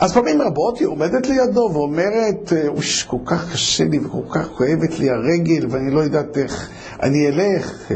אז 0.00 0.12
פעמים 0.12 0.42
רבות 0.42 0.78
היא 0.78 0.86
עומדת 0.88 1.28
לידו 1.28 1.70
ואומרת, 1.72 2.52
אוש, 2.68 3.02
כל 3.02 3.16
כך 3.24 3.52
קשה 3.52 3.84
לי 3.84 3.98
וכל 3.98 4.22
כך 4.30 4.48
כואבת 4.48 4.98
לי 4.98 5.10
הרגל 5.10 5.66
ואני 5.70 5.90
לא 5.90 6.00
יודעת 6.00 6.38
איך 6.38 6.70
אני 7.02 7.28
אלך, 7.28 7.92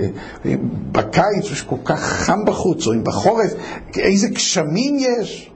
בקיץ 0.93 1.45
יש 1.53 1.63
כל 1.63 1.77
כך 1.85 2.01
חם 2.01 2.45
בחוץ, 2.45 2.87
או 2.87 2.93
אם 2.93 3.05
בחורף, 3.05 3.53
איזה 3.97 4.29
גשמים 4.29 4.97
יש. 4.99 5.53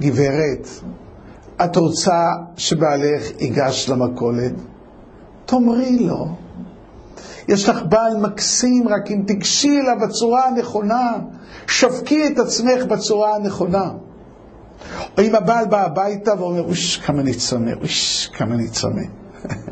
גברת, 0.00 0.68
את 1.64 1.76
רוצה 1.76 2.26
שבעלך 2.56 3.40
ייגש 3.40 3.88
למכולת? 3.88 4.52
תאמרי 5.46 5.98
לו. 5.98 6.26
יש 7.48 7.68
לך 7.68 7.82
בעל 7.88 8.16
מקסים, 8.16 8.88
רק 8.88 9.10
אם 9.10 9.22
תגשי 9.26 9.80
אליו 9.80 10.08
בצורה 10.08 10.46
הנכונה, 10.46 11.12
שווקי 11.66 12.26
את 12.26 12.38
עצמך 12.38 12.84
בצורה 12.88 13.34
הנכונה. 13.34 13.90
או 15.18 15.22
אם 15.22 15.34
הבעל 15.34 15.66
בא 15.66 15.84
הביתה 15.84 16.32
ואומר, 16.38 16.62
אוש, 16.62 16.96
כמה 16.96 17.20
אני 17.20 17.34
צמא, 17.34 17.70
אוש, 17.82 18.26
כמה 18.26 18.54
אני 18.54 18.68
צמא. 18.68 19.02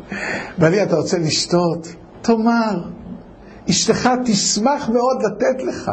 בעלי, 0.57 0.83
אתה 0.83 0.95
רוצה 0.95 1.17
לשתות? 1.17 1.87
תאמר. 2.21 2.83
אשתך 3.69 4.09
תשמח 4.25 4.89
מאוד 4.89 5.17
לתת 5.23 5.63
לך. 5.63 5.91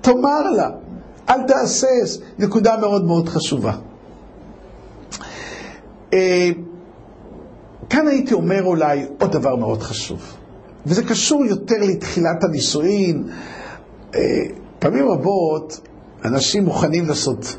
תאמר 0.00 0.50
לה. 0.50 0.70
אל 1.28 1.42
תהסס. 1.42 2.18
נקודה 2.38 2.76
מאוד 2.76 3.04
מאוד 3.04 3.28
חשובה. 3.28 3.72
אה, 6.12 6.50
כאן 7.90 8.08
הייתי 8.08 8.34
אומר 8.34 8.64
אולי 8.64 9.06
עוד 9.20 9.32
דבר 9.32 9.56
מאוד 9.56 9.82
חשוב, 9.82 10.36
וזה 10.86 11.04
קשור 11.04 11.44
יותר 11.44 11.76
לתחילת 11.80 12.44
הנישואין. 12.44 13.28
אה, 14.14 14.20
פעמים 14.78 15.08
רבות 15.08 15.80
אנשים 16.24 16.64
מוכנים 16.64 17.08
לעשות, 17.08 17.56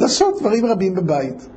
לעשות 0.00 0.40
דברים 0.40 0.66
רבים 0.66 0.94
בבית, 0.94 1.48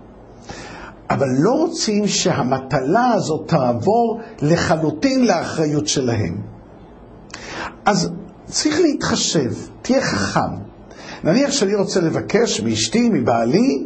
אבל 1.10 1.28
לא 1.40 1.52
רוצים 1.52 2.08
שהמטלה 2.08 3.12
הזאת 3.14 3.48
תעבור 3.48 4.20
לחלוטין 4.42 5.26
לאחריות 5.26 5.88
שלהם. 5.88 6.42
אז 7.86 8.12
צריך 8.46 8.80
להתחשב, 8.80 9.52
תהיה 9.82 10.02
חכם. 10.02 10.56
נניח 11.24 11.52
שאני 11.52 11.76
רוצה 11.76 12.02
לבקש 12.02 12.62
מאשתי, 12.62 13.10
מבעלי, 13.10 13.86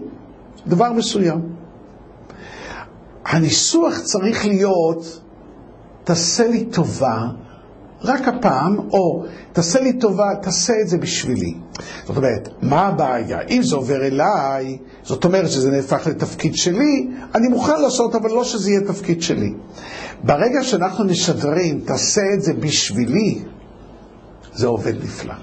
דבר 0.68 0.94
מסוים. 0.94 1.42
הניסוח 3.26 4.00
צריך 4.00 4.46
להיות, 4.46 5.20
תעשה 6.04 6.48
לי 6.48 6.66
טובה, 6.66 7.28
רק 8.04 8.28
הפעם, 8.28 8.80
או 8.92 9.24
תעשה 9.54 9.80
לי 9.80 9.94
טובה, 9.94 10.36
תעשה 10.42 10.74
את 10.82 10.88
זה 10.88 10.98
בשבילי. 10.98 11.54
זאת 12.06 12.18
אומרת, 12.18 12.50
מה 12.62 12.82
הבעיה? 12.82 13.42
אם 13.50 13.64
זה 13.64 13.76
עובר 13.76 14.06
אליי, 14.06 14.78
זאת 15.04 15.26
אומרת 15.26 15.50
שזה 15.50 15.72
נהפך 15.72 16.08
לתפקיד 16.08 16.56
שלי, 16.56 17.08
אני 17.36 17.48
מוכן 17.48 17.82
לעשות, 17.82 18.16
אבל 18.16 18.30
לא 18.30 18.44
שזה 18.44 18.70
יהיה 18.70 18.82
תפקיד 18.82 19.22
שלי. 19.22 19.54
ברגע 20.24 20.64
שאנחנו 20.64 21.06
משדרים, 21.06 21.80
תעשה 21.80 22.22
את 22.34 22.42
זה 22.42 22.54
בשבילי, 22.54 23.42
זה 24.54 24.68
עובד 24.68 25.04
נפלא. 25.04 25.34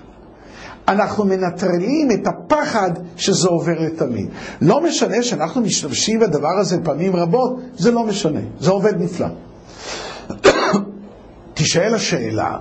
אנחנו 0.89 1.25
מנטרלים 1.25 2.11
את 2.11 2.27
הפחד 2.27 2.91
שזה 3.17 3.49
עובר 3.49 3.81
לתמיד. 3.81 4.29
לא 4.61 4.81
משנה 4.83 5.23
שאנחנו 5.23 5.61
משתמשים 5.61 6.21
בדבר 6.21 6.59
הזה 6.61 6.77
פעמים 6.85 7.17
רבות, 7.17 7.61
זה 7.77 7.91
לא 7.91 8.05
משנה, 8.05 8.41
זה 8.61 8.71
עובד 8.71 8.95
נפלא. 8.99 9.27
תשאל 11.63 11.95
השאלה, 11.95 12.59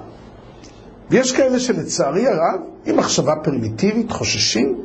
ויש 1.09 1.31
כאלה 1.31 1.59
שלצערי 1.59 2.27
הרב, 2.27 2.59
עם 2.85 2.97
מחשבה 2.97 3.33
פרימיטיבית, 3.43 4.11
חוששים, 4.11 4.81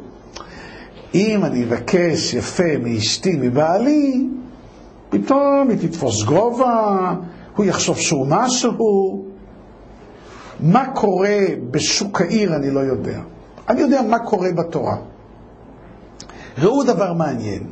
אם 1.14 1.44
אני 1.44 1.64
אבקש 1.64 2.34
יפה 2.34 2.78
מאשתי, 2.82 3.36
מבעלי, 3.40 4.26
פתאום 5.10 5.68
היא 5.70 5.78
תתפוס 5.78 6.22
גובה, 6.22 7.14
הוא 7.56 7.64
יחשוב 7.64 7.98
שהוא 7.98 8.26
משהו. 8.28 9.24
מה 10.60 10.86
קורה 10.94 11.38
בשוק 11.70 12.20
העיר 12.20 12.56
אני 12.56 12.70
לא 12.70 12.80
יודע. 12.80 13.20
אני 13.68 13.80
יודע 13.80 14.02
מה 14.02 14.18
קורה 14.18 14.52
בתורה. 14.52 14.96
ראו 16.58 16.82
דבר 16.82 17.12
מעניין. 17.12 17.62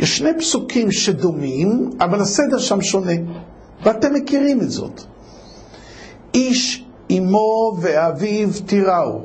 יש 0.00 0.18
שני 0.18 0.30
פסוקים 0.38 0.92
שדומים, 0.92 1.90
אבל 2.00 2.20
הסדר 2.20 2.58
שם 2.58 2.80
שונה, 2.80 3.12
ואתם 3.82 4.14
מכירים 4.14 4.60
את 4.60 4.70
זאת. 4.70 5.02
איש 6.38 6.84
אמו 7.10 7.76
ואביו 7.80 8.48
תיראו. 8.66 9.20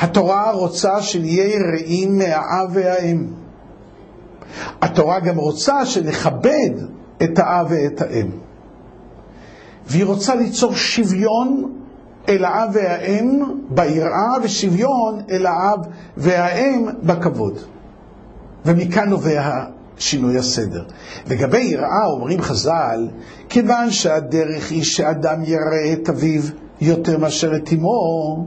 התורה 0.00 0.52
רוצה 0.52 1.02
שנהיה 1.02 1.44
יראים 1.44 2.18
מהאב 2.18 2.70
והאם. 2.72 3.26
התורה 4.82 5.20
גם 5.20 5.36
רוצה 5.36 5.86
שנכבד 5.86 6.70
את 7.22 7.38
האב 7.38 7.66
ואת 7.70 8.00
האם. 8.00 8.30
והיא 9.86 10.04
רוצה 10.04 10.34
ליצור 10.34 10.74
שוויון 10.74 11.72
אל 12.28 12.44
האב 12.44 12.70
והאם 12.72 13.42
ביראה 13.68 14.34
ושוויון 14.42 15.20
אל 15.30 15.46
האב 15.46 15.80
והאם 16.16 16.86
בכבוד. 17.02 17.58
ומכאן 18.64 19.08
נובע 19.08 19.64
שינוי 20.00 20.38
הסדר. 20.38 20.84
לגבי 21.26 21.58
יראה 21.58 22.04
אומרים 22.12 22.40
חז"ל, 22.40 23.08
כיוון 23.48 23.90
שהדרך 23.90 24.70
היא 24.70 24.84
שאדם 24.84 25.42
יראה 25.44 25.92
את 25.92 26.08
אביו 26.08 26.42
יותר 26.80 27.18
מאשר 27.18 27.56
את 27.56 27.72
אמו, 27.72 28.46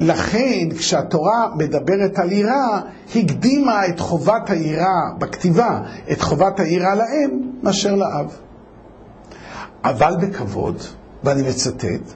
לכן 0.00 0.68
כשהתורה 0.78 1.46
מדברת 1.56 2.18
על 2.18 2.32
יראה, 2.32 2.80
הקדימה 3.16 3.86
את 3.86 4.00
חובת 4.00 4.50
היראה 4.50 5.14
בכתיבה, 5.18 5.80
את 6.12 6.20
חובת 6.20 6.60
היראה 6.60 6.94
לאם 6.94 7.40
מאשר 7.62 7.94
לאב. 7.94 8.36
אבל 9.84 10.14
בכבוד, 10.20 10.82
ואני 11.24 11.42
מצטט, 11.42 12.14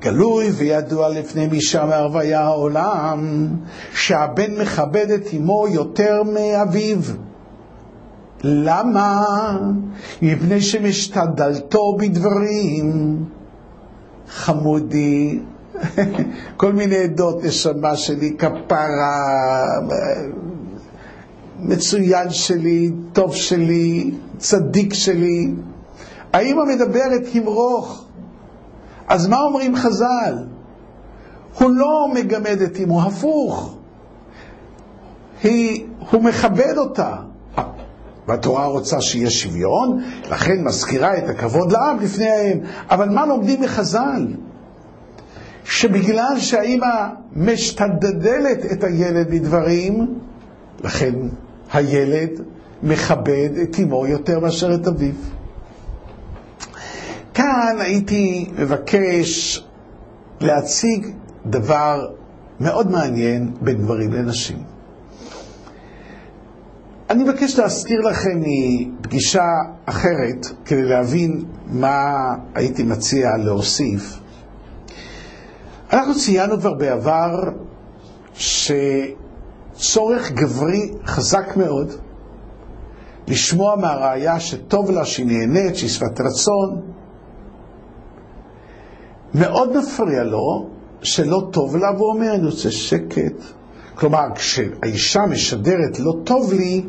גלוי 0.00 0.50
וידוע 0.50 1.08
לפני 1.08 1.46
מי 1.46 1.62
שמערביה 1.62 2.40
העולם, 2.40 3.48
שהבן 3.94 4.60
מכבד 4.60 5.10
את 5.10 5.34
אמו 5.36 5.66
יותר 5.68 6.22
מאביו. 6.22 6.98
למה? 8.42 9.24
מפני 10.22 10.60
שמשתדלתו 10.60 11.96
בדברים. 11.98 13.16
חמודי, 14.28 15.38
כל 16.56 16.72
מיני 16.72 16.96
עדות, 16.96 17.44
נשמה 17.44 17.96
שלי, 17.96 18.36
כפרה, 18.38 19.24
מצוין 21.58 22.30
שלי, 22.30 22.90
טוב 23.12 23.34
שלי, 23.34 24.10
צדיק 24.38 24.94
שלי. 24.94 25.54
האמא 26.32 26.64
מדברת 26.64 27.22
כמרוך. 27.32 28.04
אז 29.08 29.26
מה 29.26 29.40
אומרים 29.40 29.76
חז"ל? 29.76 30.38
הוא 31.58 31.70
לא 31.70 32.08
מגמד 32.14 32.60
את 32.64 32.80
אמו, 32.84 33.02
הפוך. 33.02 33.76
היא, 35.42 35.86
הוא 36.10 36.22
מכבד 36.22 36.74
אותה. 36.76 37.16
והתורה 38.28 38.66
רוצה 38.66 39.00
שיהיה 39.00 39.30
שוויון, 39.30 40.02
לכן 40.30 40.64
מזכירה 40.64 41.18
את 41.18 41.28
הכבוד 41.28 41.72
לאב 41.72 42.02
לפני 42.02 42.28
האם. 42.28 42.58
אבל 42.90 43.08
מה 43.08 43.26
לומדים 43.26 43.60
מחז"ל? 43.60 44.26
שבגלל 45.64 46.34
שהאימא 46.38 47.08
משתדלת 47.36 48.72
את 48.72 48.84
הילד 48.84 49.30
בדברים, 49.30 50.18
לכן 50.84 51.12
הילד 51.72 52.30
מכבד 52.82 53.50
את 53.62 53.76
אמו 53.82 54.06
יותר 54.06 54.40
מאשר 54.40 54.74
את 54.74 54.86
אביו. 54.86 55.14
כאן 57.34 57.76
הייתי 57.80 58.50
מבקש 58.58 59.64
להציג 60.40 61.06
דבר 61.46 62.08
מאוד 62.60 62.90
מעניין 62.90 63.50
בין 63.60 63.76
גברים 63.76 64.12
לנשים. 64.12 64.62
אני 67.12 67.22
מבקש 67.24 67.58
להזכיר 67.58 68.00
לכם 68.00 68.40
מפגישה 68.40 69.44
אחרת, 69.86 70.46
כדי 70.64 70.82
להבין 70.82 71.44
מה 71.66 72.34
הייתי 72.54 72.82
מציע 72.82 73.36
להוסיף. 73.36 74.18
אנחנו 75.92 76.14
ציינו 76.14 76.60
כבר 76.60 76.74
בעבר 76.74 77.42
שצורך 78.34 79.12
גברי 80.32 80.92
חזק 81.06 81.56
מאוד 81.56 81.92
לשמוע 83.28 83.76
מהראיה 83.76 84.40
שטוב 84.40 84.90
לה, 84.90 85.04
שהיא 85.04 85.26
נהנית, 85.26 85.76
שהיא 85.76 85.90
שפת 85.90 86.20
רצון. 86.20 86.80
מאוד 89.34 89.76
מפריע 89.78 90.24
לו 90.24 90.68
שלא 91.02 91.48
טוב 91.50 91.76
לה, 91.76 91.90
והוא 91.96 92.08
אומר, 92.08 92.34
אני 92.34 92.46
רוצה 92.46 92.70
שקט. 92.70 93.61
כלומר, 93.94 94.24
כשהאישה 94.34 95.20
משדרת 95.26 96.00
לא 96.00 96.12
טוב 96.24 96.52
לי, 96.52 96.84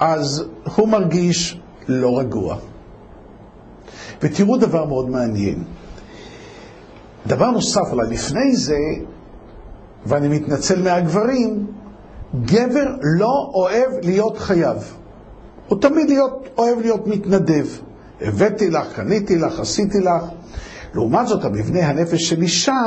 אז 0.00 0.44
הוא 0.76 0.88
מרגיש 0.88 1.60
לא 1.88 2.18
רגוע. 2.18 2.56
ותראו 4.22 4.56
דבר 4.56 4.84
מאוד 4.84 5.10
מעניין. 5.10 5.64
דבר 7.26 7.50
נוסף, 7.50 7.92
אולי 7.92 8.08
לפני 8.10 8.56
זה, 8.56 8.78
ואני 10.06 10.28
מתנצל 10.28 10.82
מהגברים, 10.82 11.66
גבר 12.44 12.86
לא 13.18 13.50
אוהב 13.54 13.90
להיות 14.02 14.38
חייב. 14.38 14.94
הוא 15.68 15.80
תמיד 15.80 16.08
להיות, 16.08 16.48
אוהב 16.58 16.78
להיות 16.80 17.06
מתנדב. 17.06 17.66
הבאתי 18.20 18.70
לך, 18.70 18.92
קניתי 18.92 19.38
לך, 19.38 19.60
עשיתי 19.60 20.00
לך. 20.00 20.22
לעומת 20.94 21.26
זאת, 21.26 21.44
המבנה 21.44 21.88
הנפש 21.88 22.22
של 22.22 22.42
אישה, 22.42 22.80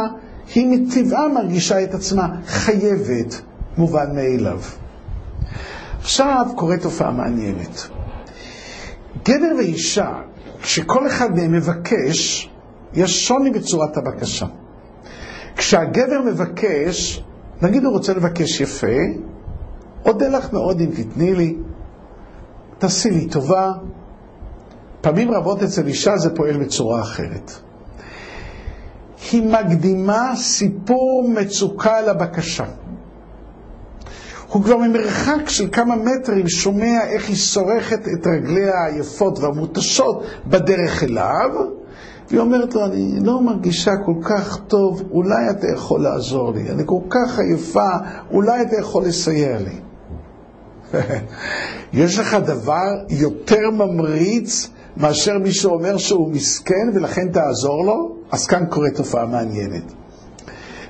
היא 0.56 0.68
מטבעה 0.68 1.28
מרגישה 1.28 1.84
את 1.84 1.94
עצמה 1.94 2.28
חייבת, 2.46 3.42
מובן 3.80 4.16
מאליו. 4.16 4.60
עכשיו 6.00 6.46
קורית 6.56 6.82
תופעה 6.82 7.12
מעניינת. 7.12 7.90
גבר 9.24 9.56
ואישה, 9.58 10.10
כשכל 10.62 11.08
אחד 11.08 11.36
מהם 11.36 11.52
מבקש, 11.52 12.50
יש 12.94 13.28
שוני 13.28 13.52
בצורת 13.52 13.98
הבקשה. 13.98 14.46
כשהגבר 15.56 16.22
מבקש, 16.26 17.24
נגיד 17.62 17.84
הוא 17.84 17.94
רוצה 17.94 18.14
לבקש 18.14 18.62
יפה, 18.62 18.98
אודה 20.06 20.28
לך 20.28 20.54
מאוד 20.54 20.82
אם 20.82 20.90
תתני 20.96 21.36
לי, 21.36 21.56
תעשי 22.78 23.10
לי 23.10 23.28
טובה. 23.28 23.72
פעמים 25.02 25.32
רבות 25.32 25.64
אצל 25.64 25.88
אישה 25.88 26.18
זה 26.18 26.36
פועל 26.36 26.58
בצורה 26.58 27.02
אחרת. 27.02 27.52
היא 29.32 29.44
מקדימה 29.44 30.32
סיפור 30.36 31.30
מצוקה 31.36 32.02
לבקשה. 32.02 32.66
הוא 34.50 34.64
כבר 34.64 34.78
ממרחק 34.78 35.50
של 35.50 35.68
כמה 35.72 35.96
מטרים 35.96 36.48
שומע 36.48 37.04
איך 37.10 37.28
היא 37.28 37.36
שורכת 37.36 38.00
את 38.00 38.28
רגליה 38.28 38.84
היפות 38.86 39.40
והמותשות 39.40 40.24
בדרך 40.48 41.04
אליו, 41.04 41.50
והיא 42.30 42.40
אומרת 42.40 42.76
לו, 42.76 42.86
אני 42.86 43.20
לא 43.22 43.42
מרגישה 43.42 43.92
כל 44.06 44.14
כך 44.22 44.60
טוב, 44.68 45.04
אולי 45.12 45.50
אתה 45.50 45.68
יכול 45.68 46.02
לעזור 46.02 46.54
לי, 46.54 46.70
אני 46.70 46.84
כל 46.86 47.00
כך 47.10 47.40
עייפה, 47.40 47.90
אולי 48.32 48.62
אתה 48.62 48.76
יכול 48.76 49.04
לסייע 49.04 49.58
לי. 49.60 49.80
יש 51.94 52.20
לך 52.20 52.34
דבר 52.34 52.88
יותר 53.10 53.70
ממריץ 53.72 54.70
מאשר 54.98 55.38
מי 55.38 55.52
שאומר 55.52 55.98
שהוא 55.98 56.32
מסכן 56.32 56.90
ולכן 56.94 57.32
תעזור 57.32 57.86
לו? 57.86 58.16
אז 58.32 58.48
כאן 58.48 58.66
קורית 58.66 58.96
תופעה 58.96 59.26
מעניינת. 59.26 59.99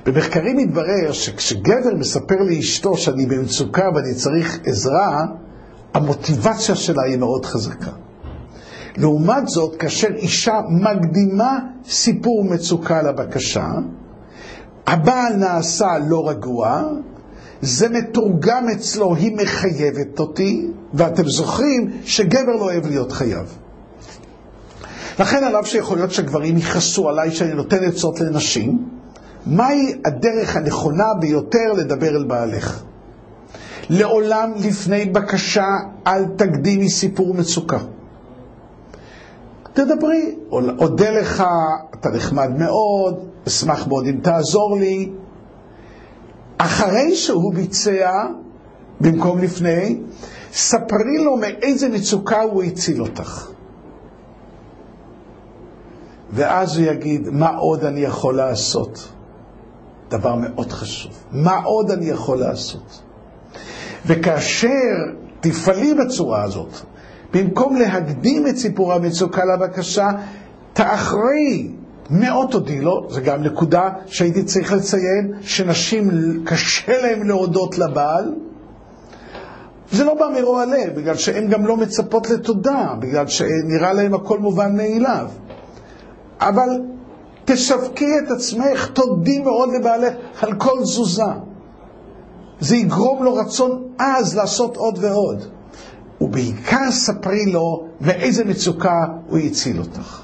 במחקרים 0.06 0.56
מתברר 0.56 1.12
שכשגבר 1.12 1.94
מספר 1.98 2.34
לאשתו 2.40 2.96
שאני 2.96 3.26
במצוקה 3.26 3.84
ואני 3.94 4.14
צריך 4.14 4.58
עזרה, 4.66 5.26
המוטיבציה 5.94 6.74
שלה 6.74 7.02
היא 7.02 7.16
מאוד 7.16 7.46
חזקה. 7.46 7.90
לעומת 8.96 9.48
זאת, 9.48 9.76
כאשר 9.76 10.08
אישה 10.16 10.60
מקדימה 10.68 11.58
סיפור 11.88 12.44
מצוקה 12.44 13.02
לבקשה, 13.02 13.68
הבעל 14.86 15.36
נעשה 15.36 15.98
לא 16.08 16.28
רגוע, 16.28 16.82
זה 17.60 17.88
מתורגם 17.88 18.68
אצלו, 18.68 19.14
היא 19.14 19.36
מחייבת 19.36 20.20
אותי, 20.20 20.66
ואתם 20.94 21.28
זוכרים 21.28 21.90
שגבר 22.04 22.56
לא 22.56 22.62
אוהב 22.62 22.86
להיות 22.86 23.12
חייב. 23.12 23.56
לכן 25.18 25.44
עליו 25.44 25.66
שיכול 25.66 25.98
להיות 25.98 26.10
שגברים 26.10 26.56
יכעסו 26.56 27.08
עליי 27.08 27.30
שאני 27.30 27.54
נותן 27.54 27.84
עצות 27.84 28.20
לנשים, 28.20 28.88
מהי 29.46 29.94
הדרך 30.04 30.56
הנכונה 30.56 31.14
ביותר 31.20 31.72
לדבר 31.76 32.08
אל 32.08 32.24
בעלך? 32.24 32.82
לעולם 33.90 34.52
לפני 34.56 35.04
בקשה 35.04 35.66
אל 36.06 36.24
תקדימי 36.24 36.90
סיפור 36.90 37.34
מצוקה. 37.34 37.78
תדברי, 39.72 40.34
אודה 40.52 41.10
לך, 41.10 41.44
אתה 42.00 42.10
נחמד 42.10 42.50
מאוד, 42.58 43.28
אשמח 43.48 43.86
מאוד 43.86 44.06
אם 44.06 44.18
תעזור 44.22 44.76
לי. 44.76 45.12
אחרי 46.58 47.16
שהוא 47.16 47.54
ביצע, 47.54 48.26
במקום 49.00 49.38
לפני, 49.38 50.00
ספרי 50.52 51.18
לו 51.24 51.36
מאיזה 51.36 51.88
מצוקה 51.88 52.42
הוא 52.42 52.62
הציל 52.62 53.02
אותך. 53.02 53.46
ואז 56.32 56.76
הוא 56.76 56.86
יגיד, 56.86 57.28
מה 57.28 57.56
עוד 57.56 57.84
אני 57.84 58.00
יכול 58.00 58.36
לעשות? 58.36 59.08
דבר 60.10 60.34
מאוד 60.34 60.72
חשוב. 60.72 61.12
מה 61.32 61.56
עוד 61.56 61.90
אני 61.90 62.06
יכול 62.06 62.38
לעשות? 62.38 63.02
וכאשר 64.06 64.96
תפעלי 65.40 65.94
בצורה 65.94 66.42
הזאת, 66.42 66.72
במקום 67.32 67.76
להקדים 67.76 68.46
את 68.46 68.56
סיפור 68.56 68.92
המצוקה 68.92 69.44
לבקשה, 69.44 70.08
תאחרי 70.72 71.70
מאוד 72.10 72.50
תודי 72.50 72.80
לו, 72.80 73.06
זו 73.10 73.20
גם 73.24 73.42
נקודה 73.42 73.90
שהייתי 74.06 74.42
צריך 74.42 74.72
לציין, 74.72 75.32
שנשים 75.40 76.10
קשה 76.46 77.02
להן 77.02 77.26
להודות 77.26 77.78
לבעל. 77.78 78.34
זה 79.92 80.04
לא 80.04 80.14
בא 80.14 80.26
מרוע 80.40 80.64
לב, 80.64 80.94
בגלל 80.96 81.14
שהן 81.14 81.48
גם 81.48 81.66
לא 81.66 81.76
מצפות 81.76 82.30
לתודה, 82.30 82.94
בגלל 83.00 83.26
שנראה 83.26 83.92
להן 83.92 84.14
הכל 84.14 84.38
מובן 84.38 84.76
מאליו. 84.76 85.28
אבל 86.40 86.68
תשווקי 87.54 88.18
את 88.18 88.30
עצמך, 88.30 88.90
תודי 88.92 89.38
מאוד 89.38 89.68
לבעלך 89.80 90.14
על 90.40 90.54
כל 90.54 90.80
תזוזה. 90.82 91.22
זה 92.60 92.76
יגרום 92.76 93.24
לו 93.24 93.34
רצון 93.34 93.82
עז 93.98 94.36
לעשות 94.36 94.76
עוד 94.76 94.98
ועוד. 95.00 95.44
ובעיקר 96.20 96.90
ספרי 96.90 97.46
לו 97.46 97.86
מאיזה 98.00 98.44
מצוקה 98.44 99.06
הוא 99.28 99.38
הציל 99.38 99.78
אותך. 99.78 100.22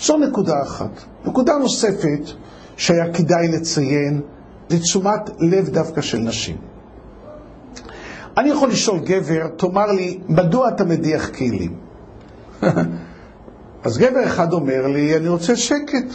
זו 0.00 0.16
נקודה 0.16 0.62
אחת. 0.62 0.90
נקודה 1.24 1.58
נוספת 1.58 2.20
שהיה 2.76 3.12
כדאי 3.12 3.48
לציין, 3.48 4.20
זה 4.68 4.78
תשומת 4.78 5.30
לב 5.38 5.68
דווקא 5.68 6.00
של 6.00 6.18
נשים. 6.18 6.56
אני 8.38 8.50
יכול 8.50 8.68
לשאול 8.70 8.98
גבר, 8.98 9.48
תאמר 9.56 9.92
לי, 9.92 10.18
מדוע 10.28 10.68
אתה 10.68 10.84
מדיח 10.84 11.30
כלים? 11.30 11.76
אז 13.84 13.98
גבר 13.98 14.26
אחד 14.26 14.52
אומר 14.52 14.86
לי, 14.86 15.16
אני 15.16 15.28
רוצה 15.28 15.56
שקט. 15.56 16.06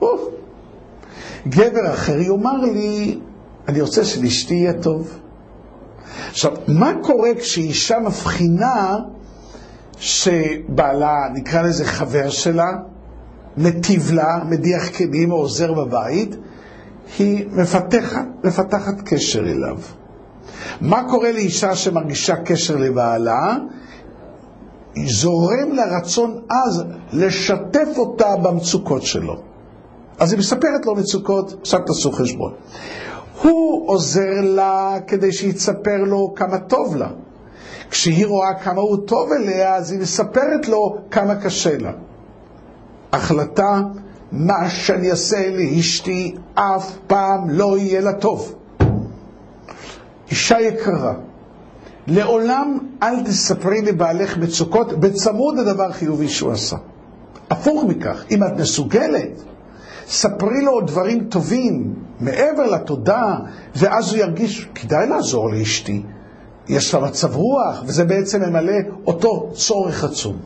אוף. 0.00 0.20
גבר 1.48 1.92
אחר 1.94 2.20
יאמר 2.20 2.56
לי, 2.56 3.18
אני 3.68 3.80
רוצה 3.80 4.04
שלאשתי 4.04 4.54
יהיה 4.54 4.72
טוב. 4.72 5.18
עכשיו, 6.30 6.52
מה 6.68 6.92
קורה 7.02 7.28
כשאישה 7.38 7.98
מבחינה 7.98 8.96
שבעלה, 9.96 11.14
נקרא 11.34 11.62
לזה 11.62 11.84
חבר 11.84 12.30
שלה, 12.30 12.72
מטיב 13.56 14.12
לה, 14.12 14.38
מדיח 14.48 14.88
כלים 14.88 15.32
או 15.32 15.36
עוזר 15.36 15.72
בבית, 15.72 16.36
היא 17.18 17.46
מפתחת, 17.50 18.26
מפתחת 18.44 19.00
קשר 19.04 19.40
אליו. 19.40 19.78
מה 20.80 21.08
קורה 21.08 21.32
לאישה 21.32 21.76
שמרגישה 21.76 22.36
קשר 22.36 22.76
לבעלה? 22.76 23.56
זורם 25.06 25.72
לה 25.72 25.98
רצון 25.98 26.40
עז 26.48 26.84
לשתף 27.12 27.98
אותה 27.98 28.36
במצוקות 28.36 29.02
שלו. 29.02 29.36
אז 30.18 30.32
היא 30.32 30.38
מספרת 30.38 30.86
לו 30.86 30.94
מצוקות, 30.94 31.54
עכשיו 31.60 31.80
תעשו 31.86 32.12
חשבון. 32.12 32.52
הוא 33.42 33.88
עוזר 33.88 34.40
לה 34.42 34.96
כדי 35.06 35.32
שהיא 35.32 35.52
תספר 35.52 35.96
לו 36.06 36.32
כמה 36.36 36.58
טוב 36.58 36.96
לה. 36.96 37.08
כשהיא 37.90 38.26
רואה 38.26 38.54
כמה 38.54 38.80
הוא 38.80 39.06
טוב 39.06 39.32
אליה, 39.32 39.74
אז 39.76 39.92
היא 39.92 40.00
מספרת 40.00 40.68
לו 40.68 40.96
כמה 41.10 41.34
קשה 41.34 41.78
לה. 41.78 41.92
החלטה, 43.12 43.80
מה 44.32 44.70
שאני 44.70 45.10
אעשה 45.10 45.50
לאשתי 45.50 46.34
אף 46.54 46.96
פעם 47.06 47.50
לא 47.50 47.78
יהיה 47.78 48.00
לה 48.00 48.12
טוב. 48.12 48.54
אישה 50.30 50.60
יקרה, 50.60 51.14
לעולם 52.06 52.78
אל 53.02 53.22
תספרי 53.24 53.82
לבעלך 53.82 54.38
מצוקות 54.38 55.00
בצמוד 55.00 55.58
לדבר 55.58 55.92
חיובי 55.92 56.28
שהוא 56.28 56.52
עשה. 56.52 56.76
הפוך 57.50 57.84
מכך, 57.84 58.24
אם 58.30 58.44
את 58.44 58.52
מסוגלת, 58.58 59.42
ספרי 60.06 60.62
לו 60.62 60.80
דברים 60.80 61.24
טובים 61.24 61.94
מעבר 62.20 62.66
לתודה, 62.70 63.36
ואז 63.76 64.12
הוא 64.12 64.18
ירגיש, 64.18 64.68
כדאי 64.74 65.08
לעזור 65.08 65.50
לאשתי. 65.50 66.02
יש 66.68 66.94
לה 66.94 67.00
מצב 67.00 67.36
רוח, 67.36 67.82
וזה 67.86 68.04
בעצם 68.04 68.42
ממלא 68.42 68.74
אותו 69.06 69.50
צורך 69.54 70.04
עצום. 70.04 70.36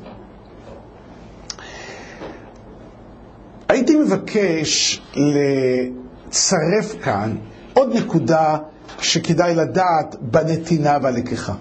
הייתי 3.68 3.96
מבקש 3.96 5.02
לצרף 5.16 6.94
כאן 7.02 7.36
עוד 7.74 7.96
נקודה 7.96 8.56
שכדאי 9.00 9.54
לדעת 9.54 10.16
בנתינה 10.20 10.98
והלקיחה. 11.02 11.54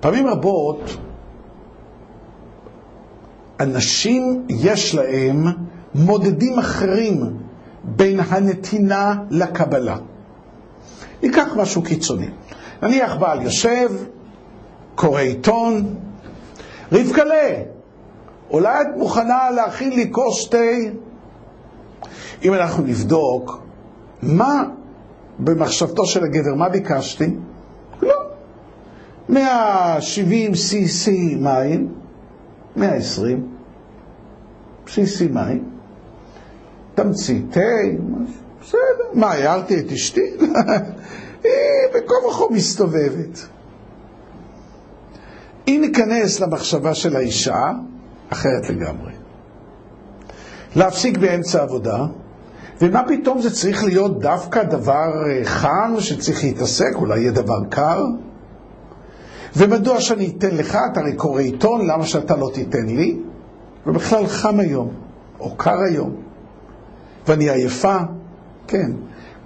פעמים 0.00 0.26
רבות, 0.26 0.96
אנשים 3.60 4.46
יש 4.48 4.94
להם 4.94 5.44
מודדים 5.94 6.58
אחרים 6.58 7.36
בין 7.84 8.20
הנתינה 8.20 9.14
לקבלה. 9.30 9.96
ניקח 11.22 11.46
משהו 11.56 11.82
קיצוני. 11.82 12.28
נניח 12.82 13.16
בעל 13.16 13.42
יושב, 13.42 13.90
קורא 14.94 15.20
עיתון, 15.20 15.94
רבקלה, 16.92 17.62
אולי 18.50 18.80
את 18.80 18.86
מוכנה 18.96 19.50
להכין 19.50 19.90
לי 19.92 20.08
כוס 20.12 20.48
תה? 20.50 20.58
אם 22.42 22.54
אנחנו 22.54 22.82
נבדוק 22.82 23.60
מה 24.22 24.64
במחשבתו 25.38 26.06
של 26.06 26.24
הגבר, 26.24 26.54
מה 26.54 26.68
ביקשתי? 26.68 27.36
לא. 28.02 28.14
170 29.28 30.52
cc 30.52 31.10
מים, 31.36 31.92
120 32.76 33.48
cc 34.86 35.28
מים, 35.30 35.70
תמצית 36.94 37.44
תה, 37.50 37.60
בסדר. 38.60 38.78
מה, 39.12 39.32
הערתי 39.32 39.80
את 39.80 39.92
אשתי? 39.92 40.20
היא 41.44 41.52
בכל 41.94 42.14
וכה 42.28 42.44
מסתובבת. 42.50 43.46
אם 45.68 45.78
ניכנס 45.80 46.40
למחשבה 46.40 46.94
של 46.94 47.16
האישה, 47.16 47.72
אחרת 48.30 48.70
לגמרי. 48.70 49.12
להפסיק 50.76 51.18
באמצע 51.18 51.62
עבודה, 51.62 52.06
ומה 52.80 53.02
פתאום 53.08 53.40
זה 53.40 53.50
צריך 53.50 53.84
להיות 53.84 54.20
דווקא 54.20 54.62
דבר 54.62 55.08
אה, 55.26 55.44
חם 55.44 55.94
שצריך 55.98 56.44
להתעסק, 56.44 56.94
אולי 56.94 57.20
יהיה 57.20 57.32
דבר 57.32 57.64
קר? 57.68 58.04
ומדוע 59.56 60.00
שאני 60.00 60.32
אתן 60.38 60.56
לך, 60.56 60.78
אתה 60.92 61.00
הרי 61.00 61.12
קורא 61.12 61.40
עיתון, 61.40 61.86
למה 61.86 62.06
שאתה 62.06 62.36
לא 62.36 62.50
תיתן 62.54 62.86
לי? 62.86 63.18
ובכלל 63.86 64.26
חם 64.26 64.60
היום, 64.60 64.88
או 65.40 65.56
קר 65.56 65.78
היום, 65.90 66.16
ואני 67.28 67.50
עייפה, 67.50 67.96
כן. 68.66 68.90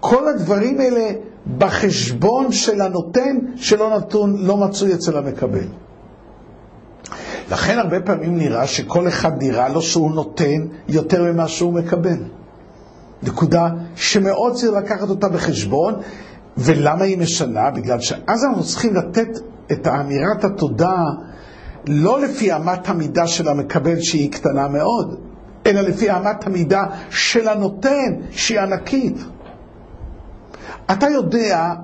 כל 0.01 0.29
הדברים 0.29 0.81
האלה 0.81 1.11
בחשבון 1.59 2.53
של 2.53 2.81
הנותן 2.81 3.39
שלא 3.57 3.97
נתון, 3.97 4.37
לא 4.47 4.57
מצוי 4.57 4.95
אצל 4.95 5.17
המקבל. 5.17 5.67
לכן 7.51 7.79
הרבה 7.79 8.01
פעמים 8.01 8.37
נראה 8.37 8.67
שכל 8.67 9.09
אחד 9.09 9.43
נראה 9.43 9.69
לו 9.69 9.83
שהוא 9.83 10.11
נותן 10.11 10.67
יותר 10.89 11.33
ממה 11.33 11.49
שהוא 11.49 11.75
מקבל. 11.75 12.19
נקודה 13.23 13.69
שמאוד 13.97 14.55
צריך 14.55 14.73
לקחת 14.73 15.09
אותה 15.09 15.29
בחשבון, 15.29 15.95
ולמה 16.57 17.05
היא 17.05 17.19
משנה? 17.19 17.71
בגלל 17.71 18.01
שאז 18.01 18.45
אנחנו 18.45 18.65
צריכים 18.65 18.95
לתת 18.95 19.29
את 19.73 19.87
האמירת 19.87 20.45
התודה 20.45 20.97
לא 21.87 22.21
לפי 22.21 22.57
אמת 22.57 22.89
המידה 22.89 23.27
של 23.27 23.49
המקבל 23.49 24.01
שהיא 24.01 24.33
קטנה 24.33 24.69
מאוד, 24.69 25.21
אלא 25.67 25.81
לפי 25.81 26.11
אמת 26.11 26.47
המידה 26.47 26.83
של 27.11 27.49
הנותן 27.49 28.15
שהיא 28.31 28.61
ענקית. 28.61 29.17
אתה 30.93 31.09
יודע 31.09 31.75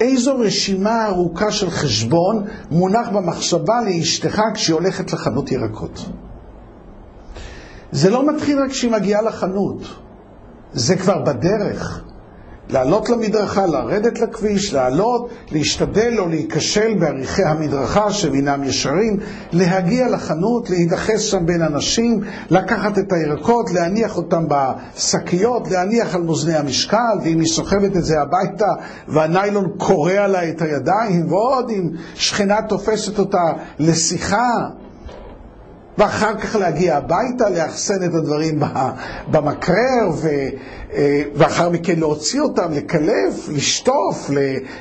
איזו 0.00 0.38
רשימה 0.38 1.06
ארוכה 1.06 1.50
של 1.50 1.70
חשבון 1.70 2.44
מונח 2.70 3.08
במחשבה 3.08 3.80
לאשתך 3.86 4.40
כשהיא 4.54 4.74
הולכת 4.74 5.12
לחנות 5.12 5.52
ירקות. 5.52 6.08
זה 7.92 8.10
לא 8.10 8.34
מתחיל 8.34 8.58
רק 8.62 8.70
כשהיא 8.70 8.92
מגיעה 8.92 9.22
לחנות, 9.22 9.82
זה 10.72 10.96
כבר 10.96 11.22
בדרך. 11.22 12.02
לעלות 12.70 13.08
למדרכה, 13.08 13.66
לרדת 13.66 14.20
לכביש, 14.20 14.74
לעלות, 14.74 15.30
להשתדל 15.52 16.14
או 16.18 16.28
להיכשל 16.28 16.94
בעריכי 16.98 17.44
המדרכה 17.44 18.12
שאינם 18.12 18.64
ישרים, 18.64 19.16
להגיע 19.52 20.08
לחנות, 20.08 20.70
להידחס 20.70 21.20
שם 21.20 21.46
בין 21.46 21.62
אנשים, 21.62 22.20
לקחת 22.50 22.98
את 22.98 23.12
הירקות, 23.12 23.70
להניח 23.70 24.16
אותם 24.16 24.44
בשקיות, 24.48 25.70
להניח 25.70 26.14
על 26.14 26.22
מאזני 26.22 26.56
המשקל, 26.56 27.18
ואם 27.24 27.40
היא 27.40 27.48
סוחבת 27.48 27.96
את 27.96 28.04
זה 28.04 28.20
הביתה 28.20 28.72
והניילון 29.08 29.70
קורע 29.76 30.26
לה 30.26 30.48
את 30.48 30.62
הידיים, 30.62 31.32
ועוד 31.32 31.70
אם 31.70 31.90
שכנה 32.14 32.62
תופסת 32.68 33.18
אותה 33.18 33.52
לשיחה, 33.78 34.68
ואחר 35.98 36.34
כך 36.34 36.56
להגיע 36.56 36.96
הביתה, 36.96 37.50
לאחסן 37.50 38.04
את 38.04 38.14
הדברים 38.14 38.60
במקרר, 39.30 40.10
ו, 40.14 40.28
אה, 40.92 41.22
ואחר 41.34 41.70
מכן 41.70 42.00
להוציא 42.00 42.40
אותם, 42.40 42.72
לקלף, 42.72 43.48
לשטוף, 43.48 44.30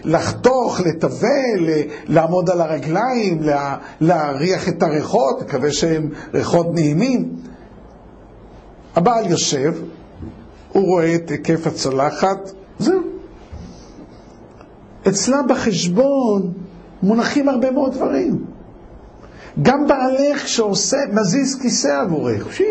לחתוך, 0.04 0.82
לטבל, 0.86 1.70
לעמוד 2.08 2.50
על 2.50 2.62
הרגליים, 2.62 3.42
להריח 4.02 4.70
את 4.70 4.84
הריחות, 4.84 5.42
מקווה 5.42 5.72
שהם 5.72 6.10
ריחות 6.34 6.68
נעימים. 6.74 7.36
הבעל 8.96 9.32
יושב, 9.32 9.74
הוא 10.72 10.84
רואה 10.84 11.16
את 11.16 11.30
היקף 11.30 11.68
הצלחת, 11.68 12.52
זהו. 12.80 13.02
אצלה 15.08 15.42
בחשבון 15.42 16.54
מונחים 17.04 17.50
הרבה 17.50 17.72
מאוד 17.72 17.94
דברים. 17.94 18.57
גם 19.62 19.88
בעלך 19.88 20.48
שעושה, 20.48 20.98
מזיז 21.14 21.60
כיסא 21.62 22.02
עבורך. 22.02 22.54
שי, 22.54 22.64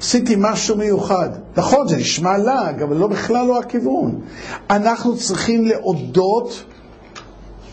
עשיתי 0.00 0.34
משהו 0.38 0.76
מיוחד. 0.76 1.30
נכון, 1.56 1.88
זה 1.88 1.96
נשמע 1.96 2.38
לעג, 2.38 2.82
אבל 2.82 2.96
לא 2.96 3.06
בכלל 3.06 3.46
לא 3.46 3.58
הכיוון. 3.58 4.20
אנחנו 4.70 5.16
צריכים 5.16 5.66
להודות, 5.66 6.64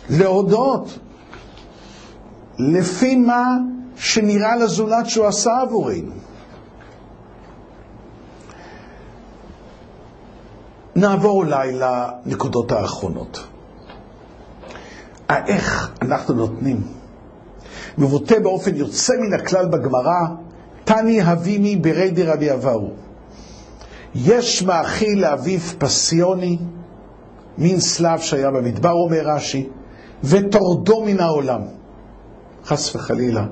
להודות, 0.09 0.99
לפי 2.59 3.15
מה 3.15 3.57
שנראה 3.95 4.55
לזולת 4.55 5.09
שהוא 5.09 5.25
עשה 5.25 5.61
עבורנו. 5.61 6.11
נעבור 10.95 11.43
אולי 11.43 11.79
לנקודות 11.79 12.71
האחרונות. 12.71 13.47
האיך 15.29 15.91
אנחנו 16.01 16.33
נותנים. 16.33 17.02
מבוטא 17.97 18.39
באופן 18.39 18.75
יוצא 18.75 19.13
מן 19.19 19.33
הכלל 19.33 19.65
בגמרא, 19.65 20.21
תני 20.83 21.21
הבימי 21.21 21.75
ברי 21.75 22.11
דרבי 22.11 22.51
אבהו. 22.51 22.89
יש 24.15 24.63
מאכיל 24.63 25.21
לאביו 25.21 25.59
פסיוני, 25.59 26.57
מין 27.57 27.79
סלב 27.79 28.19
שהיה 28.19 28.51
במדבר, 28.51 28.91
אומר 28.91 29.21
רש"י, 29.23 29.69
וטורדו 30.23 31.03
מן 31.05 31.19
העולם. 31.19 31.61
חס 32.65 32.95
וחלילה. 32.95 33.45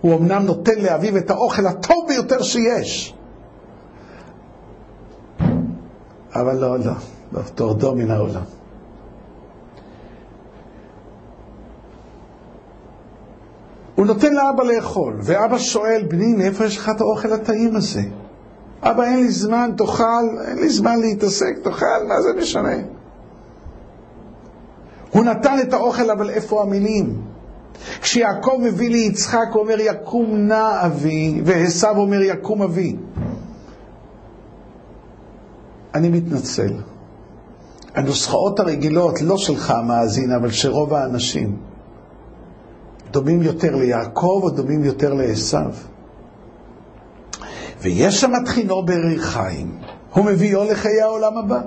הוא 0.00 0.14
אמנם 0.14 0.42
נותן 0.42 0.80
לאביו 0.80 1.16
את 1.16 1.30
האוכל 1.30 1.66
הטוב 1.66 2.04
ביותר 2.08 2.42
שיש. 2.42 3.14
אבל 6.34 6.56
לא, 6.56 6.78
לא, 6.78 6.92
לא, 7.32 7.40
טורדו 7.54 7.94
מן 7.94 8.10
העולם. 8.10 8.42
הוא 13.94 14.06
נותן 14.06 14.34
לאבא 14.34 14.64
לאכול, 14.64 15.16
ואבא 15.22 15.58
שואל, 15.58 16.04
בני, 16.08 16.34
מאיפה 16.34 16.64
יש 16.64 16.76
לך 16.76 16.88
את 16.96 17.00
האוכל 17.00 17.32
הטעים 17.32 17.76
הזה? 17.76 18.02
אבא, 18.82 19.04
אין 19.04 19.16
לי 19.16 19.30
זמן, 19.30 19.70
תאכל, 19.76 20.24
אין 20.46 20.58
לי 20.58 20.68
זמן 20.68 21.00
להתעסק, 21.00 21.58
תאכל, 21.62 22.06
מה 22.08 22.22
זה 22.22 22.28
משנה? 22.38 22.76
הוא 25.10 25.24
נתן 25.24 25.56
את 25.60 25.72
האוכל, 25.72 26.10
אבל 26.10 26.30
איפה 26.30 26.62
המילים? 26.62 27.20
כשיעקב 28.00 28.58
מביא 28.62 28.90
ליצחק, 28.90 29.46
הוא 29.52 29.62
אומר, 29.62 29.80
יקום 29.80 30.36
נא 30.36 30.86
אבי, 30.86 31.42
ועשו 31.44 31.88
אומר, 31.88 32.22
יקום 32.22 32.62
אבי. 32.62 32.96
אני 35.94 36.08
מתנצל. 36.08 36.72
הנוסחאות 37.94 38.60
הרגילות, 38.60 39.22
לא 39.22 39.38
שלך 39.38 39.70
המאזין, 39.70 40.32
אבל 40.32 40.50
של 40.50 40.70
רוב 40.70 40.94
האנשים, 40.94 41.56
דומים 43.14 43.42
יותר 43.42 43.76
ליעקב 43.76 44.40
או 44.42 44.50
דומים 44.50 44.84
יותר 44.84 45.14
לעשו. 45.14 45.58
ויש 47.82 48.20
שם 48.20 48.32
תחינו 48.44 48.82
חיים, 49.18 49.78
הוא 50.12 50.24
מביאו 50.24 50.64
לחיי 50.64 51.02
העולם 51.02 51.38
הבא. 51.38 51.60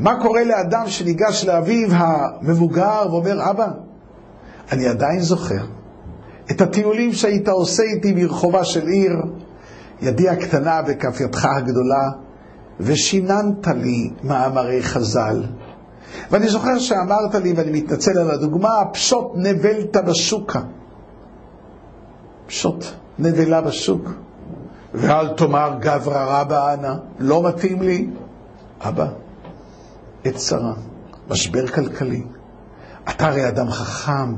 מה 0.00 0.22
קורה 0.22 0.44
לאדם 0.44 0.84
שניגש 0.86 1.44
לאביו 1.44 1.88
המבוגר 1.90 3.06
ואומר, 3.10 3.50
אבא, 3.50 3.68
אני 4.72 4.86
עדיין 4.86 5.20
זוכר 5.20 5.64
את 6.50 6.60
הטיולים 6.60 7.12
שהיית 7.12 7.48
עושה 7.48 7.82
איתי 7.82 8.12
ברחובה 8.12 8.64
של 8.64 8.86
עיר, 8.86 9.12
ידי 10.02 10.28
הקטנה 10.28 10.82
בכף 10.82 11.20
ידך 11.20 11.44
הגדולה, 11.44 12.10
ושיננת 12.80 13.66
לי 13.66 14.10
מאמרי 14.22 14.82
חז"ל. 14.82 15.42
ואני 16.30 16.48
זוכר 16.48 16.78
שאמרת 16.78 17.34
לי, 17.34 17.52
ואני 17.52 17.80
מתנצל 17.80 18.18
על 18.18 18.30
הדוגמה, 18.30 18.70
פשוט 18.92 19.32
נבלת 19.34 19.96
בשוקה. 19.96 20.60
פשוט 22.46 22.84
נבלה 23.18 23.60
בשוק. 23.60 24.10
ואל 24.94 25.28
תאמר 25.28 25.70
גברא 25.80 26.40
רבא 26.40 26.74
אנא, 26.74 26.94
לא 27.18 27.42
מתאים 27.42 27.82
לי. 27.82 28.08
אבא, 28.80 29.06
עת 30.24 30.36
צרה, 30.36 30.72
משבר 31.30 31.66
כלכלי. 31.66 32.22
אתה 33.10 33.26
הרי 33.26 33.48
אדם 33.48 33.70
חכם, 33.70 34.34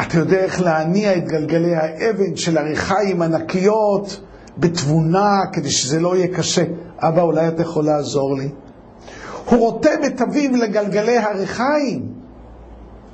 אתה 0.00 0.18
יודע 0.18 0.36
איך 0.36 0.60
להניע 0.60 1.16
את 1.16 1.24
גלגלי 1.24 1.76
האבן 1.76 2.36
של 2.36 2.58
הריחיים 2.58 3.22
ענקיות 3.22 4.20
בתבונה 4.58 5.30
כדי 5.52 5.70
שזה 5.70 6.00
לא 6.00 6.16
יהיה 6.16 6.36
קשה. 6.36 6.62
אבא, 6.98 7.22
אולי 7.22 7.48
אתה 7.48 7.62
יכול 7.62 7.84
לעזור 7.84 8.36
לי? 8.36 8.50
הוא 9.46 9.58
רותם 9.58 10.04
את 10.06 10.20
אביו 10.20 10.56
לגלגלי 10.56 11.18
הריחיים, 11.18 12.12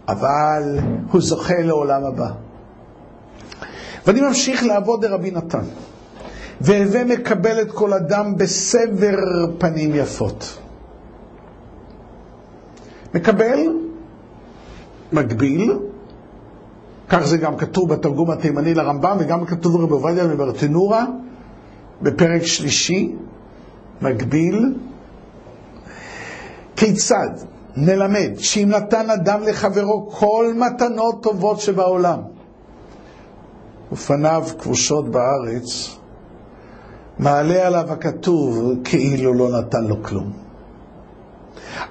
אבל 0.09 0.79
הוא 1.11 1.21
זוכה 1.21 1.61
לעולם 1.63 2.05
הבא. 2.05 2.31
ואני 4.07 4.21
ממשיך 4.21 4.65
לעבוד 4.65 5.05
לרבי 5.05 5.31
נתן. 5.31 5.65
והווה 6.61 7.05
מקבל 7.05 7.61
את 7.63 7.73
כל 7.73 7.93
אדם 7.93 8.37
בסבר 8.37 9.17
פנים 9.59 9.95
יפות. 9.95 10.59
מקבל, 13.15 13.59
מגביל, 15.13 15.79
כך 17.09 17.27
זה 17.27 17.37
גם 17.37 17.57
כתוב 17.57 17.95
בתרגום 17.95 18.31
התימני 18.31 18.75
לרמב"ם, 18.75 19.17
וגם 19.21 19.47
כתוב 19.47 19.77
רבי 19.77 19.93
עובדיה 19.93 20.27
מברטנורה, 20.27 21.05
בפרק 22.03 22.43
שלישי, 22.43 23.13
מגביל. 24.03 24.75
כיצד 26.83 27.29
נלמד 27.77 28.31
שאם 28.39 28.69
נתן 28.69 29.11
אדם 29.11 29.43
לחברו 29.43 30.09
כל 30.11 30.53
מתנות 30.57 31.23
טובות 31.23 31.61
שבעולם, 31.61 32.19
ופניו 33.93 34.45
כבושות 34.59 35.09
בארץ, 35.09 35.97
מעלה 37.19 37.67
עליו 37.67 37.93
הכתוב 37.93 38.75
כאילו 38.85 39.35
לא 39.35 39.59
נתן 39.59 39.85
לו 39.85 40.03
כלום. 40.03 40.33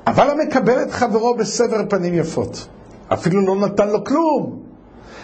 אבל 0.07 0.29
המקבל 0.29 0.81
את 0.83 0.91
חברו 0.91 1.35
בסבר 1.35 1.89
פנים 1.89 2.13
יפות, 2.13 2.67
אפילו 3.13 3.41
לא 3.41 3.55
נתן 3.55 3.89
לו 3.89 4.03
כלום, 4.03 4.59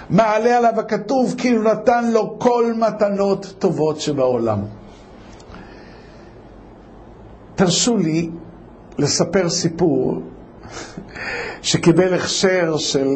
מעלה 0.09 0.57
עליו 0.57 0.79
הכתוב 0.79 1.35
כאילו 1.37 1.63
נתן 1.63 2.11
לו 2.11 2.39
כל 2.39 2.73
מתנות 2.77 3.53
טובות 3.59 4.01
שבעולם. 4.01 4.59
תרשו 7.55 7.97
לי 7.97 8.29
לספר 8.97 9.49
סיפור 9.49 10.21
שקיבל 11.61 12.13
הכשר 12.13 12.77
של 12.77 13.07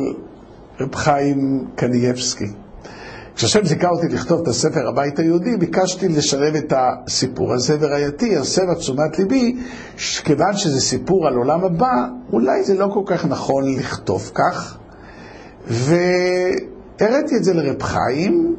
רב 0.80 0.96
חיים 0.96 1.68
קנייבסקי. 1.76 2.48
כשהשם 3.36 3.66
זיכה 3.66 3.90
אותי 3.90 4.08
לכתוב 4.08 4.42
את 4.42 4.48
הספר 4.48 4.88
הבית 4.88 5.20
היהודי, 5.20 5.58
ביקשתי 5.58 6.08
לשלב 6.08 6.56
את 6.56 6.74
הסיפור 6.78 7.54
הזה, 7.54 7.78
וראייתי 7.80 8.38
הסבה 8.38 8.76
תשומת 8.76 9.20
ליבי, 9.20 9.58
שכיוון 9.98 10.54
שזה 10.54 10.82
סיפור 10.82 11.28
על 11.28 11.36
עולם 11.36 11.64
הבא, 11.64 12.06
אולי 12.34 12.64
זה 12.64 12.74
לא 12.74 12.90
כל 12.94 13.04
כך 13.06 13.26
נכון 13.26 13.76
לכתוב 13.76 14.32
כך, 14.36 14.78
והראיתי 15.68 17.38
את 17.38 17.44
זה 17.44 17.54
לרב 17.54 17.84
חיים, 17.84 18.56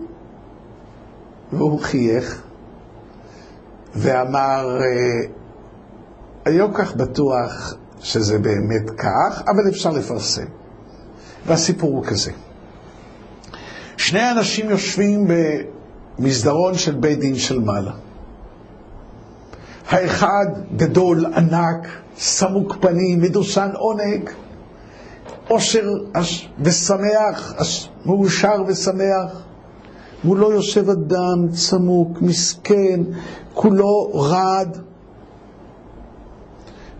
והוא 1.53 1.81
חייך, 1.81 2.43
ואמר, 3.95 4.79
אני 6.47 6.59
לא 6.59 6.68
כך 6.74 6.97
בטוח 6.97 7.74
שזה 8.01 8.38
באמת 8.38 8.90
כך, 8.90 9.43
אבל 9.47 9.68
אפשר 9.68 9.90
לפרסם. 9.90 10.47
והסיפור 11.47 11.90
הוא 11.90 12.05
כזה. 12.05 12.32
שני 13.97 14.30
אנשים 14.30 14.70
יושבים 14.70 15.28
במסדרון 16.18 16.74
של 16.74 16.95
בית 16.95 17.18
דין 17.18 17.36
של 17.36 17.61
מעלה. 17.61 17.93
האחד 19.88 20.47
גדול, 20.76 21.26
ענק, 21.26 21.88
סמוק 22.18 22.76
פנים, 22.80 23.20
מדושן 23.20 23.70
עונג, 23.74 24.30
עושר 25.49 25.90
ושמח, 26.61 27.55
מאושר 28.07 28.62
ושמח. 28.66 29.43
מולו 30.24 30.53
יושב 30.53 30.90
אדם 30.90 31.49
צמוק, 31.55 32.22
מסכן, 32.22 33.01
כולו 33.55 34.11
רעד. 34.14 34.91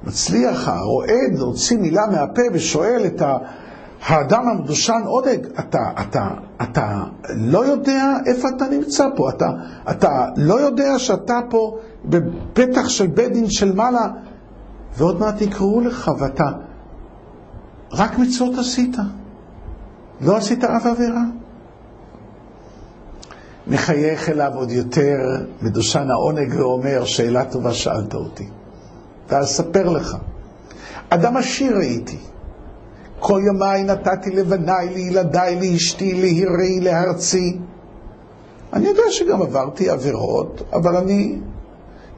מצליח 0.05 0.68
הרועד 0.68 1.32
להוציא 1.38 1.78
מילה 1.78 2.03
מהפה 2.07 2.42
ושואל 2.53 3.03
את. 3.07 3.22
האדם 4.07 4.48
המדושן 4.48 5.03
עודג, 5.05 5.38
אתה, 5.59 5.78
אתה, 6.00 6.28
אתה 6.62 7.05
לא 7.36 7.66
יודע 7.66 8.14
איפה 8.26 8.48
אתה 8.57 8.64
נמצא 8.68 9.09
פה, 9.16 9.30
אתה, 9.30 9.50
אתה 9.90 10.28
לא 10.36 10.61
יודע 10.61 10.98
שאתה 10.98 11.40
פה 11.50 11.78
בפתח 12.05 12.88
של 12.88 13.07
בית 13.07 13.32
דין 13.32 13.50
של 13.50 13.74
מעלה, 13.74 14.07
ועוד 14.96 15.20
מעט 15.20 15.40
יקראו 15.40 15.80
לך, 15.80 16.11
ואתה 16.18 16.44
רק 17.92 18.18
מצוות 18.18 18.59
עשית, 18.59 18.96
לא 20.20 20.36
עשית 20.36 20.64
אף 20.64 20.86
עבירה. 20.86 21.22
מחייך 23.66 24.28
אליו 24.28 24.53
עוד 24.55 24.70
יותר 24.70 25.16
מדושן 25.62 26.11
העונג 26.11 26.55
ואומר, 26.59 27.05
שאלה 27.05 27.44
טובה 27.44 27.72
שאלת 27.72 28.14
אותי. 28.14 28.48
ואספר 29.33 29.89
לך, 29.89 30.16
אדם 31.09 31.37
עשיר 31.37 31.76
הייתי. 31.76 32.18
כל 33.20 33.41
ימיי 33.47 33.83
נתתי 33.83 34.30
לבניי, 34.30 34.89
לילדיי, 34.89 35.61
לאשתי, 35.61 36.14
להירי, 36.14 36.80
לארצי. 36.80 37.59
אני 38.72 38.89
יודע 38.89 39.03
שגם 39.11 39.43
עברתי 39.43 39.91
עבירות, 39.91 40.62
אבל 40.72 40.97
אני 40.97 41.39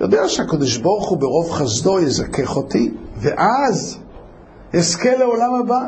יודע 0.01 0.29
שהקדוש 0.29 0.77
ברוך 0.77 1.09
הוא 1.09 1.19
ברוב 1.19 1.51
חסדו 1.51 2.01
יזכך 2.01 2.57
אותי, 2.57 2.95
ואז 3.17 3.99
אזכה 4.75 5.17
לעולם 5.17 5.55
הבא. 5.55 5.81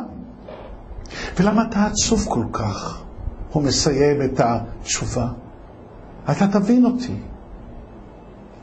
ולמה 1.41 1.64
אתה 1.70 1.87
עצוב 1.87 2.27
כל 2.29 2.45
כך? 2.53 3.03
הוא 3.53 3.62
מסיים 3.62 4.22
את 4.22 4.41
התשובה. 4.41 5.27
אתה 6.31 6.47
תבין 6.53 6.85
אותי. 6.85 7.14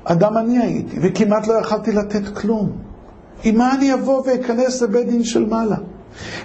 אדם 0.04 0.38
אני 0.38 0.60
הייתי, 0.60 1.00
וכמעט 1.02 1.48
לא 1.48 1.54
יכלתי 1.54 1.92
לתת 1.92 2.38
כלום. 2.38 2.72
עם 3.44 3.58
מה 3.58 3.76
אני 3.76 3.94
אבוא 3.94 4.24
ואכנס 4.26 4.82
לבית 4.82 5.08
דין 5.08 5.24
של 5.24 5.46
מעלה? 5.46 5.76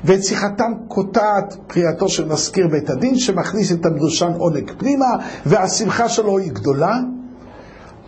ואת 0.05 0.25
שיחתם 0.25 0.73
קוטעת 0.89 1.57
קריאתו 1.67 2.09
של 2.09 2.29
מזכיר 2.29 2.69
בית 2.69 2.91
הדין, 2.91 3.19
שמכניס 3.19 3.73
את 3.73 3.87
המדושן 3.87 4.33
עונג 4.39 4.73
פנימה, 4.79 5.07
והשמחה 5.47 6.09
שלו 6.09 6.39
היא 6.39 6.53
גדולה, 6.53 6.99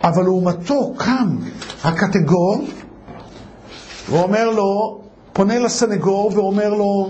אבל 0.03 0.23
לעומתו 0.23 0.93
קם 0.97 1.37
הקטגור, 1.83 2.65
ואומר 4.09 4.49
לו, 4.49 5.01
פונה 5.33 5.59
לסנגור 5.59 6.31
ואומר 6.35 6.69
לו, 6.69 7.09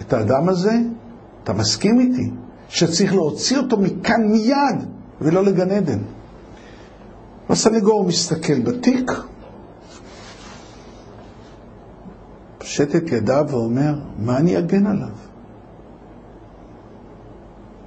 את 0.00 0.12
האדם 0.12 0.48
הזה, 0.48 0.72
אתה 1.44 1.52
מסכים 1.52 2.00
איתי, 2.00 2.30
שצריך 2.68 3.14
להוציא 3.14 3.58
אותו 3.58 3.76
מכאן 3.76 4.28
מיד, 4.28 4.86
ולא 5.20 5.44
לגן 5.44 5.70
עדן. 5.70 5.98
הסנגור 7.48 8.04
מסתכל 8.04 8.60
בתיק, 8.60 9.10
פושט 12.58 12.96
את 12.96 13.12
ידיו 13.12 13.46
ואומר, 13.48 13.94
מה 14.18 14.38
אני 14.38 14.58
אגן 14.58 14.86
עליו? 14.86 15.08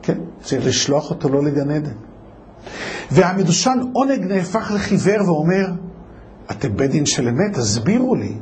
כן, 0.01 0.17
צריך 0.43 0.65
לשלוח 0.65 1.09
אותו 1.09 1.29
לא 1.29 1.43
לגן 1.43 1.71
עדן. 1.71 1.93
והמדושן 3.11 3.79
עונג 3.93 4.23
נהפך 4.23 4.71
לחיוור 4.75 5.29
ואומר, 5.29 5.67
אתם 6.51 6.77
בית 6.77 6.91
דין 6.91 7.05
של 7.05 7.27
אמת, 7.27 7.53
תסבירו 7.53 8.15
לי. 8.15 8.38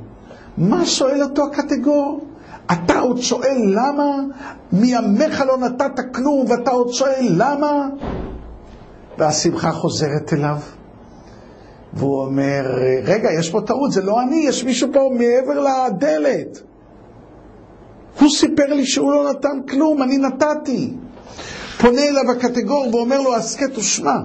מה 0.58 0.86
שואל 0.86 1.24
אותו 1.24 1.44
הקטגור? 1.46 2.28
אתה 2.72 3.00
עוד 3.00 3.18
שואל 3.22 3.58
למה? 3.72 4.24
מימיך 4.72 5.42
לא 5.48 5.58
נתת 5.58 6.00
כלום 6.14 6.46
ואתה 6.50 6.72
עוד 6.72 6.94
שואל 6.94 7.28
למה? 7.30 7.88
והשמחה 9.18 9.72
חוזרת 9.72 10.34
אליו. 10.34 10.58
והוא 11.94 12.26
אומר, 12.26 12.62
רגע, 13.04 13.30
יש 13.40 13.50
פה 13.50 13.62
טעות, 13.62 13.92
זה 13.92 14.02
לא 14.02 14.22
אני, 14.22 14.46
יש 14.48 14.64
מישהו 14.64 14.90
פה 14.94 15.10
מעבר 15.14 15.60
לדלת. 15.60 16.62
הוא 18.20 18.30
סיפר 18.30 18.74
לי 18.74 18.86
שהוא 18.86 19.12
לא 19.12 19.30
נתן 19.30 19.62
כלום, 19.70 20.04
אני 20.04 20.18
נתתי. 20.18 20.94
פונה 21.82 22.02
אליו 22.08 22.32
הקטגור 22.32 22.96
ואומר 22.96 23.22
לו, 23.22 23.36
הסכת 23.36 23.78
ושמע. 23.78 24.18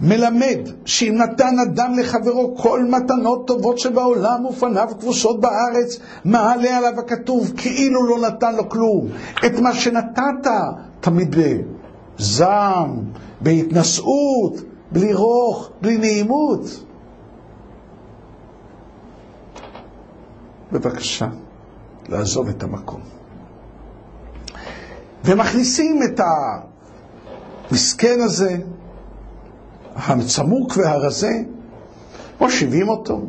מלמד 0.00 0.58
שאם 0.84 1.14
נתן 1.18 1.58
אדם 1.58 1.98
לחברו 1.98 2.56
כל 2.56 2.84
מתנות 2.84 3.46
טובות 3.46 3.78
שבעולם 3.78 4.46
ופניו 4.46 4.88
כבושות 5.00 5.40
בארץ, 5.40 5.98
מעלה 6.24 6.76
עליו 6.76 7.00
הכתוב 7.00 7.52
כאילו 7.56 8.06
לא 8.06 8.28
נתן 8.28 8.54
לו 8.54 8.68
כלום. 8.68 9.08
את 9.46 9.60
מה 9.60 9.74
שנתת, 9.74 10.50
תמיד 11.00 11.36
בזעם, 12.18 13.02
בהתנשאות, 13.40 14.62
בלי 14.96 15.14
רוך, 15.14 15.70
בלי 15.80 15.96
נעימות. 15.98 16.60
בבקשה, 20.72 21.28
לעזוב 22.08 22.48
את 22.48 22.62
המקום. 22.62 23.00
ומכניסים 25.24 26.00
את 26.02 26.20
המסכן 27.70 28.20
הזה, 28.20 28.56
המצמוק 29.94 30.72
והרזה, 30.76 31.32
מושיבים 32.40 32.88
אותו. 32.88 33.20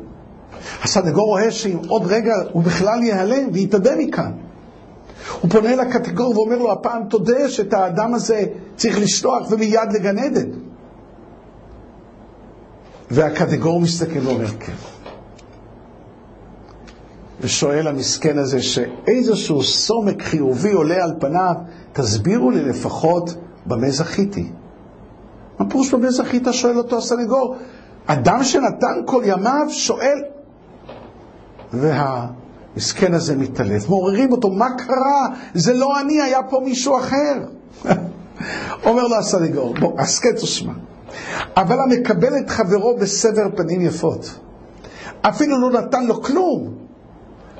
הסנגור 0.84 1.26
רואה 1.26 1.52
שאם 1.52 1.78
עוד 1.88 2.04
רגע 2.06 2.36
הוא 2.52 2.64
בכלל 2.64 3.04
ייעלם 3.04 3.50
ויתאדה 3.54 3.96
מכאן. 3.96 4.32
הוא 5.42 5.52
פונה 5.52 5.76
לקטגור 5.76 6.38
ואומר 6.38 6.58
לו, 6.58 6.72
הפעם 6.72 7.04
תודה 7.10 7.50
שאת 7.50 7.74
האדם 7.74 8.14
הזה 8.14 8.46
צריך 8.76 9.00
לשלוח 9.00 9.52
ומיד 9.52 9.94
לגן 9.94 10.20
עדן. 10.20 10.67
והקטגור 13.12 13.82
מסתכל 13.82 14.20
ואומר 14.28 14.48
כן. 14.48 14.74
ושואל 17.42 17.88
המסכן 17.88 18.38
הזה 18.38 18.62
שאיזשהו 18.62 19.64
סומק 19.64 20.22
חיובי 20.22 20.72
עולה 20.72 21.04
על 21.04 21.14
פניו, 21.20 21.54
תסבירו 21.94 22.52
לי 22.52 22.64
לפחות 22.64 23.36
במה 23.66 23.90
זכיתי. 23.90 24.50
מה 25.60 25.70
פירוש 25.70 25.94
במה 25.94 26.12
זכית? 26.12 26.48
שואל 26.52 26.78
אותו 26.78 26.98
הסנגור. 26.98 27.56
אדם 28.06 28.44
שנתן 28.44 29.02
כל 29.06 29.22
ימיו 29.26 29.66
שואל, 29.70 30.24
והמסכן 31.74 33.14
הזה 33.14 33.36
מתעלף. 33.36 33.90
מעוררים 33.90 34.32
אותו, 34.32 34.50
מה 34.50 34.68
קרה? 34.78 35.28
זה 35.54 35.74
לא 35.74 36.02
אני, 36.02 36.22
היה 36.22 36.44
פה 36.44 36.62
מישהו 36.66 36.98
אחר. 36.98 37.34
אומר 38.86 39.08
לו 39.08 39.16
הסנגור, 39.16 39.76
בוא, 39.80 40.02
הסכת 40.02 40.44
ושמע. 40.44 40.74
אבל 41.58 41.78
המקבל 41.80 42.38
את 42.38 42.50
חברו 42.50 42.98
בסבר 42.98 43.48
פנים 43.56 43.82
יפות. 43.82 44.40
אפילו 45.22 45.62
לא 45.62 45.82
נתן 45.82 46.06
לו 46.06 46.24
כלום. 46.24 46.74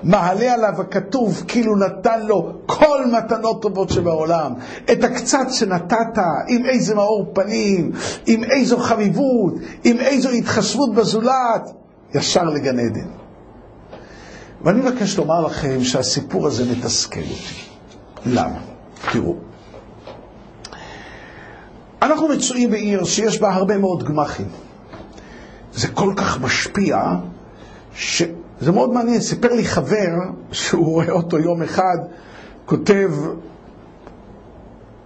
מעלה 0.04 0.54
עליו 0.54 0.82
הכתוב 0.82 1.44
כאילו 1.48 1.76
נתן 1.76 2.26
לו 2.26 2.54
כל 2.66 3.06
מתנות 3.18 3.62
טובות 3.62 3.90
שבעולם. 3.90 4.54
את 4.92 5.04
הקצת 5.04 5.48
שנתת, 5.52 6.18
עם 6.48 6.66
איזה 6.66 6.96
מאור 6.96 7.32
פנים, 7.34 7.92
עם 8.26 8.44
איזו 8.44 8.78
חביבות, 8.78 9.54
עם 9.84 10.00
איזו 10.00 10.30
התחשבות 10.30 10.94
בזולת, 10.96 11.70
ישר 12.16 12.44
לגן 12.44 12.80
עדן. 12.80 13.08
ואני 14.62 14.80
מבקש 14.80 15.18
לומר 15.18 15.42
לכם 15.46 15.84
שהסיפור 15.84 16.48
הזה 16.48 16.64
מתסכל 16.72 17.20
אותי. 17.20 17.62
למה? 18.26 18.60
תראו. 19.12 19.47
אנחנו 22.02 22.28
מצויים 22.28 22.72
בעיר 22.72 23.04
שיש 23.04 23.42
בה 23.42 23.54
הרבה 23.54 23.78
מאוד 23.78 24.04
גמחים. 24.04 24.48
זה 25.74 25.88
כל 25.88 26.14
כך 26.16 26.42
משפיע, 26.42 26.98
שזה 27.96 28.72
מאוד 28.74 28.94
מעניין. 28.94 29.22
סיפר 29.22 29.54
לי 29.54 29.66
חבר 29.66 30.10
שהוא 30.52 30.86
רואה 30.86 31.12
אותו 31.12 31.40
יום 31.40 31.62
אחד, 31.64 31.98
כותב, 32.66 33.12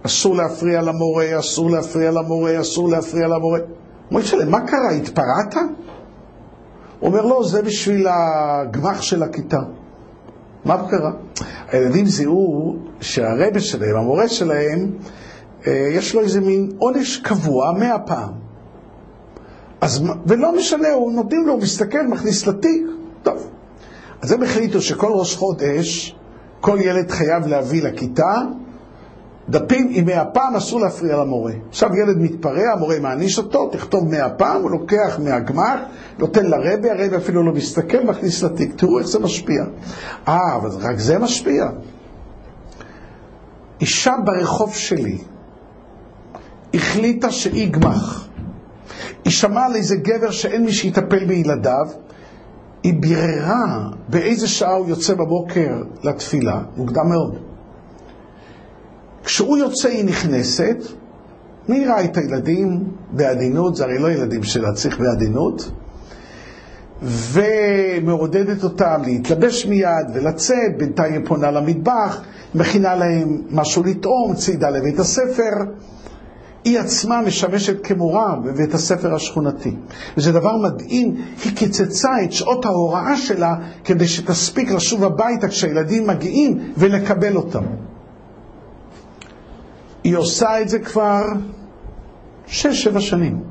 אסור 0.02 0.36
להפריע 0.36 0.82
למורה, 0.82 1.38
אסור 1.38 1.70
להפריע 1.70 2.10
למורה, 2.10 2.60
אסור 2.60 2.88
להפריע 2.88 3.28
למורה. 3.28 3.58
מוישלה, 4.10 4.44
מה 4.44 4.66
קרה? 4.66 4.90
התפרעת? 4.90 5.54
הוא 5.54 7.08
אומר, 7.08 7.26
לא, 7.26 7.42
זה 7.44 7.62
בשביל 7.62 8.06
הגמח 8.10 9.02
של 9.02 9.22
הכיתה. 9.22 9.60
מה 10.64 10.88
קרה? 10.88 11.12
הילדים 11.68 12.06
זיהו 12.06 12.76
שהרבה 13.00 13.60
שלהם, 13.60 13.96
המורה 13.96 14.28
שלהם, 14.28 14.90
יש 15.66 16.14
לו 16.14 16.20
איזה 16.20 16.40
מין 16.40 16.70
עונש 16.78 17.16
קבוע 17.16 17.72
מאה 17.72 17.98
פעם. 17.98 18.30
אז, 19.80 20.02
ולא 20.26 20.56
משנה, 20.56 20.88
הוא 20.88 21.12
נותנים 21.12 21.46
לו, 21.46 21.52
הוא 21.52 21.62
מסתכל, 21.62 22.06
מכניס 22.06 22.46
לתיק, 22.46 22.86
טוב. 23.22 23.48
אז 24.22 24.32
הם 24.32 24.42
החליטו 24.42 24.80
שכל 24.80 25.10
ראש 25.12 25.36
חודש, 25.36 26.16
כל 26.60 26.78
ילד 26.80 27.10
חייב 27.10 27.46
להביא 27.46 27.82
לכיתה 27.82 28.34
דפים 29.48 29.88
עם 29.90 30.06
מאה 30.06 30.24
פעם, 30.24 30.56
אסור 30.56 30.80
להפריע 30.80 31.16
למורה. 31.16 31.52
עכשיו 31.68 31.96
ילד 31.96 32.18
מתפרע, 32.18 32.72
המורה 32.72 32.98
מעניש 33.00 33.38
אותו, 33.38 33.68
תכתוב 33.68 34.10
מאה 34.10 34.30
פעם, 34.30 34.62
הוא 34.62 34.70
לוקח 34.70 35.20
מהגמר, 35.24 35.74
נותן 36.18 36.46
לרבה, 36.46 36.92
הרבה 36.92 37.16
אפילו 37.16 37.42
לא 37.42 37.52
מסתכל, 37.52 38.04
מכניס 38.04 38.42
לתיק. 38.42 38.74
תראו 38.76 38.98
איך 38.98 39.06
זה 39.06 39.18
משפיע. 39.18 39.64
אה, 40.28 40.56
אבל 40.56 40.70
רק 40.80 40.98
זה 40.98 41.18
משפיע. 41.18 41.64
אישה 43.80 44.14
ברחוב 44.24 44.74
שלי 44.74 45.18
החליטה 46.74 47.30
שהיא 47.30 47.72
גמח. 47.72 48.28
היא 49.24 49.32
שמעה 49.32 49.66
על 49.66 49.74
איזה 49.74 49.96
גבר 49.96 50.30
שאין 50.30 50.64
מי 50.64 50.72
שיטפל 50.72 51.24
בילדיו, 51.24 51.86
היא 52.82 52.94
ביררה 53.00 53.88
באיזה 54.08 54.48
שעה 54.48 54.74
הוא 54.74 54.88
יוצא 54.88 55.14
בבוקר 55.14 55.82
לתפילה, 56.02 56.62
מוקדם 56.76 57.08
מאוד. 57.08 57.38
כשהוא 59.24 59.56
יוצא 59.56 59.88
היא 59.88 60.04
נכנסת, 60.04 60.76
מעירה 61.68 62.04
את 62.04 62.16
הילדים 62.16 62.84
בעדינות, 63.10 63.76
זה 63.76 63.84
הרי 63.84 63.98
לא 63.98 64.10
ילדים 64.10 64.42
שלה, 64.42 64.72
צריך 64.72 64.98
בעדינות, 65.00 65.70
ומעודדת 67.02 68.64
אותם 68.64 69.02
להתלבש 69.04 69.66
מיד 69.66 70.06
ולצאת, 70.14 70.78
בינתיים 70.78 71.12
היא 71.12 71.20
פונה 71.26 71.50
למטבח, 71.50 72.22
מכינה 72.54 72.94
להם 72.94 73.42
משהו 73.50 73.82
לטעום, 73.82 74.34
צעידה 74.34 74.70
לבית 74.70 74.98
הספר. 74.98 75.50
היא 76.64 76.78
עצמה 76.78 77.20
משמשת 77.20 77.86
כמורה 77.86 78.36
בבית 78.44 78.74
הספר 78.74 79.14
השכונתי. 79.14 79.76
וזה 80.16 80.32
דבר 80.32 80.56
מדהים, 80.56 81.16
היא 81.44 81.56
קיצצה 81.56 82.22
את 82.24 82.32
שעות 82.32 82.64
ההוראה 82.64 83.16
שלה 83.16 83.56
כדי 83.84 84.08
שתספיק 84.08 84.70
לשוב 84.70 85.04
הביתה 85.04 85.48
כשהילדים 85.48 86.06
מגיעים 86.06 86.72
ולקבל 86.76 87.36
אותם. 87.36 87.64
היא 90.04 90.16
עושה 90.16 90.60
את 90.60 90.68
זה 90.68 90.78
כבר 90.78 91.22
שש-שבע 92.46 93.00
שנים. 93.00 93.42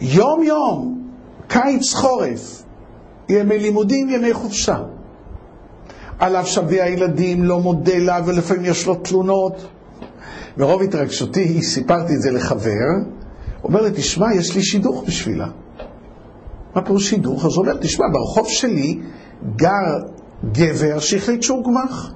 יום-יום, 0.00 1.08
קיץ 1.48 1.94
חורף, 1.94 2.62
ימי 3.28 3.58
לימודים, 3.58 4.10
ימי 4.10 4.34
חופשה. 4.34 4.78
על 6.18 6.36
אף 6.36 6.46
שבי 6.46 6.80
הילדים 6.80 7.44
לא 7.44 7.60
מודה 7.60 7.98
לה 7.98 8.20
ולפעמים 8.26 8.64
יש 8.64 8.86
לו 8.86 8.94
תלונות. 8.94 9.68
מרוב 10.56 10.82
התרגשותי 10.82 11.62
סיפרתי 11.62 12.14
את 12.14 12.20
זה 12.20 12.30
לחבר, 12.30 12.86
אומר 13.64 13.82
לי, 13.82 13.90
תשמע, 13.94 14.34
יש 14.34 14.56
לי 14.56 14.62
שידוך 14.62 15.04
בשבילה. 15.06 15.46
מה 16.74 16.82
פירוש 16.82 17.10
שידוך? 17.10 17.44
אז 17.44 17.52
הוא 17.52 17.64
אומר, 17.64 17.76
תשמע, 17.80 18.04
ברחוב 18.12 18.48
שלי 18.48 19.00
גר 19.56 19.98
גבר 20.52 20.98
שהחליט 20.98 21.42
שהוא 21.42 21.64
גמח. 21.64 22.12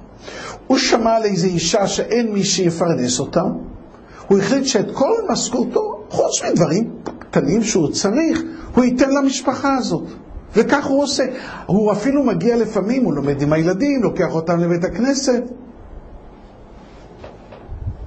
הוא 0.67 0.77
שמע 0.77 1.15
על 1.15 1.23
איזו 1.23 1.47
אישה 1.47 1.87
שאין 1.87 2.33
מי 2.33 2.43
שיפרנס 2.43 3.19
אותה, 3.19 3.43
הוא 4.27 4.39
החליט 4.39 4.65
שאת 4.65 4.91
כל 4.93 5.13
משכורתו, 5.29 6.03
חוץ 6.09 6.43
מדברים 6.51 6.93
קטנים 7.19 7.63
שהוא 7.63 7.91
צריך, 7.91 8.41
הוא 8.75 8.83
ייתן 8.83 9.09
למשפחה 9.09 9.77
הזאת. 9.77 10.03
וכך 10.55 10.85
הוא 10.85 11.03
עושה. 11.03 11.23
הוא 11.65 11.91
אפילו 11.91 12.23
מגיע 12.23 12.57
לפעמים, 12.57 13.03
הוא 13.03 13.13
לומד 13.13 13.41
עם 13.41 13.53
הילדים, 13.53 14.03
לוקח 14.03 14.35
אותם 14.35 14.59
לבית 14.59 14.83
הכנסת. 14.83 15.43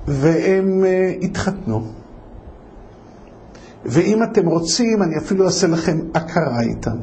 והם 0.06 0.84
uh, 0.84 1.24
התחתנו. 1.24 1.86
ואם 3.84 4.22
אתם 4.22 4.46
רוצים, 4.46 5.02
אני 5.02 5.18
אפילו 5.18 5.46
אעשה 5.46 5.66
לכם 5.66 5.98
הכרה 6.14 6.60
איתם. 6.60 6.96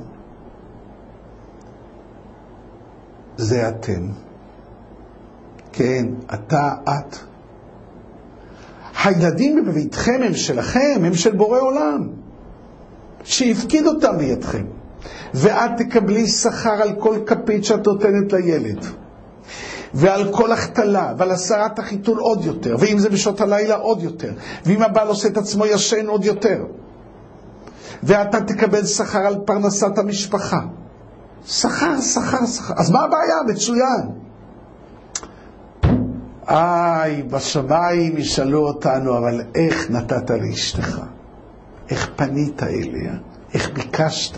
זה 3.37 3.69
אתם. 3.69 4.07
כן, 5.71 6.05
אתה, 6.33 6.73
את. 6.83 7.15
הילדים 9.03 9.65
בביתכם 9.65 10.21
הם 10.25 10.33
שלכם, 10.33 11.01
הם 11.05 11.13
של 11.13 11.35
בורא 11.35 11.59
עולם, 11.59 12.07
שהפקיד 13.23 13.85
אותם 13.85 14.17
בידכם. 14.17 14.65
ואת 15.33 15.71
תקבלי 15.77 16.27
שכר 16.27 16.81
על 16.81 16.95
כל 16.99 17.17
כפית 17.25 17.65
שאת 17.65 17.87
נותנת 17.87 18.33
לילד. 18.33 18.85
ועל 19.93 20.31
כל 20.31 20.51
החתלה, 20.51 21.13
ועל 21.17 21.31
הסרת 21.31 21.79
החיתול 21.79 22.19
עוד 22.19 22.45
יותר, 22.45 22.75
ואם 22.79 22.99
זה 22.99 23.09
בשעות 23.09 23.41
הלילה 23.41 23.75
עוד 23.75 24.03
יותר, 24.03 24.31
ואם 24.65 24.81
הבעל 24.81 25.07
עושה 25.07 25.27
את 25.27 25.37
עצמו 25.37 25.65
ישן 25.65 26.07
עוד 26.07 26.25
יותר. 26.25 26.63
ואתה 28.03 28.41
תקבל 28.41 28.85
שכר 28.85 29.19
על 29.19 29.35
פרנסת 29.45 29.97
המשפחה. 29.97 30.59
שכר, 31.45 32.01
שכר, 32.01 32.45
שכר. 32.45 32.73
אז 32.77 32.91
מה 32.91 32.99
הבעיה? 32.99 33.35
מצוין. 33.47 34.09
איי, 36.47 37.23
בשמיים 37.23 38.17
ישאלו 38.17 38.67
אותנו, 38.67 39.17
אבל 39.17 39.41
איך 39.55 39.91
נתת 39.91 40.29
לאשתך? 40.29 41.01
איך 41.89 42.09
פנית 42.15 42.63
אליה? 42.63 43.13
איך 43.53 43.69
ביקשת? 43.73 44.37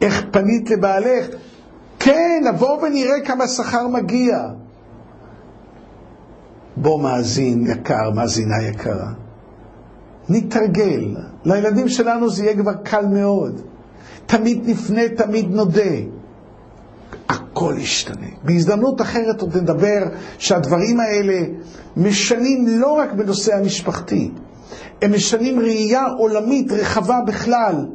איך 0.00 0.24
פנית 0.30 0.70
לבעלך? 0.70 1.26
כן, 1.98 2.44
נבוא 2.44 2.82
ונראה 2.82 3.20
כמה 3.24 3.48
שכר 3.48 3.88
מגיע. 3.88 4.36
בוא 6.76 7.02
מאזין 7.02 7.66
יקר, 7.66 8.10
מאזינה 8.10 8.62
יקרה. 8.62 9.12
נתרגל. 10.28 11.16
לילדים 11.44 11.88
שלנו 11.88 12.30
זה 12.30 12.44
יהיה 12.44 12.56
כבר 12.56 12.74
קל 12.74 13.06
מאוד. 13.06 13.60
תמיד 14.26 14.62
נפנה, 14.66 15.08
תמיד 15.16 15.50
נודה. 15.50 15.94
הכל 17.28 17.74
ישתנה. 17.78 18.26
בהזדמנות 18.42 19.00
אחרת 19.00 19.40
עוד 19.40 19.56
נדבר 19.56 20.00
שהדברים 20.38 21.00
האלה 21.00 21.40
משנים 21.96 22.66
לא 22.68 22.92
רק 22.92 23.12
בנושא 23.12 23.54
המשפחתי, 23.54 24.30
הם 25.02 25.12
משנים 25.12 25.60
ראייה 25.60 26.04
עולמית 26.18 26.72
רחבה 26.72 27.20
בכלל, 27.26 27.86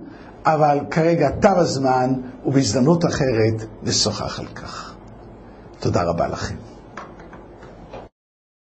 אבל 0.45 0.79
כרגע 0.91 1.29
תם 1.29 1.53
הזמן, 1.55 2.13
ובהזדמנות 2.45 3.05
אחרת 3.05 3.65
נשוחח 3.83 4.39
על 4.39 4.45
כך. 4.45 4.95
תודה 5.79 6.03
רבה 6.03 6.27
לכם. 6.27 6.68